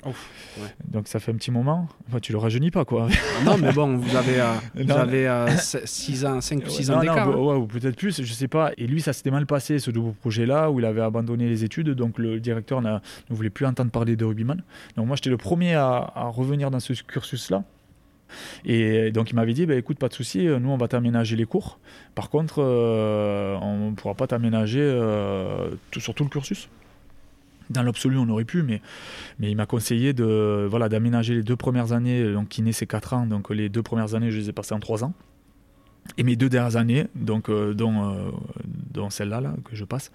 [0.88, 1.88] Donc ça fait un petit moment.
[2.08, 3.08] Enfin, tu le rajeunis pas, quoi.
[3.46, 4.42] non, mais bon, vous avez,
[5.86, 7.28] 6 ans, 5 6 ans d'écart.
[7.30, 7.36] Hein.
[7.36, 8.72] Ouais, ou peut-être plus, je sais pas.
[8.78, 11.90] Et lui, ça s'était mal passé, ce nouveau projet-là, où il avait abandonné les études.
[11.92, 14.62] Donc le directeur ne voulait plus entendre parler de rugbyman.
[14.98, 17.64] Donc moi, j'étais le premier à revenir dans ce cursus-là.
[18.66, 21.46] Et donc il m'avait dit, bah, écoute, pas de souci, nous on va t'aménager les
[21.46, 21.80] cours.
[22.16, 26.70] Par contre, euh, on ne pourra pas t'aménager euh, sur tout le cursus.
[27.70, 28.82] Dans l'absolu, on aurait pu, mais,
[29.40, 33.26] il m'a conseillé de voilà d'aménager les deux premières années, donc naît c'est 4 ans,
[33.26, 35.14] donc les deux premières années, je les ai passées en 3 ans.
[36.18, 38.32] Et mes deux dernières années, donc, euh, euh,
[38.92, 40.12] dont celle-là là, que je passe,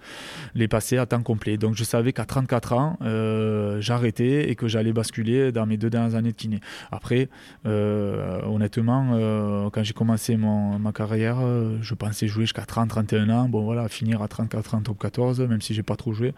[0.55, 1.57] les passer à temps complet.
[1.57, 5.89] Donc je savais qu'à 34 ans, euh, j'arrêtais et que j'allais basculer dans mes deux
[5.89, 6.59] dernières années de kiné.
[6.91, 7.29] Après,
[7.65, 11.37] honnêtement, quand j'ai commencé mon, ma carrière,
[11.81, 13.49] je pensais jouer jusqu'à 30, 31 ans.
[13.49, 16.33] Bon voilà, finir à 34 ans, top 14, même si j'ai pas trop joué,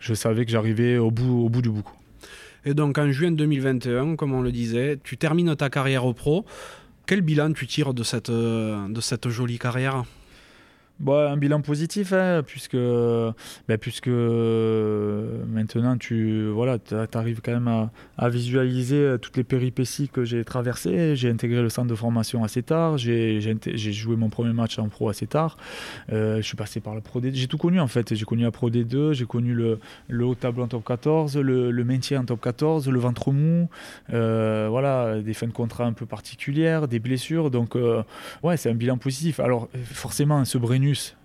[0.00, 1.88] je savais que j'arrivais au bout, au bout du bout.
[2.64, 6.44] Et donc en juin 2021, comme on le disait, tu termines ta carrière au pro.
[7.06, 10.04] Quel bilan tu tires de cette, euh, de cette jolie carrière?
[11.00, 16.78] Bon, un bilan positif, hein, puisque, ben, puisque euh, maintenant tu voilà,
[17.14, 21.16] arrives quand même à, visualiser euh, toutes les péripéties que j'ai traversées.
[21.16, 25.08] J'ai intégré le centre de formation assez tard, j'ai joué mon premier match en pro
[25.08, 25.56] assez tard,
[26.12, 27.32] euh, je suis passé par le Pro D.
[27.34, 28.14] J'ai tout connu en fait.
[28.14, 31.84] J'ai connu la Pro D2, j'ai connu le, le, haut tableau en top 14, le,
[31.84, 33.68] maintien en top 14, le ventre mou,
[34.08, 37.50] voilà, des fins de contrat un peu particulières, des blessures.
[37.50, 37.76] Donc,
[38.42, 39.40] ouais, c'est un bilan positif.
[39.40, 40.58] Alors, forcément, ce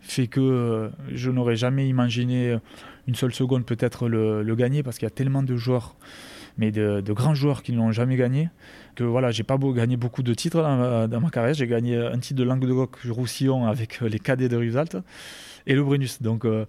[0.02, 2.58] Fait que euh, je n'aurais jamais imaginé
[3.08, 5.96] une seule seconde peut-être le, gagner parce qu'il y a tellement de joueurs,
[6.58, 8.50] mais de, grands joueurs qui ne l'ont jamais gagné,
[8.96, 11.54] que voilà, j'ai pas beau gagner beaucoup de titres dans ma, carrière.
[11.54, 14.98] J'ai gagné un titre de Languedoc-Roussillon avec les cadets de Rivesaltes
[15.68, 16.22] et le Brennus.
[16.22, 16.66] Donc, euh,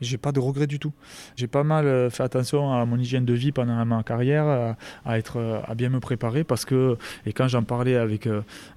[0.00, 0.92] j'ai pas de regret du tout.
[1.36, 5.18] J'ai pas mal euh, fait attention à mon hygiène de vie pendant ma carrière, à,
[5.18, 6.96] être, euh, à bien me préparer parce que,
[7.26, 8.28] et quand j'en parlais avec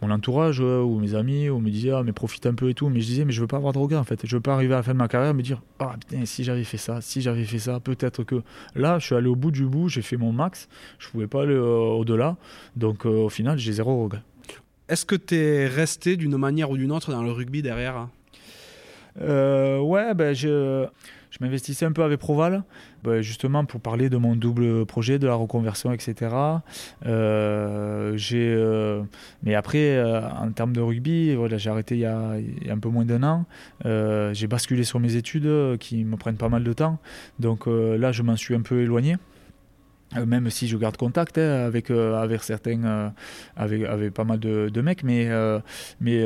[0.02, 2.89] mon entourage ou mes amis, on me disait, ah, mais profite un peu et tout,
[2.89, 4.26] mais je disais, mais je veux pas avoir de regrets en fait.
[4.26, 6.43] Je veux pas arriver à la fin de ma carrière et me dire, ah si
[6.43, 8.41] j'avais fait ça, si j'avais fait ça, peut-être que
[8.76, 11.43] là, je suis allé au bout du bout, j'ai fait mon max, je pouvais pas
[11.43, 12.38] aller au-delà.
[12.76, 14.22] Donc, au final, j'ai zéro regret.
[14.88, 18.07] Est-ce que tu es resté d'une manière ou d'une autre dans le rugby derrière
[19.22, 20.86] euh, ouais, ben je,
[21.30, 22.64] je m'investissais un peu avec Proval,
[23.04, 26.36] ben justement pour parler de mon double projet, de la reconversion, etc.
[27.06, 29.04] Euh, j'ai, euh,
[29.44, 32.34] mais après, en termes de rugby, j'ai arrêté il y, a,
[32.70, 33.46] un peu moins d'un an.
[34.34, 37.00] j'ai basculé sur mes études qui me prennent pas mal de temps.
[37.40, 39.18] Donc là, je m'en suis un peu éloigné.
[40.15, 43.10] Euh, même si je garde contact hein, avec, euh, avec certains, euh,
[43.56, 45.30] avec, avec, pas mal de, mecs, mais,
[45.99, 46.23] mais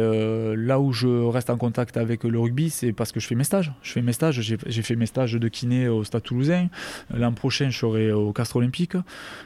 [0.55, 3.43] là où je reste en contact avec le rugby, c'est parce que je fais mes
[3.43, 3.71] stages.
[3.81, 6.67] Je fais mes stages, j'ai fait mes stages de kiné au Stade Toulousain.
[7.13, 8.93] L'an prochain, je serai au Castre Olympique.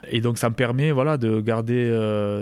[0.09, 1.91] Et donc, ça me permet voilà, de garder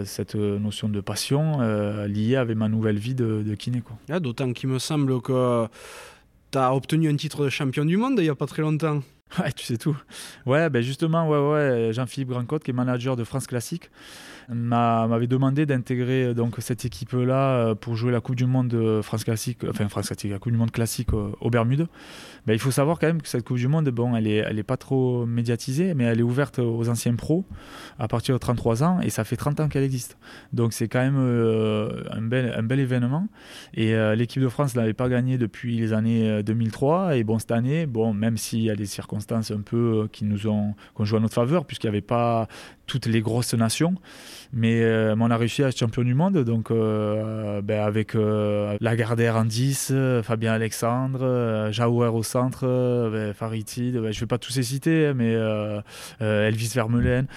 [0.05, 1.59] cette notion de passion
[2.07, 3.84] liée avec ma nouvelle vie de, de kiné.
[4.09, 5.68] Ah, d'autant qu'il me semble que
[6.51, 9.01] tu as obtenu un titre de champion du monde il n'y a pas très longtemps.
[9.40, 9.98] Ouais, tu sais tout.
[10.45, 13.90] Ouais, ben justement, ouais, ouais, Jean-Philippe Grandcote, qui est manager de France Classique,
[14.49, 19.88] m'avait demandé d'intégrer donc cette équipe-là pour jouer la Coupe du Monde France Classique, enfin
[19.88, 21.88] France Classique, la Coupe du Monde classique aux Bermudes.
[22.47, 24.57] Ben, il faut savoir quand même que cette Coupe du Monde, bon, elle est, elle
[24.57, 27.45] est pas trop médiatisée, mais elle est ouverte aux anciens pros
[27.99, 30.18] à partir de 33 ans et ça fait 30 ans qu'elle existe.
[30.53, 33.27] Donc c'est quand même un, bel, un bel événement.
[33.73, 37.18] Et l'équipe de France n'avait pas gagné depuis les années 2003.
[37.18, 40.47] Et bon, cette année, bon, même s'il y a des circonstances un peu qui nous
[40.47, 42.47] ont, qui ont joué à notre faveur, puisqu'il n'y avait pas
[42.91, 43.95] toutes les grosses nations.
[44.53, 48.76] Mais euh, on a réussi à être champion du monde, donc euh, ben avec euh,
[48.81, 49.93] Lagardère en 10,
[50.23, 52.65] Fabien Alexandre, Jaouer au centre,
[53.09, 55.31] ben, Faritid, ben, je ne vais pas tous les citer, hein, mais
[56.19, 57.27] Elvis Vermeulen.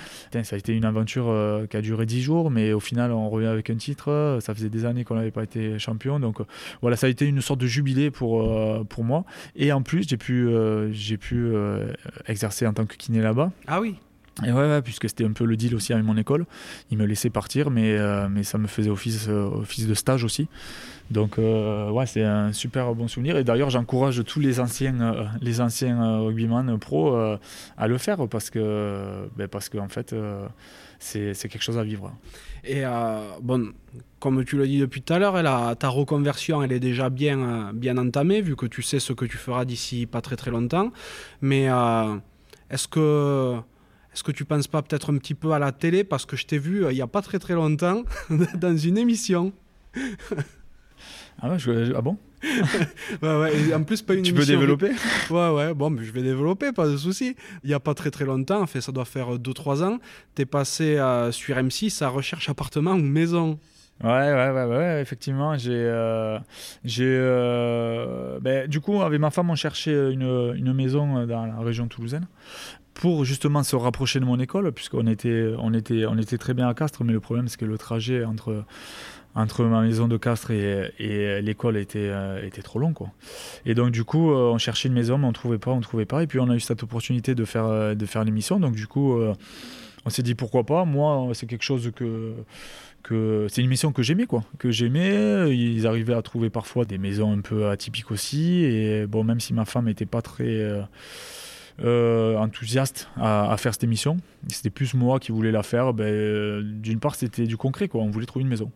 [0.42, 1.32] Ça a été une aventure
[1.70, 4.38] qui a duré 10 jours, mais au final on revient avec un titre.
[4.40, 6.38] Ça faisait des années qu'on n'avait pas été champion, donc
[6.82, 8.44] voilà, ça a été une sorte de jubilé pour,
[8.86, 9.24] pour moi.
[9.54, 10.48] Et en plus, j'ai pu,
[10.90, 11.52] j'ai pu
[12.26, 13.52] exercer en tant que kiné là-bas.
[13.68, 13.94] Ah oui
[14.42, 16.46] et ouais, puisque c'était un peu le deal aussi avec mon école.
[16.90, 20.24] Ils me laissaient partir, mais, euh, mais ça me faisait office, euh, office de stage
[20.24, 20.48] aussi.
[21.10, 23.36] Donc, euh, ouais, c'est un super bon souvenir.
[23.36, 29.28] Et d'ailleurs, j'encourage tous les anciens, les anciens rugbyman pro à le faire parce que,
[29.36, 30.16] ben, parce qu'en fait,
[30.98, 32.10] c'est quelque chose à vivre.
[32.64, 32.84] Et
[33.42, 33.72] bon,
[34.18, 37.98] comme tu l'as dit depuis tout à l'heure, ta reconversion, elle est déjà bien, bien
[37.98, 40.90] entamée, vu que tu sais ce que tu feras d'ici pas très très longtemps.
[41.42, 41.68] Mais
[42.70, 43.60] est-ce que
[44.14, 46.04] est-ce que tu penses pas peut-être un petit peu à la télé?
[46.04, 48.04] Parce que je t'ai vu euh, il n'y a pas très très longtemps
[48.54, 49.52] dans une émission.
[51.42, 51.58] ah, ouais,
[51.96, 52.16] ah bon?
[53.22, 53.74] Ouais, ouais.
[53.74, 54.92] en plus, pas une tu peux développer?
[55.30, 57.34] Ouais, ouais, bon, mais je vais développer, pas de souci.
[57.64, 59.98] Il n'y a pas très très longtemps, fait, ça doit faire 2-3 ans,
[60.36, 63.58] tu es passé euh, sur M6 à recherche appartement ou maison.
[64.02, 65.56] Ouais, ouais, ouais, ouais, effectivement.
[65.56, 66.38] J'ai, euh,
[66.84, 67.18] j'ai,
[68.42, 72.26] ben, du coup, avec ma femme, on cherchait une, une, maison dans la région toulousaine
[72.94, 76.68] pour justement se rapprocher de mon école, puisqu'on était, on était, on était très bien
[76.68, 78.64] à Castres, mais le problème c'est que le trajet entre,
[79.34, 82.92] entre ma maison de Castres et, et l'école était, euh, était trop long.
[82.92, 83.10] Quoi.
[83.66, 85.80] Et donc du coup, euh, on cherchait une maison, mais on ne trouvait pas, on
[85.80, 86.22] trouvait pas.
[86.22, 88.60] Et puis on a eu cette opportunité de faire, euh, de faire l'émission.
[88.60, 89.18] Donc du coup,
[90.04, 90.84] on s'est dit pourquoi pas.
[90.84, 92.32] Moi, c'est quelque chose que
[93.02, 96.96] que c'est une mission que j'aimais quoi que j'aimais ils arrivaient à trouver parfois des
[96.96, 100.86] maisons un peu atypiques aussi et bon même si ma femme n'était pas très
[101.82, 104.16] enthousiaste à, faire cette émission.
[104.48, 105.92] C'était plus moi qui voulais la faire.
[105.92, 108.02] Ben, euh, D'une part, c'était du concret, quoi.
[108.02, 108.70] on voulait trouver une maison.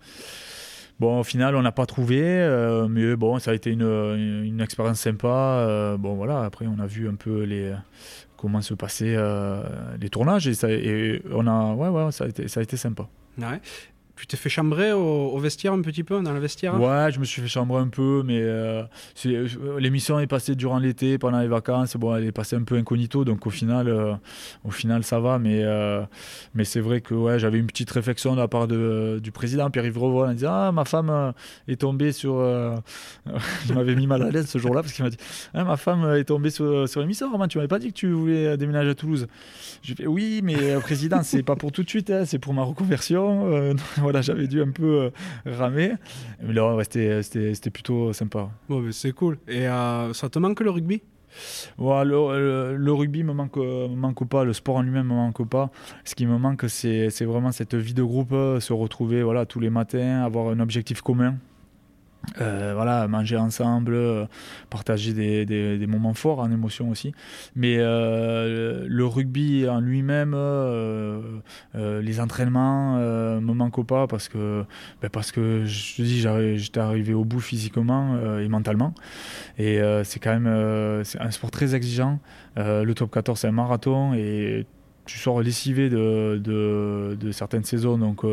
[1.01, 5.01] Bon, au final, on n'a pas trouvé, euh, mais bon, ça a été une, expérience
[5.01, 5.97] sympa.
[5.99, 7.73] bon, voilà, après, on a vu un peu les,
[8.37, 9.17] comment se passaient
[10.01, 10.69] les tournages et, ça,
[11.33, 13.09] on a, ouais, ouais, été, ça a été sympa.
[13.39, 13.61] Ouais.
[14.19, 16.75] Tu t'es fait chambrer au, vestiaire un petit peu, dans le vestiaire?
[16.81, 18.83] Ouais, je me suis fait chambrer un peu, mais euh,
[19.27, 21.97] euh, l'émission est passée durant l'été, pendant les vacances.
[21.97, 24.15] Bon, elle est passée un peu incognito, donc au final, euh,
[24.65, 25.39] au final ça va.
[25.39, 25.65] Mais,
[26.55, 29.71] mais c'est vrai que ouais, j'avais une petite réflexion de la part de, du président
[29.71, 31.33] Pierre-Yves Revol en disant Ah, ma femme
[31.69, 32.35] est tombée sur.
[33.69, 35.19] il m'avait mis mal à l'aise ce jour-là parce qu'il m'a dit
[35.55, 37.31] ah, Ma femme est tombée sur, sur l'émission.
[37.31, 39.29] Romain, tu m'avais pas dit que tu voulais déménager à Toulouse
[39.83, 42.65] Je fait Oui, mais président, c'est pas pour tout de suite, hein, c'est pour ma
[42.65, 43.77] reconversion.
[44.09, 45.11] Voilà, j'avais dû un peu euh,
[45.45, 45.93] ramer.
[46.43, 48.49] Mais là, c'était plutôt sympa.
[48.67, 49.37] Bon, c'est cool.
[49.47, 51.03] Et euh, ça te manque le rugby?
[51.77, 55.71] Ouais, le, rugby me manque, me manque pas, le sport en lui-même me manque pas.
[56.05, 59.69] Ce qui me manque, c'est vraiment cette vie de groupe, se retrouver voilà, tous les
[59.69, 61.37] matins, avoir un objectif commun.
[62.41, 64.27] Euh, voilà, manger ensemble, euh,
[64.71, 67.13] partager des, moments forts en émotion aussi.
[67.57, 70.37] Mais euh, le rugby en lui-même,
[71.75, 74.65] les entraînements me manquent pas parce que,
[75.03, 76.27] ben parce que je dis,
[76.59, 78.95] j'étais arrivé au bout physiquement et mentalement.
[79.59, 82.21] Et c'est quand même un sport très exigeant.
[82.57, 84.15] le top 14, c'est un marathon
[85.09, 87.99] tu sors lessivé de, de, certaines saisons.
[87.99, 88.25] Donc,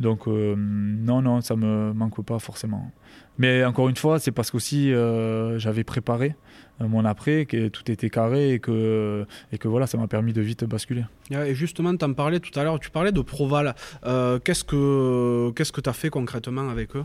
[0.00, 2.90] donc non, non, ça me manque pas forcément.
[3.38, 6.34] Mais encore une fois, c'est parce qu'aussi euh, j'avais préparé euh,
[6.80, 10.40] mon après, que tout était carré et que, et que voilà, ça m'a permis de
[10.40, 11.04] vite basculer.
[11.30, 13.74] Et justement, tu en parlais tout à l'heure, tu parlais de Proval.
[14.06, 17.04] Euh, qu'est-ce que tu as fait concrètement avec eux?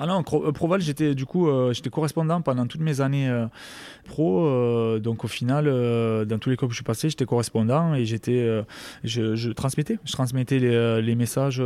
[0.00, 3.46] Ah non, euh, Proval, j'étais du coup, euh, j'étais correspondant pendant toutes mes années euh,
[4.06, 4.98] pro.
[5.00, 8.62] donc au final, dans tous les clubs que je suis passé, j'étais correspondant et j'étais,
[9.04, 11.62] je, transmettais, je transmettais les, messages,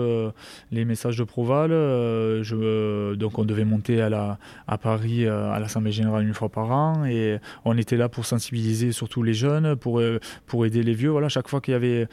[0.73, 1.71] les messages de Proval.
[1.71, 6.71] je, donc on devait monter à la, à Paris à l'Assemblée générale une fois par
[6.73, 10.03] an et on était là pour sensibiliser surtout les jeunes, pour
[10.47, 11.11] pour aider les vieux.
[11.11, 12.09] Voilà, chaque fois qu'il y avait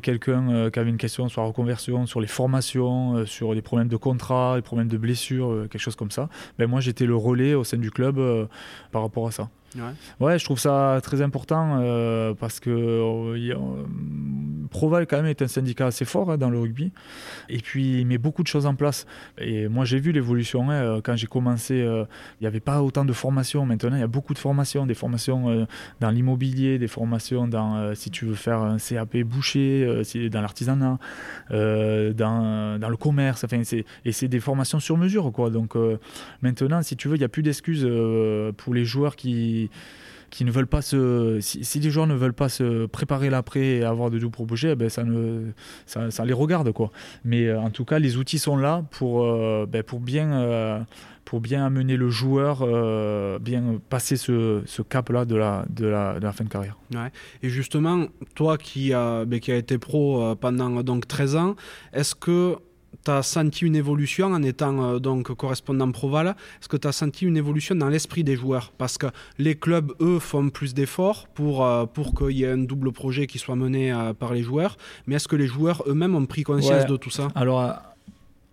[0.00, 3.96] quelqu'un qui avait une question sur la reconversion, sur les formations, sur les problèmes de
[3.96, 6.28] contrat, les problèmes de blessures quelque chose comme ça,
[6.58, 8.46] ben moi j'étais le relais au sein du club euh,
[8.92, 9.48] par rapport à ça.
[10.20, 10.38] Ouais.
[10.38, 13.54] je trouve ça très important euh, parce que euh,
[14.70, 16.92] Proval quand même est un syndicat assez fort hein, dans le rugby.
[17.48, 19.06] Et puis il met beaucoup de choses en place.
[19.38, 20.70] Et moi j'ai vu l'évolution.
[20.70, 22.06] Hein, quand j'ai commencé, il
[22.40, 23.64] n'y avait pas autant de formations.
[23.66, 25.66] Maintenant il y a beaucoup de formations, des formations
[26.00, 30.98] dans l'immobilier, des formations dans si tu veux faire un CAP boucher, dans l'artisanat,
[31.50, 33.44] dans, dans, le commerce.
[33.44, 33.62] Enfin,
[34.04, 35.30] et c'est des formations sur mesure.
[35.32, 35.50] Quoi.
[35.50, 35.74] Donc
[36.42, 37.88] maintenant, si tu veux, il n'y a plus d'excuses
[38.56, 39.59] pour les joueurs qui
[40.30, 41.38] qui ne veulent pas se.
[41.40, 44.76] Si, les joueurs ne veulent pas se préparer l'après et avoir de doubles projets, eh
[44.76, 45.04] ben ça,
[46.24, 46.72] les regarde.
[46.72, 46.90] Quoi.
[47.24, 50.80] Mais euh, en tout cas, les outils sont là pour, euh, ben, pour, bien, euh,
[51.24, 52.58] pour bien amener le joueur,
[53.40, 56.78] bien passer ce, de la, de, la, de la fin de carrière.
[56.94, 57.10] Ouais.
[57.42, 61.56] Et justement, toi qui, a, ben, qui a été pro pendant donc, 13 ans,
[61.92, 62.56] est-ce que
[63.04, 66.92] tu as senti une évolution en étant euh, donc correspondant Proval Est-ce que tu as
[66.92, 68.72] senti une évolution dans l'esprit des joueurs?
[68.78, 69.06] Parce que
[69.38, 73.26] les clubs, eux, font plus d'efforts pour, euh, pour qu'il y ait un double projet
[73.26, 74.76] qui soit mené euh, par les joueurs.
[75.06, 77.28] Mais est-ce que les joueurs eux-mêmes ont pris conscience de tout ça?
[77.34, 77.74] Alors,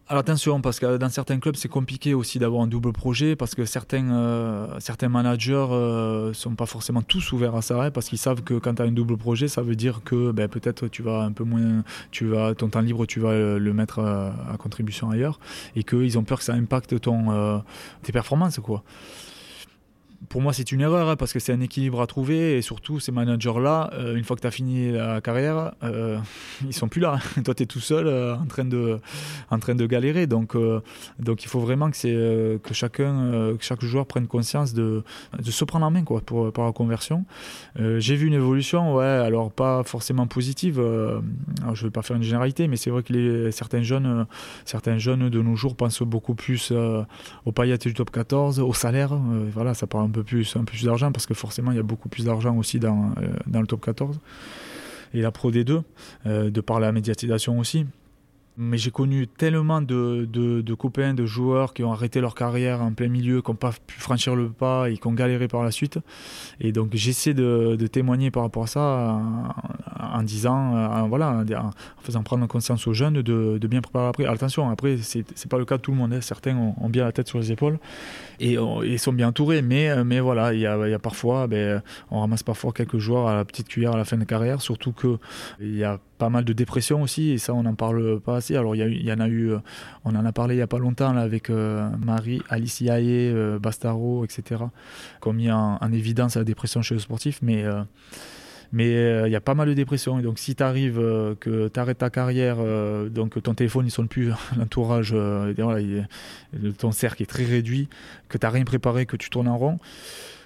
[0.10, 3.56] alors attention, parce que dans certains clubs, c'est compliqué aussi d'avoir un double projet, parce
[3.56, 8.18] que certains, euh, certains managers euh, sont pas forcément tous ouverts à ça, parce qu'ils
[8.18, 11.04] savent que quand tu as un double projet, ça veut dire que ben, peut-être tu
[11.04, 14.58] vas un peu moins, tu vas, ton temps libre, tu vas le mettre à, à
[14.58, 15.42] contribution ailleurs,
[15.76, 17.58] et qu'ils ont peur que ça impacte ton, euh,
[18.04, 18.60] tes performances.
[18.60, 18.84] quoi
[20.30, 23.00] pour moi, c'est une erreur hein, parce que c'est un équilibre à trouver et surtout,
[23.00, 26.18] ces managers-là, euh, une fois que tu as fini la carrière, euh,
[26.66, 27.20] ils sont plus là.
[27.46, 29.00] Toi, tu es tout seul euh, en, train de,
[29.52, 30.28] en train de galérer.
[30.28, 30.82] Donc, euh,
[31.20, 35.04] donc il faut vraiment que, c'est, que, chacun, que chaque joueur prenne conscience de,
[35.38, 37.26] de se prendre en main quoi, pour, pour la conversion.
[37.78, 40.78] j'ai vu une évolution, ouais, alors pas forcément positive.
[40.78, 44.26] Je ne vais pas faire une généralité, mais c'est vrai que certains, jeunes,
[44.66, 46.74] certains jeunes de nos jours pensent beaucoup plus
[47.46, 49.14] aux paillettes du top 14, au salaire.
[49.54, 52.10] voilà, ça parle un peu plus, plus d'argent parce que forcément il y a beaucoup
[52.10, 54.20] plus d'argent aussi dans, euh, dans le top 14
[55.14, 55.84] et la Pro D2
[56.26, 57.86] euh, de par la médiatisation aussi.
[58.60, 62.92] Mais j'ai connu tellement de, de, copains, de joueurs qui ont arrêté leur carrière en
[62.92, 65.70] plein milieu, qui n'ont pas pu franchir le pas et qui ont galéré par la
[65.70, 66.00] suite.
[66.60, 69.22] Et donc j'essaie de, de, témoigner par rapport à ça
[70.00, 74.26] en, disant, voilà, en faisant prendre conscience aux jeunes de, bien préparer après.
[74.26, 76.14] Attention, après, c'est n'est pas le cas de tout le monde.
[76.14, 76.22] Hein.
[76.22, 77.78] Certains ont, bien la tête sur les épaules
[78.40, 79.62] et, ils sont bien entourés.
[79.62, 83.28] Mais, mais voilà, il y a, y a, parfois, ben, on ramasse parfois quelques joueurs
[83.28, 86.44] à la petite cuillère à la fin de carrière, surtout qu'il y a pas mal
[86.44, 88.56] de dépression aussi, et ça on n'en parle pas assez.
[88.56, 89.60] Alors il y, en a eu, euh,
[90.04, 93.60] on en a parlé il n'y a pas longtemps avec euh, Marie, Alice Yaye, euh,
[93.60, 94.64] Bastaro, etc.,
[95.22, 97.64] qui ont mis en, évidence la dépression chez le sportif, mais
[98.74, 100.20] mais il y a pas mal de dépression.
[100.20, 100.98] Et donc, si tu arrives,
[101.40, 102.58] que tu arrêtes ta carrière,
[103.10, 105.16] donc ton téléphone ne sonne plus, l'entourage,
[106.78, 107.88] ton cercle est très réduit,
[108.28, 109.80] que tu n'as rien préparé, que tu tournes en rond,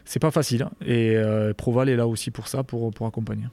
[0.06, 0.64] c'est pas facile.
[0.64, 0.72] Hein.
[0.86, 1.18] Et
[1.58, 3.48] Proval est là aussi pour ça, pour accompagner.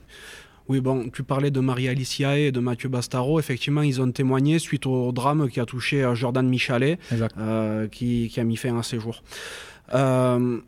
[0.68, 3.40] Oui, bon, tu parlais de Marie Alicia et de Mathieu Bastaro.
[3.40, 6.98] Effectivement, ils ont témoigné suite au drame qui a touché euh, Jordan Michalet,
[7.38, 9.22] euh, qui, a mis fin à ses jours.
[9.94, 10.58] Euh,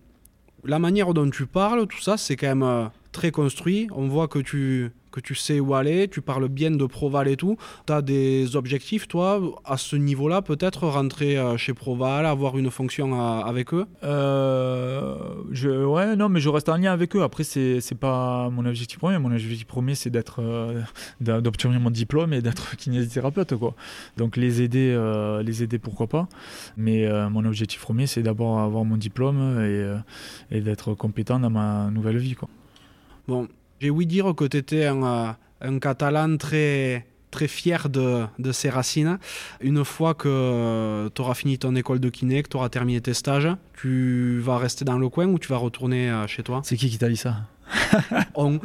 [0.65, 3.89] la manière dont tu parles, tout ça, c'est quand même très construit.
[3.95, 7.37] On voit que tu que tu sais où aller, tu parles bien de Proval et
[7.37, 7.57] tout.
[7.87, 12.71] Tu as des objectifs, toi, à ce niveau-là, peut-être rentrer euh, chez Proval, avoir une
[12.71, 13.87] fonction euh, avec eux?
[14.05, 15.17] Euh,
[15.51, 17.23] je, Ouais, non, mais je reste en lien avec eux.
[17.23, 19.19] Après, c'est pas mon objectif premier.
[19.19, 20.43] Mon objectif premier, c'est d'être,
[21.21, 23.75] d'obtenir mon diplôme et d'être kinésithérapeute, quoi.
[24.17, 24.97] Donc, les aider,
[25.45, 26.29] les aider, pourquoi pas.
[26.77, 31.91] Mais mon objectif premier, c'est d'abord avoir mon diplôme et, et d'être compétent dans ma
[31.91, 32.49] nouvelle vie, quoi.
[33.29, 33.47] Bon,
[33.81, 35.33] j'ai ouï dire que tu étais un, euh,
[35.63, 39.19] un, Catalan très, très fier de, de, ses racines.
[39.61, 43.15] Une fois que tu auras fini ton école de kiné, que tu auras terminé tes
[43.15, 43.49] stages,
[43.81, 46.61] tu vas rester dans le coin ou tu vas retourner euh, chez toi?
[46.63, 47.37] C'est qui qui t'a dit ça?
[48.35, 48.61] On.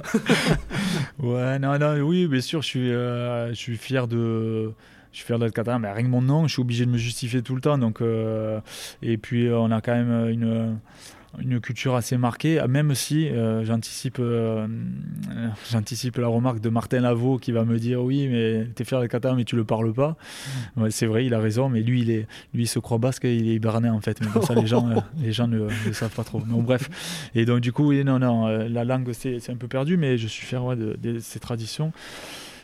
[1.20, 4.74] ouais, non, non, oui, bien sûr, je suis, euh, je suis fier de
[5.12, 6.98] je suis fier d'être catalan, mais rien que mon nom, je suis obligé de me
[6.98, 7.78] justifier tout le temps.
[7.78, 8.02] Donc,
[9.02, 10.78] et puis, on a quand même une,
[11.40, 14.68] une culture assez marquée, même si euh, j'anticipe, euh,
[15.70, 19.08] j'anticipe la remarque de Martin Lavaux qui va me dire oui, mais t'es fier de
[19.08, 20.16] Qatar, mais tu le parles pas.
[20.76, 20.90] Mm.
[20.90, 23.50] c'est vrai, il a raison, mais lui, il, est, lui, il se croit basque, il
[23.50, 24.20] est hiberné en fait.
[24.22, 26.42] Mais ça, les gens, euh, les gens ne, le savent pas trop.
[26.46, 26.90] Mais bref.
[27.36, 30.28] Et donc, du coup, oui, non, non, la langue, c'est, un peu perdu, mais je
[30.28, 31.92] suis fier de, de, ces traditions.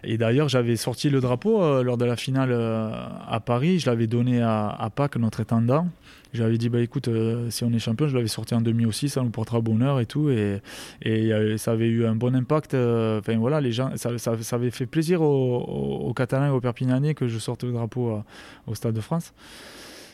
[0.04, 3.80] Et d'ailleurs, j'avais sorti le drapeau lors de la finale à Paris.
[3.80, 5.88] Je l'avais donné à, à Pâques, notre étendant.
[6.34, 9.10] J'avais dit, bah écoute, euh, si on est champion, je l'avais sorti en demi aussi,
[9.10, 10.30] ça nous portera bonheur et tout.
[10.30, 10.62] Et,
[11.02, 12.74] et ça avait eu un bon impact.
[12.74, 17.14] Euh, enfin voilà, les gens, ça, ça, avait fait plaisir aux, Catalans et aux Perpignanais
[17.14, 18.24] que je sorte le drapeau
[18.68, 19.34] au Stade de France.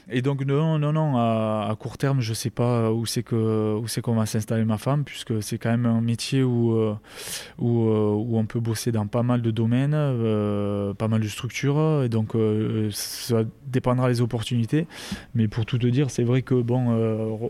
[0.10, 4.26] Et donc non, non, non, à, court terme, je sais pas où c'est qu'on va
[4.26, 6.96] s'installer ma femme, puisque c'est quand même un métier où euh,
[7.58, 11.28] où, euh, où, on peut bosser dans pas mal de domaines, euh, pas mal de
[11.28, 12.36] structures, et donc
[12.92, 14.88] ça dépendra des opportunités.
[15.36, 16.88] Mais pour tout te dire, c'est vrai que bon,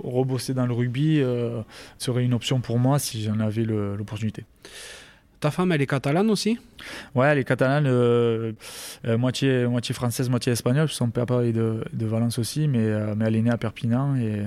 [0.04, 1.22] rebosser dans le rugby
[2.00, 4.46] serait une option pour moi si j'en avais l'opportunité.
[5.40, 6.58] Ta femme, elle est catalane aussi?
[7.14, 8.54] Ouais, elle est catalane, euh,
[9.06, 10.90] euh, moitié, moitié française, moitié espagnole.
[10.90, 14.16] Son père est de, de Valence aussi, mais, euh, mais elle est née à Perpignan
[14.16, 14.44] et,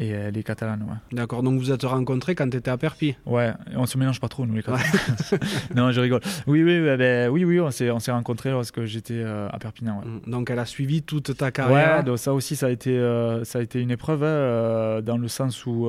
[0.00, 0.82] et elle est catalane.
[0.82, 1.16] Ouais.
[1.16, 4.28] D'accord, donc vous êtes rencontrés quand tu étais à Perpi Ouais, on se mélange pas
[4.28, 4.82] trop, nous les Catalans.
[5.74, 6.20] non, je rigole.
[6.48, 10.02] Oui, oui, ben, oui, oui on s'est rencontrés lorsque j'étais à Perpignan.
[10.04, 11.98] Mm, donc elle a suivi toute ta carrière?
[11.98, 12.98] Ouais, donc ça aussi, ça a été,
[13.44, 15.88] ça a été une épreuve, hein, dans le sens où,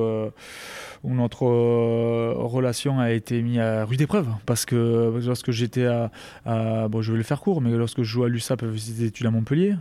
[1.02, 6.10] où notre relation a été mise à rude épreuve parce que lorsque j'étais à,
[6.88, 9.30] Bon, je vais le faire court, mais lorsque je jouais à l'USAP, des études à
[9.30, 9.76] Montpellier,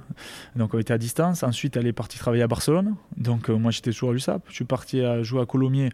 [0.55, 1.43] donc on était à distance.
[1.43, 4.43] Ensuite, elle est partie travailler à Barcelone, donc euh, moi j'étais toujours à l'USAP.
[4.49, 5.91] Je suis parti à jouer à Colomiers,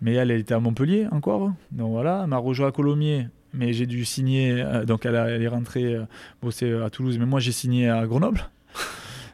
[0.00, 1.52] mais elle, elle était à Montpellier encore.
[1.72, 4.62] Donc voilà, elle m'a rejoint à Colomiers, mais j'ai dû signer.
[4.62, 6.04] Euh, donc elle, elle, est rentrée euh,
[6.42, 8.48] bosser à Toulouse, mais moi j'ai signé à Grenoble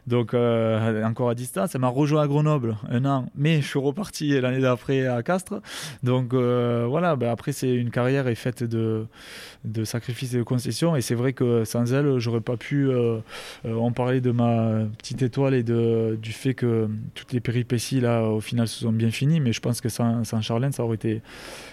[0.07, 1.75] donc euh, encore à distance.
[1.75, 5.61] Elle m'a rejoint à Grenoble un an, mais je suis reparti l'année d'après à Castres.
[6.03, 9.07] Donc euh, voilà, ben après c'est une carrière est faite de,
[9.83, 12.89] sacrifices et de concessions, et c'est vrai que sans elle, j'aurais pas pu.
[12.89, 13.19] Euh,
[13.65, 18.41] on parlait de ma petite étoile et du fait que toutes les péripéties là, au
[18.41, 21.21] final, se sont bien finies, mais je pense que sans, sans Charlène, ça aurait été,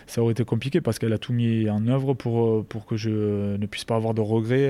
[0.09, 3.57] ça aurait été compliqué parce qu'elle a tout mis en œuvre pour, pour que je
[3.57, 4.69] ne puisse pas avoir de regrets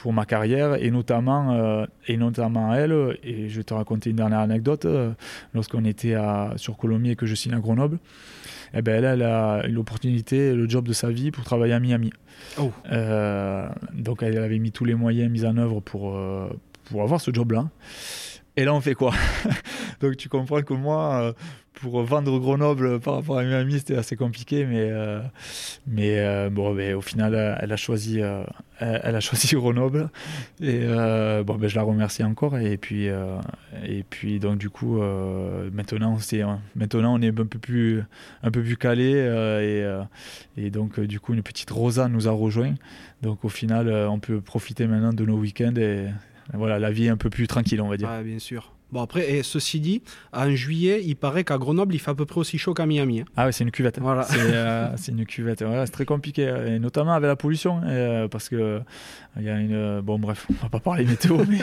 [0.00, 3.18] pour ma carrière et notamment, euh, et notamment elle.
[3.22, 4.86] Et je vais te raconter une dernière anecdote.
[4.86, 5.12] Euh,
[5.54, 7.98] lorsqu'on était à, sur Colomiers et que je signe à Grenoble,
[8.72, 12.12] eh ben, elle, a eu l'opportunité, le job de sa vie pour travailler à Miami.
[12.58, 12.72] Oh.
[12.90, 16.18] Euh, donc elle avait mis tous les moyens mis en œuvre pour,
[16.84, 17.68] pour avoir ce job-là.
[18.56, 19.12] Et là, on fait quoi?
[20.00, 21.34] Donc tu comprends que moi,
[21.80, 25.20] pour vendre Grenoble par rapport à Miami, c'était assez compliqué, mais, euh,
[25.86, 28.44] mais euh, bon, mais au final, elle a choisi, euh,
[28.78, 30.10] elle a choisi Grenoble,
[30.60, 30.86] et
[31.44, 35.00] bon, ben, je la remercie encore, et puis, et puis donc du coup,
[35.72, 36.18] maintenant,
[36.74, 38.02] maintenant, on est un peu plus,
[38.42, 42.74] un peu plus calé, et, et donc du coup, une petite Rosa nous a rejoint,
[43.22, 46.08] donc au final, on peut profiter maintenant de nos week-ends et
[46.52, 48.08] voilà, la vie est un peu plus tranquille, on va dire.
[48.24, 48.72] Bien sûr.
[48.92, 50.02] Bon, après, et ceci dit,
[50.32, 53.20] en juillet, il paraît qu'à Grenoble, il fait à peu près aussi chaud qu'à Miami.
[53.20, 53.24] Hein.
[53.36, 54.00] Ah oui, c'est une cuvette.
[54.00, 54.24] Voilà.
[54.24, 55.60] C'est euh, une cuvette.
[55.60, 58.80] c'est très compliqué, et notamment avec la pollution, euh, parce que
[59.36, 60.00] il y a une.
[60.00, 61.60] Bon, bref, on va pas parler météo, mais,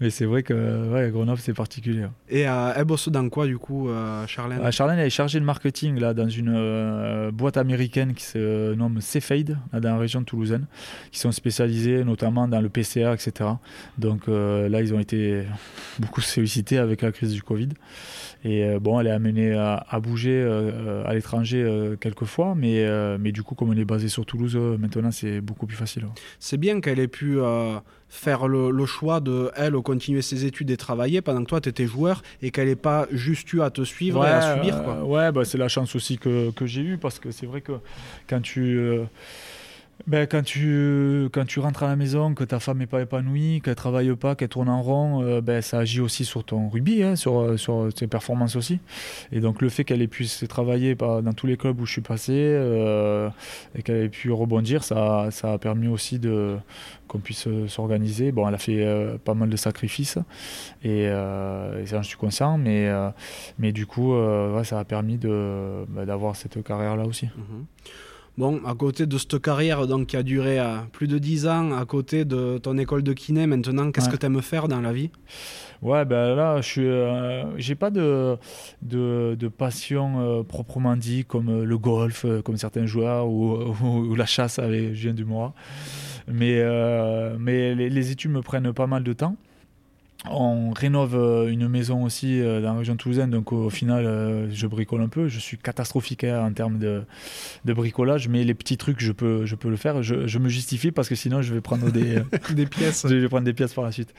[0.00, 2.06] mais c'est vrai que ouais, Grenoble, c'est particulier.
[2.28, 3.88] Et euh, elle bosse dans quoi, du coup,
[4.28, 4.70] Charlène?
[4.70, 9.58] Charlène, elle est chargée de marketing là, dans une boîte américaine qui se nomme Cefade,
[9.72, 10.66] dans la région de Toulousaine,
[11.10, 13.50] qui sont spécialisés notamment dans le PCR, etc.
[13.98, 15.42] Donc là, ils ont été
[15.98, 17.68] beaucoup sollicités avec la crise du Covid.
[18.44, 22.86] Et euh, bon, elle est amenée à, bouger euh, à l'étranger euh, quelquefois, mais,
[23.18, 26.06] mais du coup, comme elle est basée sur Toulouse, maintenant c'est beaucoup plus facile.
[26.38, 27.38] C'est bien qu'elle ait pu
[28.08, 31.86] faire le, choix de, elle, continuer ses études et travailler pendant que toi, tu étais
[31.86, 34.82] joueur et qu'elle n'ait pas juste eu à te suivre et à subir.
[34.82, 35.04] Quoi.
[35.04, 37.72] ouais, bah, c'est la chance aussi que, que j'ai eue parce que c'est vrai que
[38.28, 38.80] quand tu
[40.06, 43.60] ben, quand, tu, quand tu rentres à la maison, que ta femme n'est pas épanouie,
[43.62, 47.02] qu'elle travaille pas, qu'elle tourne en rond, euh, ben, ça agit aussi sur ton rugby,
[47.02, 48.80] hein, sur, euh, sur ses performances aussi.
[49.32, 52.00] Et donc le fait qu'elle ait pu travailler dans tous les clubs où je suis
[52.00, 53.28] passé euh,
[53.74, 56.56] et qu'elle ait pu rebondir, ça, ça a permis aussi de,
[57.08, 58.32] qu'on puisse s'organiser.
[58.32, 60.18] Bon, elle a fait pas mal de sacrifices
[60.82, 61.10] et,
[61.84, 62.90] j'en suis conscient, mais,
[63.58, 64.14] mais du coup,
[64.64, 67.26] ça a permis de, ben, d'avoir cette carrière-là aussi.
[67.36, 67.64] Mhm.
[68.40, 71.78] Bon, à côté de cette carrière donc, qui a duré euh, plus de 10 ans,
[71.78, 74.94] à côté de ton école de kiné, maintenant, qu'est-ce que tu aimes faire dans la
[74.94, 75.10] vie?
[75.82, 78.38] Ouais, ben là, je suis, euh, j'ai pas de,
[78.80, 84.94] de, passion euh, proprement dit comme le golf, comme certains joueurs, ou, la chasse avec
[84.94, 85.52] Julien Dumois.
[86.26, 86.64] Mais,
[87.38, 89.36] mais les, les, études me prennent pas mal de temps.
[90.28, 94.50] On rénove euh, une maison aussi euh, dans la région toulousaine, donc au final, euh,
[94.50, 95.28] je bricole un peu.
[95.28, 97.04] Je suis catastrophique hein, en termes de,
[97.64, 100.02] bricolage, mais les petits trucs, je peux, je peux le faire.
[100.02, 102.18] Je, me justifie parce que sinon, je vais prendre des,
[102.54, 103.06] des pièces.
[103.08, 104.12] Je vais prendre des pièces par la suite.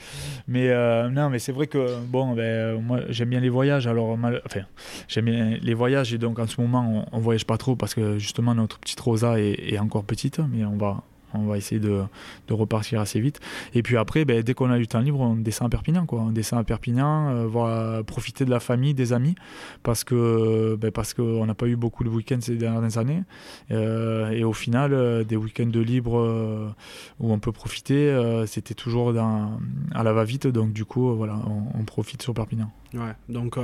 [0.48, 0.69] Mais
[1.10, 3.86] non, mais c'est vrai que bon, ben, moi, j'aime bien les voyages.
[3.86, 4.61] Alors, enfin,
[5.07, 7.94] j'aime bien les voyages et donc en ce moment, on, ne voyage pas trop parce
[7.94, 11.03] que justement notre petite Rosa est, est encore petite, mais on va
[11.34, 12.02] on va essayer de,
[12.48, 13.40] de, repartir assez vite.
[13.74, 16.06] Et puis après, ben, dès qu'on a du temps libre, on descend à Perpignan.
[16.06, 16.22] Quoi.
[16.22, 19.36] On descend à Perpignan, euh, profiter de la famille, des amis,
[19.84, 23.24] parce que ben, parce qu'on n'a pas eu beaucoup de week-ends ces dernières années.
[23.72, 26.74] Euh, et au final, euh, des week-ends de libre
[27.20, 28.14] où on peut profiter,
[28.48, 30.48] c'était toujours à la va-vite.
[30.48, 32.72] Donc du coup, voilà, on, on profite sur Perpignan.
[32.94, 33.58] Ouais, donc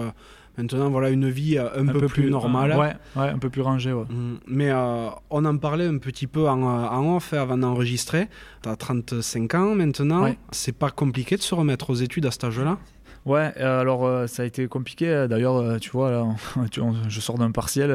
[0.58, 2.72] Maintenant, voilà une vie euh, un, peu, plus, normale.
[2.72, 3.94] ouais, ouais, un peu plus rangée.
[3.94, 4.06] Ouais.
[4.10, 4.38] Mm.
[4.48, 8.28] Mais euh, on en parlait un petit peu en, euh, en off avant d'enregistrer.
[8.64, 10.34] Tu as 35 ans maintenant.
[10.52, 12.80] C'est pas compliqué de se remettre aux études à cet âge-là?
[13.28, 15.28] Ouais, alors ça a été compliqué.
[15.30, 16.26] D'ailleurs, tu vois, là,
[17.08, 17.90] je sors d'un partiel,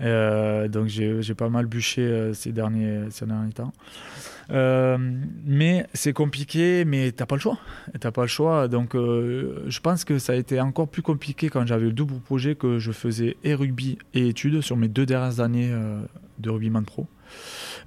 [0.00, 3.72] donc j'ai pas mal bûché ces, derniers, ces derniers temps.
[4.52, 4.98] Euh,
[5.44, 7.58] mais c'est compliqué, mais t'as pas le choix.
[7.98, 8.68] T'as pas le choix.
[8.68, 12.20] Donc, euh, je pense que ça a été encore plus compliqué quand j'avais le double
[12.20, 16.00] projet que je faisais et rugby et études sur mes deux dernières années euh,
[16.38, 17.06] de rugbyman pro.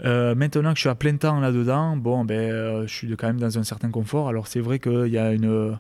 [0.04, 3.58] Maintenant que je suis à plein temps là-dedans, bon, ben, je suis quand même dans
[3.58, 4.30] un certain confort.
[4.30, 5.78] Alors c'est vrai qu'il y a une,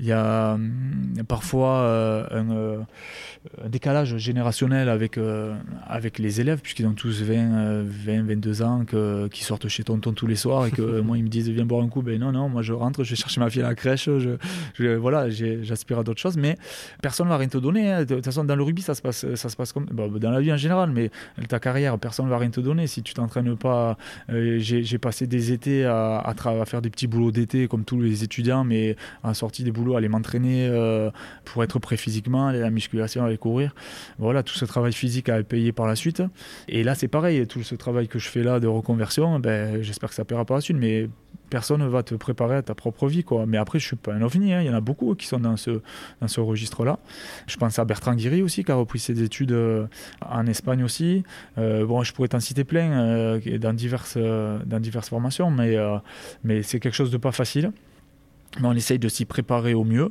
[0.00, 2.84] il y a hum, parfois un,
[3.64, 5.54] un décalage générationnel avec, euh,
[5.86, 10.12] avec les élèves, puisqu'ils ont tous 20, 20 22 ans, que, qui sortent chez tonton
[10.12, 12.02] tous les soirs et que moi ils me disent viens boire un coup.
[12.02, 14.94] Ben non, non, moi je rentre, je vais chercher ma fille à la crèche, je,
[14.96, 16.56] voilà, j'aspire à d'autres choses, mais
[17.02, 17.90] personne ne va rien te donner.
[17.90, 18.04] Hein.
[18.04, 20.40] De toute façon, dans le rugby, ça se passe, ça se passe comme dans la
[20.40, 21.10] vie en général, mais
[21.48, 22.86] ta carrière, personne ne va rien te donner.
[22.86, 23.96] Si tu t'entraînes pas,
[24.30, 28.24] euh, j'ai passé des étés à, à, faire des petits boulots d'été comme tous les
[28.24, 31.10] étudiants, mais en sortie des boulots, aller m'entraîner euh,
[31.44, 33.74] pour être prêt physiquement, aller à la musculation, aller courir.
[34.18, 36.22] Voilà, tout ce travail physique à payer par la suite.
[36.68, 40.08] Et là, c'est pareil, tout ce travail que je fais là de reconversion, ben, j'espère
[40.08, 41.08] que ça paiera par la suite, mais
[41.50, 43.24] personne ne va te préparer à ta propre vie.
[43.24, 43.46] Quoi.
[43.46, 44.62] Mais après, je suis pas un ovni, hein.
[44.62, 45.80] il y en a beaucoup qui sont dans ce,
[46.20, 46.98] dans ce registre-là.
[47.46, 49.86] Je pense à Bertrand Guiri aussi, qui a repris ses études euh,
[50.24, 51.24] en Espagne aussi.
[51.58, 55.76] Euh, bon, je pourrais t'en citer plein euh, dans, diverses, dans diverses formations, mais,
[56.44, 57.72] mais c'est quelque chose de pas facile.
[58.60, 60.10] Mais on essaye de s'y préparer au mieux.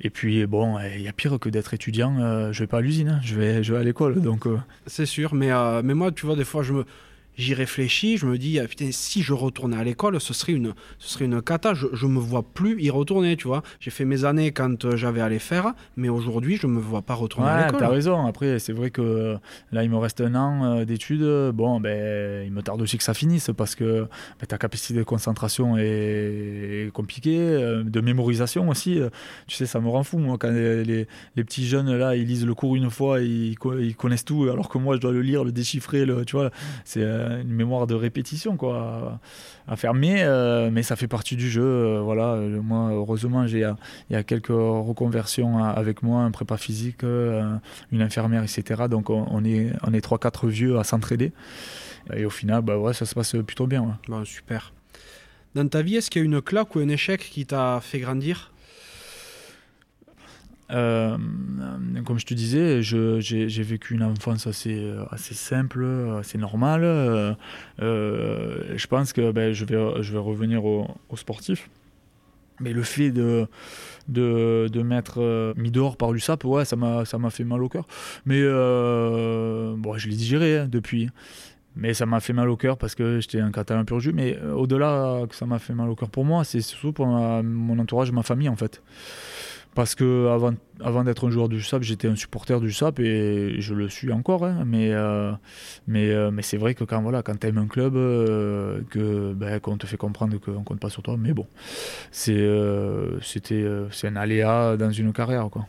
[0.00, 2.16] Et puis, bon, il y a pire que d'être étudiant.
[2.20, 3.20] Euh, je vais pas à l'usine, hein.
[3.22, 4.20] je, vais, je vais à l'école.
[4.20, 4.46] donc.
[4.46, 4.58] Euh.
[4.86, 6.84] C'est sûr, mais, euh, mais moi, tu vois, des fois, je me,
[7.36, 10.74] j'y réfléchis, je me dis, ah, putain, si je retournais à l'école, ce serait une,
[10.98, 11.74] ce serait une cata.
[11.74, 13.62] Je, je me vois plus y retourner, tu vois.
[13.80, 17.02] J'ai fait mes années quand euh, j'avais à les faire, mais aujourd'hui, je me vois
[17.02, 17.80] pas retourner à l'école.
[17.80, 18.26] T'as raison.
[18.26, 19.36] Après, c'est vrai que
[19.72, 21.52] là, il me reste un an euh, d'études.
[21.54, 24.02] Bon, ben, il me tarde aussi que ça finisse parce que
[24.40, 29.00] ben, ta capacité de concentration est, compliquée, euh, de mémorisation aussi.
[29.46, 32.46] Tu sais, ça me rend fou, moi, quand les, les, petits jeunes, là, ils lisent
[32.46, 35.44] le cours une fois, ils, ils connaissent tout, alors que moi, je dois le lire,
[35.44, 36.50] le déchiffrer, le, tu vois.
[36.84, 37.02] C'est
[37.42, 39.20] une mémoire de répétition quoi,
[39.66, 39.94] à, faire.
[39.94, 41.62] Mais, euh, ça fait partie du jeu.
[41.62, 43.58] Euh, voilà, moi, heureusement, il
[44.10, 47.56] y a quelques reconversions avec moi, un prépa physique, euh,
[47.90, 48.84] une infirmière, etc.
[48.90, 51.32] Donc on, est, on est 3-4 vieux à s'entraider.
[52.14, 53.98] Et au final, bah ouais, ça se passe plutôt bien.
[54.08, 54.72] Bon, super.
[55.54, 58.00] Dans ta vie, est-ce qu'il y a une claque ou un échec qui t'a fait
[58.00, 58.52] grandir?
[60.72, 61.16] Euh,
[62.04, 64.82] comme je te disais, j'ai vécu une enfance assez,
[65.16, 65.86] simple,
[66.18, 66.82] assez normale.
[67.80, 69.76] Euh, je pense que ben, je, vais,
[70.18, 71.68] revenir au, sportif.
[72.60, 73.48] Mais le fait de,
[74.08, 77.86] de, de m'être euh, mis dehors par l'USAP, ouais, ça m'a fait mal au cœur.
[78.24, 81.08] Mais bon, je l'ai digéré hein, depuis.
[81.74, 84.12] Mais ça m'a fait mal au cœur parce que j'étais un catalan pur jus.
[84.12, 87.78] Mais au-delà que ça m'a fait mal au cœur pour moi, c'est surtout pour mon
[87.78, 88.82] entourage, ma famille en fait.
[89.74, 93.74] Parce que avant, d'être un joueur du SAP, j'étais un supporter du SAP et je
[93.74, 94.44] le suis encore.
[94.44, 94.64] Hein.
[94.66, 95.32] mais euh,
[95.86, 99.32] mais, euh, mais c'est vrai que quand, voilà, quand tu aimes un club, euh, que,
[99.32, 101.16] ben, qu'on te fait comprendre qu'on ne compte pas sur toi.
[101.18, 101.46] Mais bon,
[102.10, 102.48] c'est,
[103.22, 105.48] c'était, c'est un aléa dans une carrière.
[105.50, 105.66] Quoi.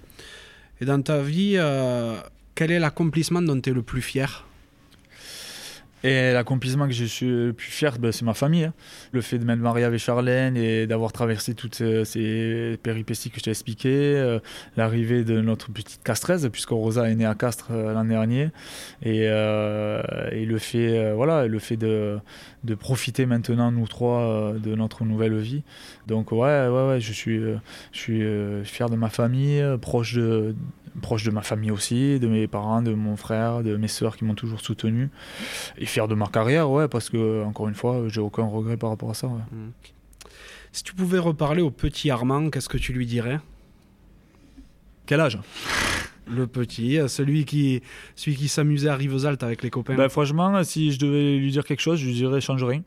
[0.81, 1.57] Et dans ta vie,
[2.55, 4.45] quel est l'accomplissement dont tu es le plus fier?
[6.03, 8.65] Et l'accomplissement que je suis le plus fier, ben, c'est ma famille.
[8.65, 8.73] Hein.
[9.13, 13.43] Le fait de m'être marié avec Charlène et d'avoir traversé toutes ces, péripéties que je
[13.43, 14.17] t'ai expliquées.
[14.17, 14.39] Euh,
[14.75, 18.49] l'arrivée de notre petite castreuse, puisque Rosa est née à Castres euh, l'an dernier.
[19.01, 20.01] Et, euh,
[20.33, 22.19] le fait, voilà, le fait de,
[22.77, 25.63] profiter maintenant, nous trois, de notre nouvelle vie.
[26.07, 27.41] Donc, ouais, ouais, ouais je suis
[28.65, 30.53] fier de ma famille, proche de
[31.01, 34.25] proche de ma famille aussi, de mes parents, de mon frère, de mes sœurs qui
[34.25, 35.09] m'ont toujours soutenu.
[35.77, 38.89] Et fier de ma carrière, ouais, parce que, encore une fois, j'ai aucun regret par
[38.89, 39.27] rapport à ça.
[39.27, 39.71] Mmh.
[40.71, 43.39] Si tu pouvais reparler au petit Armand, qu'est-ce que tu lui dirais?
[45.05, 45.37] Quel âge?
[46.25, 47.81] Le petit, celui qui,
[48.15, 49.95] celui qui s'amusait à Rivesaltes avec les copains.
[49.95, 52.81] Ben, franchement, si je devais lui dire quelque chose, je lui dirais change rien.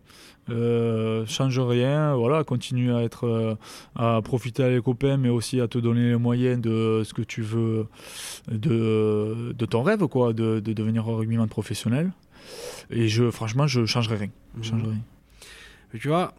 [0.51, 3.55] Euh, change rien, voilà, continue à être, euh,
[3.97, 7.23] à profiter avec les copains, mais aussi à te donner les moyens de ce que
[7.23, 7.87] tu veux,
[8.51, 12.13] de, de ton rêve, quoi, de, de devenir rugbyman professionnel.
[12.91, 14.31] Et je, franchement, je changerai rien.
[14.55, 14.65] Je mhm.
[14.65, 15.03] changerai rien.
[15.99, 16.35] Tu vois,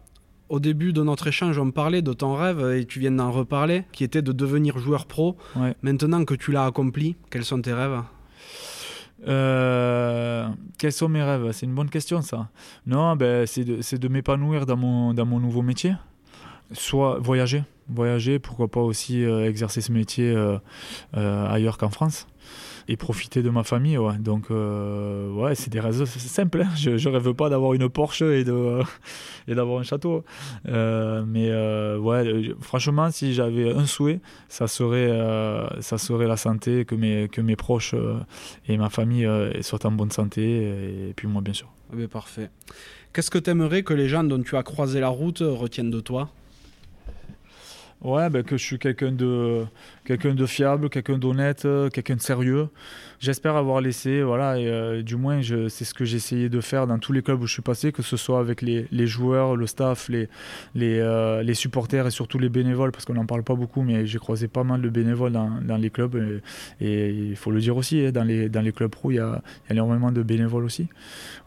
[0.48, 3.84] au début de notre échange, on parlait de ton rêve et tu viens d'en reparler,
[3.92, 5.36] qui était de devenir joueur pro.
[5.82, 8.02] Maintenant que tu l'as accompli, quels sont tes rêves?
[9.26, 11.50] Euh, quels sont mes rêves?
[11.52, 12.48] C'est une bonne question ça.
[12.86, 15.94] Non, ben, c'est de, m'épanouir dans mon, dans mon nouveau métier.
[16.72, 20.58] Soit voyager, voyager, pourquoi pas aussi euh, exercer ce métier euh,
[21.14, 22.26] ailleurs qu'en France
[22.88, 23.98] et profiter de ma famille.
[23.98, 24.16] Ouais.
[24.18, 26.62] Donc, euh, ouais, c'est des raisons simples.
[26.62, 26.74] Hein.
[26.76, 28.44] Je, je rêve pas d'avoir une Porsche et,
[29.48, 30.24] d'avoir un château.
[30.66, 35.10] Euh, mais euh, ouais, franchement, si j'avais un souhait, ça serait,
[35.80, 37.94] ça serait la santé, que mes, que mes proches
[38.66, 39.28] et ma famille
[39.60, 41.68] soient en bonne santé, et, puis moi, bien sûr.
[41.92, 42.50] Ah ben, parfait.
[43.12, 46.00] Qu'est-ce que tu aimerais que les gens dont tu as croisé la route retiennent de
[46.00, 46.30] toi?
[48.00, 49.64] Ouais, ben que je suis quelqu'un de,
[50.04, 52.68] quelqu'un de fiable, quelqu'un d'honnête, quelqu'un de sérieux.
[53.20, 57.00] J'espère avoir laissé, voilà, euh, du moins c'est ce que j'ai essayé de faire dans
[57.00, 60.08] tous les clubs où je suis passé, que ce soit avec les, joueurs, le staff,
[60.08, 60.28] les,
[60.76, 64.20] euh, les, supporters et surtout les bénévoles, parce qu'on n'en parle pas beaucoup, mais j'ai
[64.20, 66.40] croisé pas mal de bénévoles dans, les clubs,
[66.80, 69.18] et il faut le dire aussi, hein, dans, les, dans les clubs pro, il y
[69.18, 70.86] a, y a, énormément de bénévoles aussi,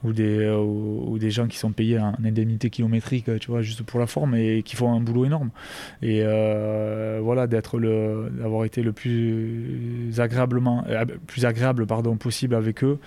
[0.04, 3.84] ou des, euh, ou, des gens qui sont payés en indemnité kilométrique, tu vois, juste
[3.84, 5.52] pour la forme, et qui font un boulot énorme.
[6.02, 6.22] Et
[7.22, 10.84] voilà, d'être le, d'avoir été le plus agréablement,
[11.28, 13.00] plus agréable pardon, possible avec eux.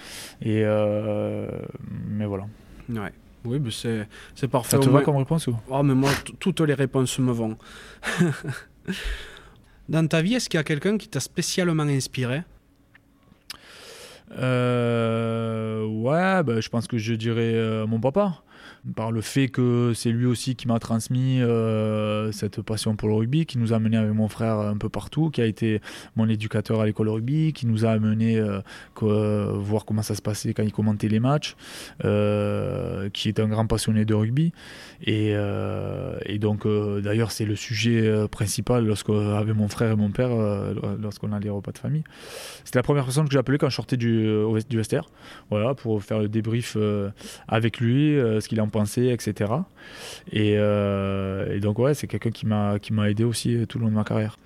[0.43, 1.49] Et, euh,
[2.09, 2.45] mais voilà.
[2.89, 3.13] Ouais.
[3.45, 4.71] Oui, mais c'est, c'est parfait.
[4.71, 5.57] Ça te va comme réponse ou?
[5.69, 6.11] Oh, mais moi,
[6.41, 7.57] toutes les réponses me vont.
[9.89, 12.43] Dans ta vie, est-ce qu'il y a quelqu'un qui t'a spécialement inspiré?
[14.39, 18.43] Euh, Ouais, bah, je pense que je dirais euh, mon papa
[18.95, 23.15] par le fait que c'est lui aussi qui m'a transmis euh, cette passion pour le
[23.15, 25.81] rugby, qui nous a amené avec mon frère un peu partout, qui a été
[26.17, 30.53] mon éducateur à l'école rugby, qui nous a amené euh, voir comment ça se passait
[30.53, 31.57] quand il commentait les matchs,
[32.05, 34.53] euh, qui est un grand passionné de rugby.
[35.07, 35.35] Et,
[36.39, 40.31] donc, d'ailleurs, c'est le sujet principal lorsque, avec mon frère et mon père,
[41.01, 42.05] lorsqu'on a les repas de famille.
[42.65, 44.27] C'était la première personne que j'ai appelée quand je sortais du,
[44.69, 45.09] du vestiaire,
[45.49, 46.77] voilà, pour faire le débrief
[47.49, 49.53] avec lui, ce qu'il en etc.
[50.35, 52.47] Euh, et, donc ouais, c'est quelqu'un qui
[52.93, 54.39] m'a aidé aussi tout le long de ma carrière.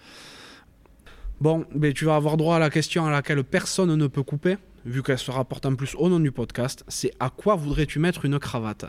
[1.40, 4.56] Bon, mais tu vas avoir droit à la question à laquelle personne ne peut couper,
[4.84, 6.84] vu qu'elle se rapporte en plus au nom du podcast.
[6.88, 8.86] C'est à quoi voudrais-tu mettre une cravate?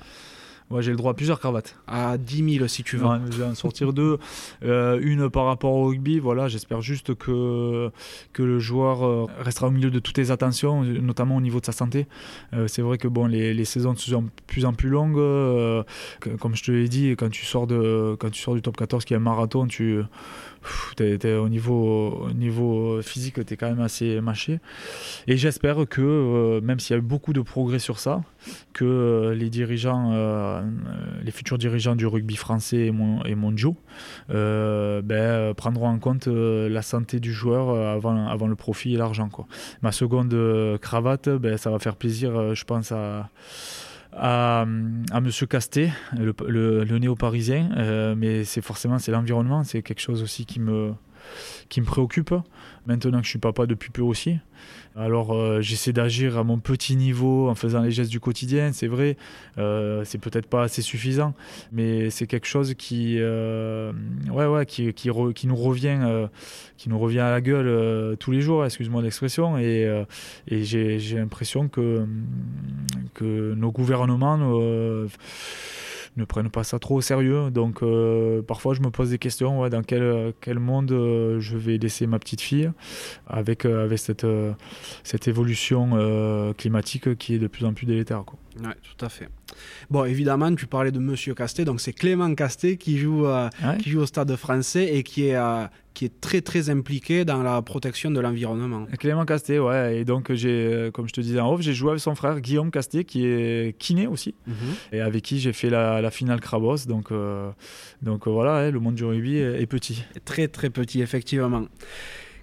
[0.69, 1.75] Ouais, j'ai le droit à plusieurs cravates.
[1.87, 3.07] À 10 000 si tu veux.
[3.31, 4.19] je vais en sortir deux.
[4.63, 6.19] Euh, une par rapport au rugby.
[6.19, 7.89] Voilà, j'espère juste que,
[8.33, 11.65] que le joueur euh, restera au milieu de toutes les attentions, notamment au niveau de
[11.65, 12.05] sa santé.
[12.53, 15.15] Euh, c'est vrai que bon, les, les, saisons sont de plus en plus longues.
[16.39, 19.05] comme je te l'ai dit, quand tu, sors de, quand tu sors du top 14,
[19.05, 20.03] qui est un marathon, tu
[20.99, 24.59] au, niveau, au niveau physique, tu es quand même assez mâché.
[25.27, 28.21] Et j'espère que, euh, même s'il y a eu beaucoup de progrès sur ça,
[28.73, 30.61] que euh, les dirigeants, euh,
[31.23, 33.19] les futurs dirigeants du rugby français et, mon,
[34.29, 39.29] ben, prendront en compte la santé du joueur avant, avant le profit et l'argent.
[39.81, 40.35] Ma seconde
[40.81, 43.29] cravate, ben, ça va faire plaisir, je pense, à
[44.13, 44.65] à,
[45.11, 46.33] à Monsieur Casté, le,
[46.83, 50.93] le, néo-parisien, euh, mais c'est forcément c'est l'environnement, c'est quelque chose aussi qui me,
[51.69, 52.33] qui me préoccupe.
[52.85, 54.39] Maintenant que je suis papa depuis peu aussi,
[54.95, 58.87] alors euh, j'essaie d'agir à mon petit niveau en faisant les gestes du quotidien, c'est
[58.87, 59.17] vrai,
[59.57, 61.33] euh, c'est peut-être pas assez suffisant,
[61.71, 63.91] mais c'est quelque chose qui, euh,
[64.31, 66.27] ouais, ouais, qui, qui, nous revient,
[66.77, 70.03] qui nous revient à la gueule tous les jours, excuse-moi l'expression, et,
[70.47, 72.05] et j'ai l'impression que,
[73.13, 74.37] que nos gouvernements
[76.17, 77.51] ne prennent pas ça trop au sérieux.
[77.51, 82.07] Donc euh, parfois je me pose des questions dans quel, monde euh, je vais laisser
[82.07, 82.71] ma petite fille
[83.27, 84.27] avec, euh, avec cette,
[85.03, 88.23] cette évolution climatique qui est de plus en plus délétère.
[88.63, 89.29] Oui, tout à fait.
[89.89, 93.25] Bon, évidemment, tu parlais de Monsieur Casté, donc c'est Clément Casté qui joue,
[93.79, 95.37] qui joue au Stade français et qui est,
[95.93, 98.85] qui est très très impliqué dans la protection de l'environnement.
[98.99, 99.97] Clément Casté, ouais.
[99.97, 102.71] Et donc, j'ai, comme je te disais en off, j'ai joué avec son frère Guillaume
[102.71, 104.55] Casté, qui est kiné aussi, mhm.
[104.93, 106.85] et avec qui j'ai fait la, la, finale Crabos.
[106.87, 107.51] Donc, euh,
[108.01, 110.05] donc euh, voilà, le monde du rugby est, petit.
[110.23, 111.65] Très très petit, effectivement.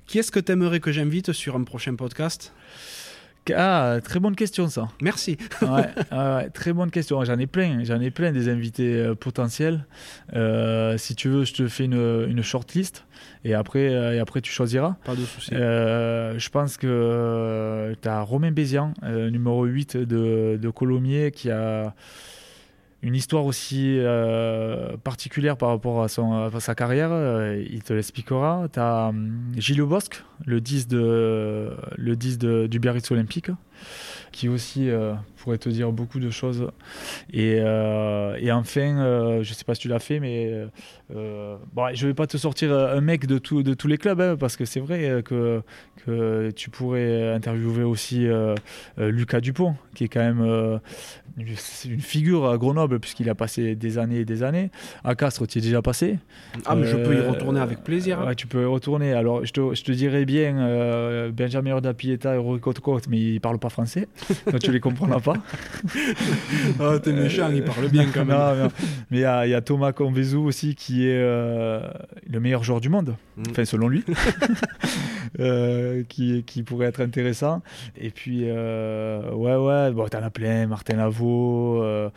[0.06, 2.52] Qui est-ce que tu aimerais que j'invite sur un prochain podcast?
[3.54, 4.88] Ah, très bonne question ça.
[5.00, 5.36] Merci.
[5.62, 7.22] ouais, très bonne question.
[7.24, 9.86] J'en ai plein, j'en ai plein des invités euh, potentiels.
[10.34, 13.04] Euh, si tu veux, je te fais une, une shortlist
[13.44, 14.96] et après, euh, et après tu choisiras.
[15.04, 15.50] Pas de souci.
[15.52, 21.94] je pense que tu as Romain Bézian, numéro 8 de, de Colomiers, qui a
[23.02, 28.66] une histoire aussi euh, particulière par rapport à, son, sa carrière, euh, il te l'expliquera.
[28.72, 33.50] Tu as hum, Gilles Bosque, le 10, de, le 10 de, du Biarritz Olympique,
[34.32, 36.68] qui aussi euh, pourrait te dire beaucoup de choses.
[37.32, 37.60] Et,
[38.50, 40.66] enfin, je sais pas si tu l'as fait, mais
[41.10, 44.64] bon, je vais pas te sortir un mec de, tous les clubs, hein, parce que
[44.64, 45.62] c'est vrai que
[46.56, 48.26] tu pourrais interviewer aussi
[48.96, 50.80] Lucas Dupont, qui est quand même
[51.38, 54.70] une figure à Grenoble, puisqu'il a passé des années et des années.
[55.04, 56.18] À Castres, tu es déjà passé.
[56.64, 58.24] Ah, mais je peux y retourner avec plaisir.
[58.24, 59.12] Ouais, tu peux y retourner.
[59.12, 63.18] Alors, je te, je te dirais bien euh, Benjamin Orda Pieta et Rory Côte-Côte, mais
[63.18, 64.08] ils ne parlent pas français.
[64.50, 65.34] donc, tu les comprendras pas.
[66.80, 68.36] ah, t'es méchant, ils parlent bien quand même.
[68.36, 68.68] Non,
[69.10, 71.80] mais il y, y, a Thomas Convezou aussi, qui est euh,
[72.28, 73.42] le meilleur joueur du monde, mm.
[73.50, 74.04] enfin, selon lui.
[75.40, 77.60] Euh, qui, qui, pourrait être intéressant.
[77.96, 81.25] Et puis, euh, ouais, ouais, bon, t'en as plein, Martin Lavaux,
[81.82, 82.10] euh,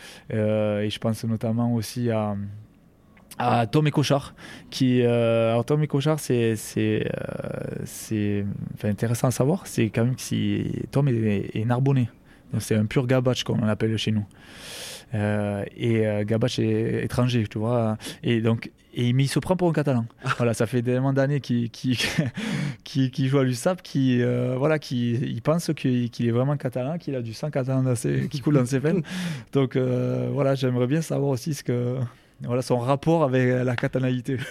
[0.82, 2.36] et je pense notamment aussi à
[3.68, 4.34] Tom et Cochard
[4.70, 6.56] qui alors Tom et Cochard c'est
[8.84, 11.66] intéressant à savoir c'est quand même si Tom est, est
[12.58, 14.26] c'est un pur gabache comme on l'appelle chez nous.
[14.26, 17.98] euh, et euh, Gabache est étranger, tu vois.
[18.24, 20.06] Et donc, et, mais il se prend pour un catalan.
[20.38, 21.98] voilà, ça fait tellement d'années qu'il qui,
[22.84, 27.16] qui, joue à l'USAP, qui, euh, voilà, qui il pense qu'il est vraiment catalan, qu'il
[27.16, 27.94] a du sang catalan
[28.30, 29.04] qui coule dans ses veines.
[29.54, 31.98] Donc voilà, j'aimerais bien savoir aussi ce que,
[32.42, 34.38] voilà, son rapport avec la catalanité.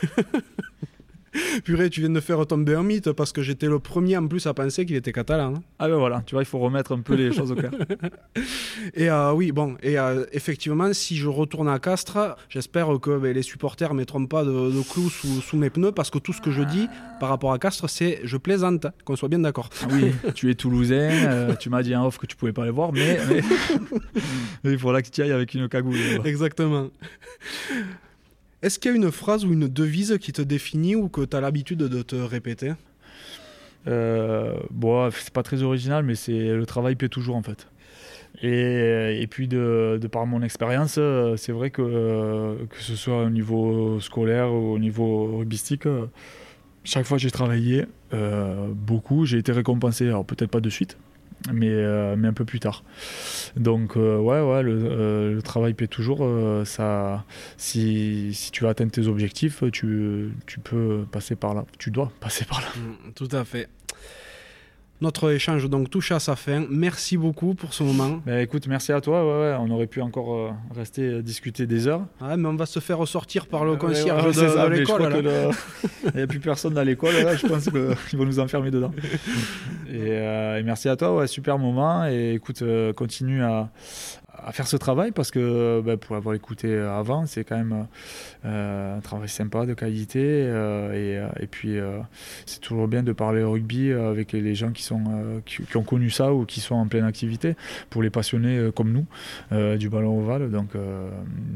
[1.64, 4.46] Purée, tu viens de faire tomber un mythe parce que j'étais le premier en plus
[4.46, 5.56] à penser qu'il était catalan.
[5.56, 5.62] Hein.
[5.78, 7.70] Ah ben voilà, tu vois, il faut remettre un peu les choses au clair.
[8.94, 13.34] et euh, oui, bon, et euh, effectivement, si je retourne à Castres, j'espère que ben,
[13.34, 16.50] les supporters ne mettront pas de, clous sous, mes pneus parce que tout ce que
[16.50, 16.88] je dis
[17.20, 19.70] par rapport à Castres, c'est je plaisante, qu'on soit bien d'accord.
[19.82, 22.64] Ah oui, tu es toulousain, euh, tu m'as dit en off que tu pouvais pas
[22.64, 23.42] les voir, mais, mais...
[24.72, 25.96] il faudra que tu ailles avec une cagoule.
[26.24, 26.88] Exactement.
[28.62, 31.36] Est-ce qu'il y a une phrase ou une devise qui te définit ou que tu
[31.36, 32.72] as l'habitude de te répéter?
[33.86, 37.68] Euh, Bon, c'est pas très original, mais c'est le travail paie toujours en fait.
[38.42, 43.98] Et, puis de, par mon expérience, euh, c'est vrai que que ce soit au niveau
[44.00, 46.06] scolaire ou au niveau rugbystique, euh,
[46.84, 50.98] chaque fois j'ai travaillé euh, beaucoup, j'ai été récompensé, alors peut-être pas de suite,
[51.52, 52.84] mais, euh, mais un peu plus tard.
[53.56, 56.26] Donc euh, ouais, ouais, le, euh, le, travail paie toujours.
[56.66, 57.24] ça,
[57.56, 61.64] si, si, tu veux atteindre tes objectifs, tu, tu peux passer par là.
[61.78, 62.68] Tu dois passer par là.
[62.76, 63.68] Mm, tout à fait.
[65.00, 66.66] Notre échange donc touche à sa fin.
[66.68, 68.20] Merci beaucoup pour ce moment.
[68.26, 69.24] Ben, écoute, merci à toi.
[69.24, 72.04] Ouais, ouais, on aurait pu encore euh, rester euh, discuter des heures.
[72.20, 75.22] Ouais, mais on va se faire ressortir par le concierge de, l'école.
[76.04, 77.12] Il n'y a plus personne dans l'école.
[77.14, 78.92] Je pense qu'ils vont nous enfermer dedans.
[79.92, 81.14] Euh, et, merci à toi.
[81.14, 82.04] Ouais, super moment.
[82.08, 82.64] Et écoute,
[82.96, 83.70] continue à,
[84.44, 87.86] à faire ce travail parce que ben, pour l'avoir écouté avant, c'est quand même
[88.44, 90.20] euh, un travail sympa, de qualité.
[90.22, 91.76] Euh, et, euh, et, puis,
[92.46, 96.32] c'est toujours bien de parler rugby avec les gens qui, sont, qui, ont connu ça
[96.32, 97.56] ou qui sont en pleine activité
[97.90, 99.06] pour les passionnés comme nous
[99.76, 100.50] du ballon ovale.
[100.50, 100.70] Donc,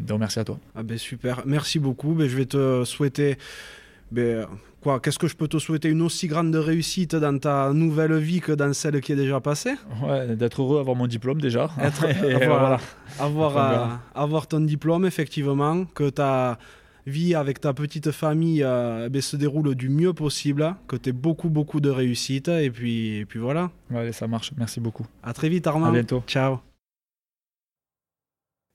[0.07, 0.59] donc, merci à toi.
[0.75, 2.15] Ah ben super, merci beaucoup.
[2.15, 3.39] Ben, je vais te souhaiter.
[4.11, 4.47] Ben,
[4.83, 8.41] Quoi, qu'est-ce que je peux te souhaiter Une aussi grande réussite dans ta nouvelle vie
[8.41, 11.71] que dans celle qui est déjà passée Ouais, d'être heureux, avoir mon diplôme déjà.
[11.79, 12.81] avoir,
[13.21, 16.59] avoir, avoir, ton diplôme, effectivement, que ta
[17.07, 21.13] vie avec ta petite famille euh, ben, se déroule du mieux possible, que tu aies
[21.13, 23.71] beaucoup, beaucoup de réussite, et puis, et puis voilà.
[23.89, 24.51] Ouais, ça marche.
[24.59, 25.07] Merci beaucoup.
[25.23, 25.87] À très vite, Armand.
[25.87, 26.25] À bientôt.
[26.27, 26.59] Ciao.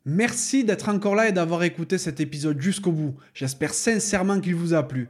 [0.06, 3.16] Merci d'être encore là et d'avoir écouté cet épisode jusqu'au bout.
[3.34, 5.10] J'espère sincèrement qu'il vous a plu.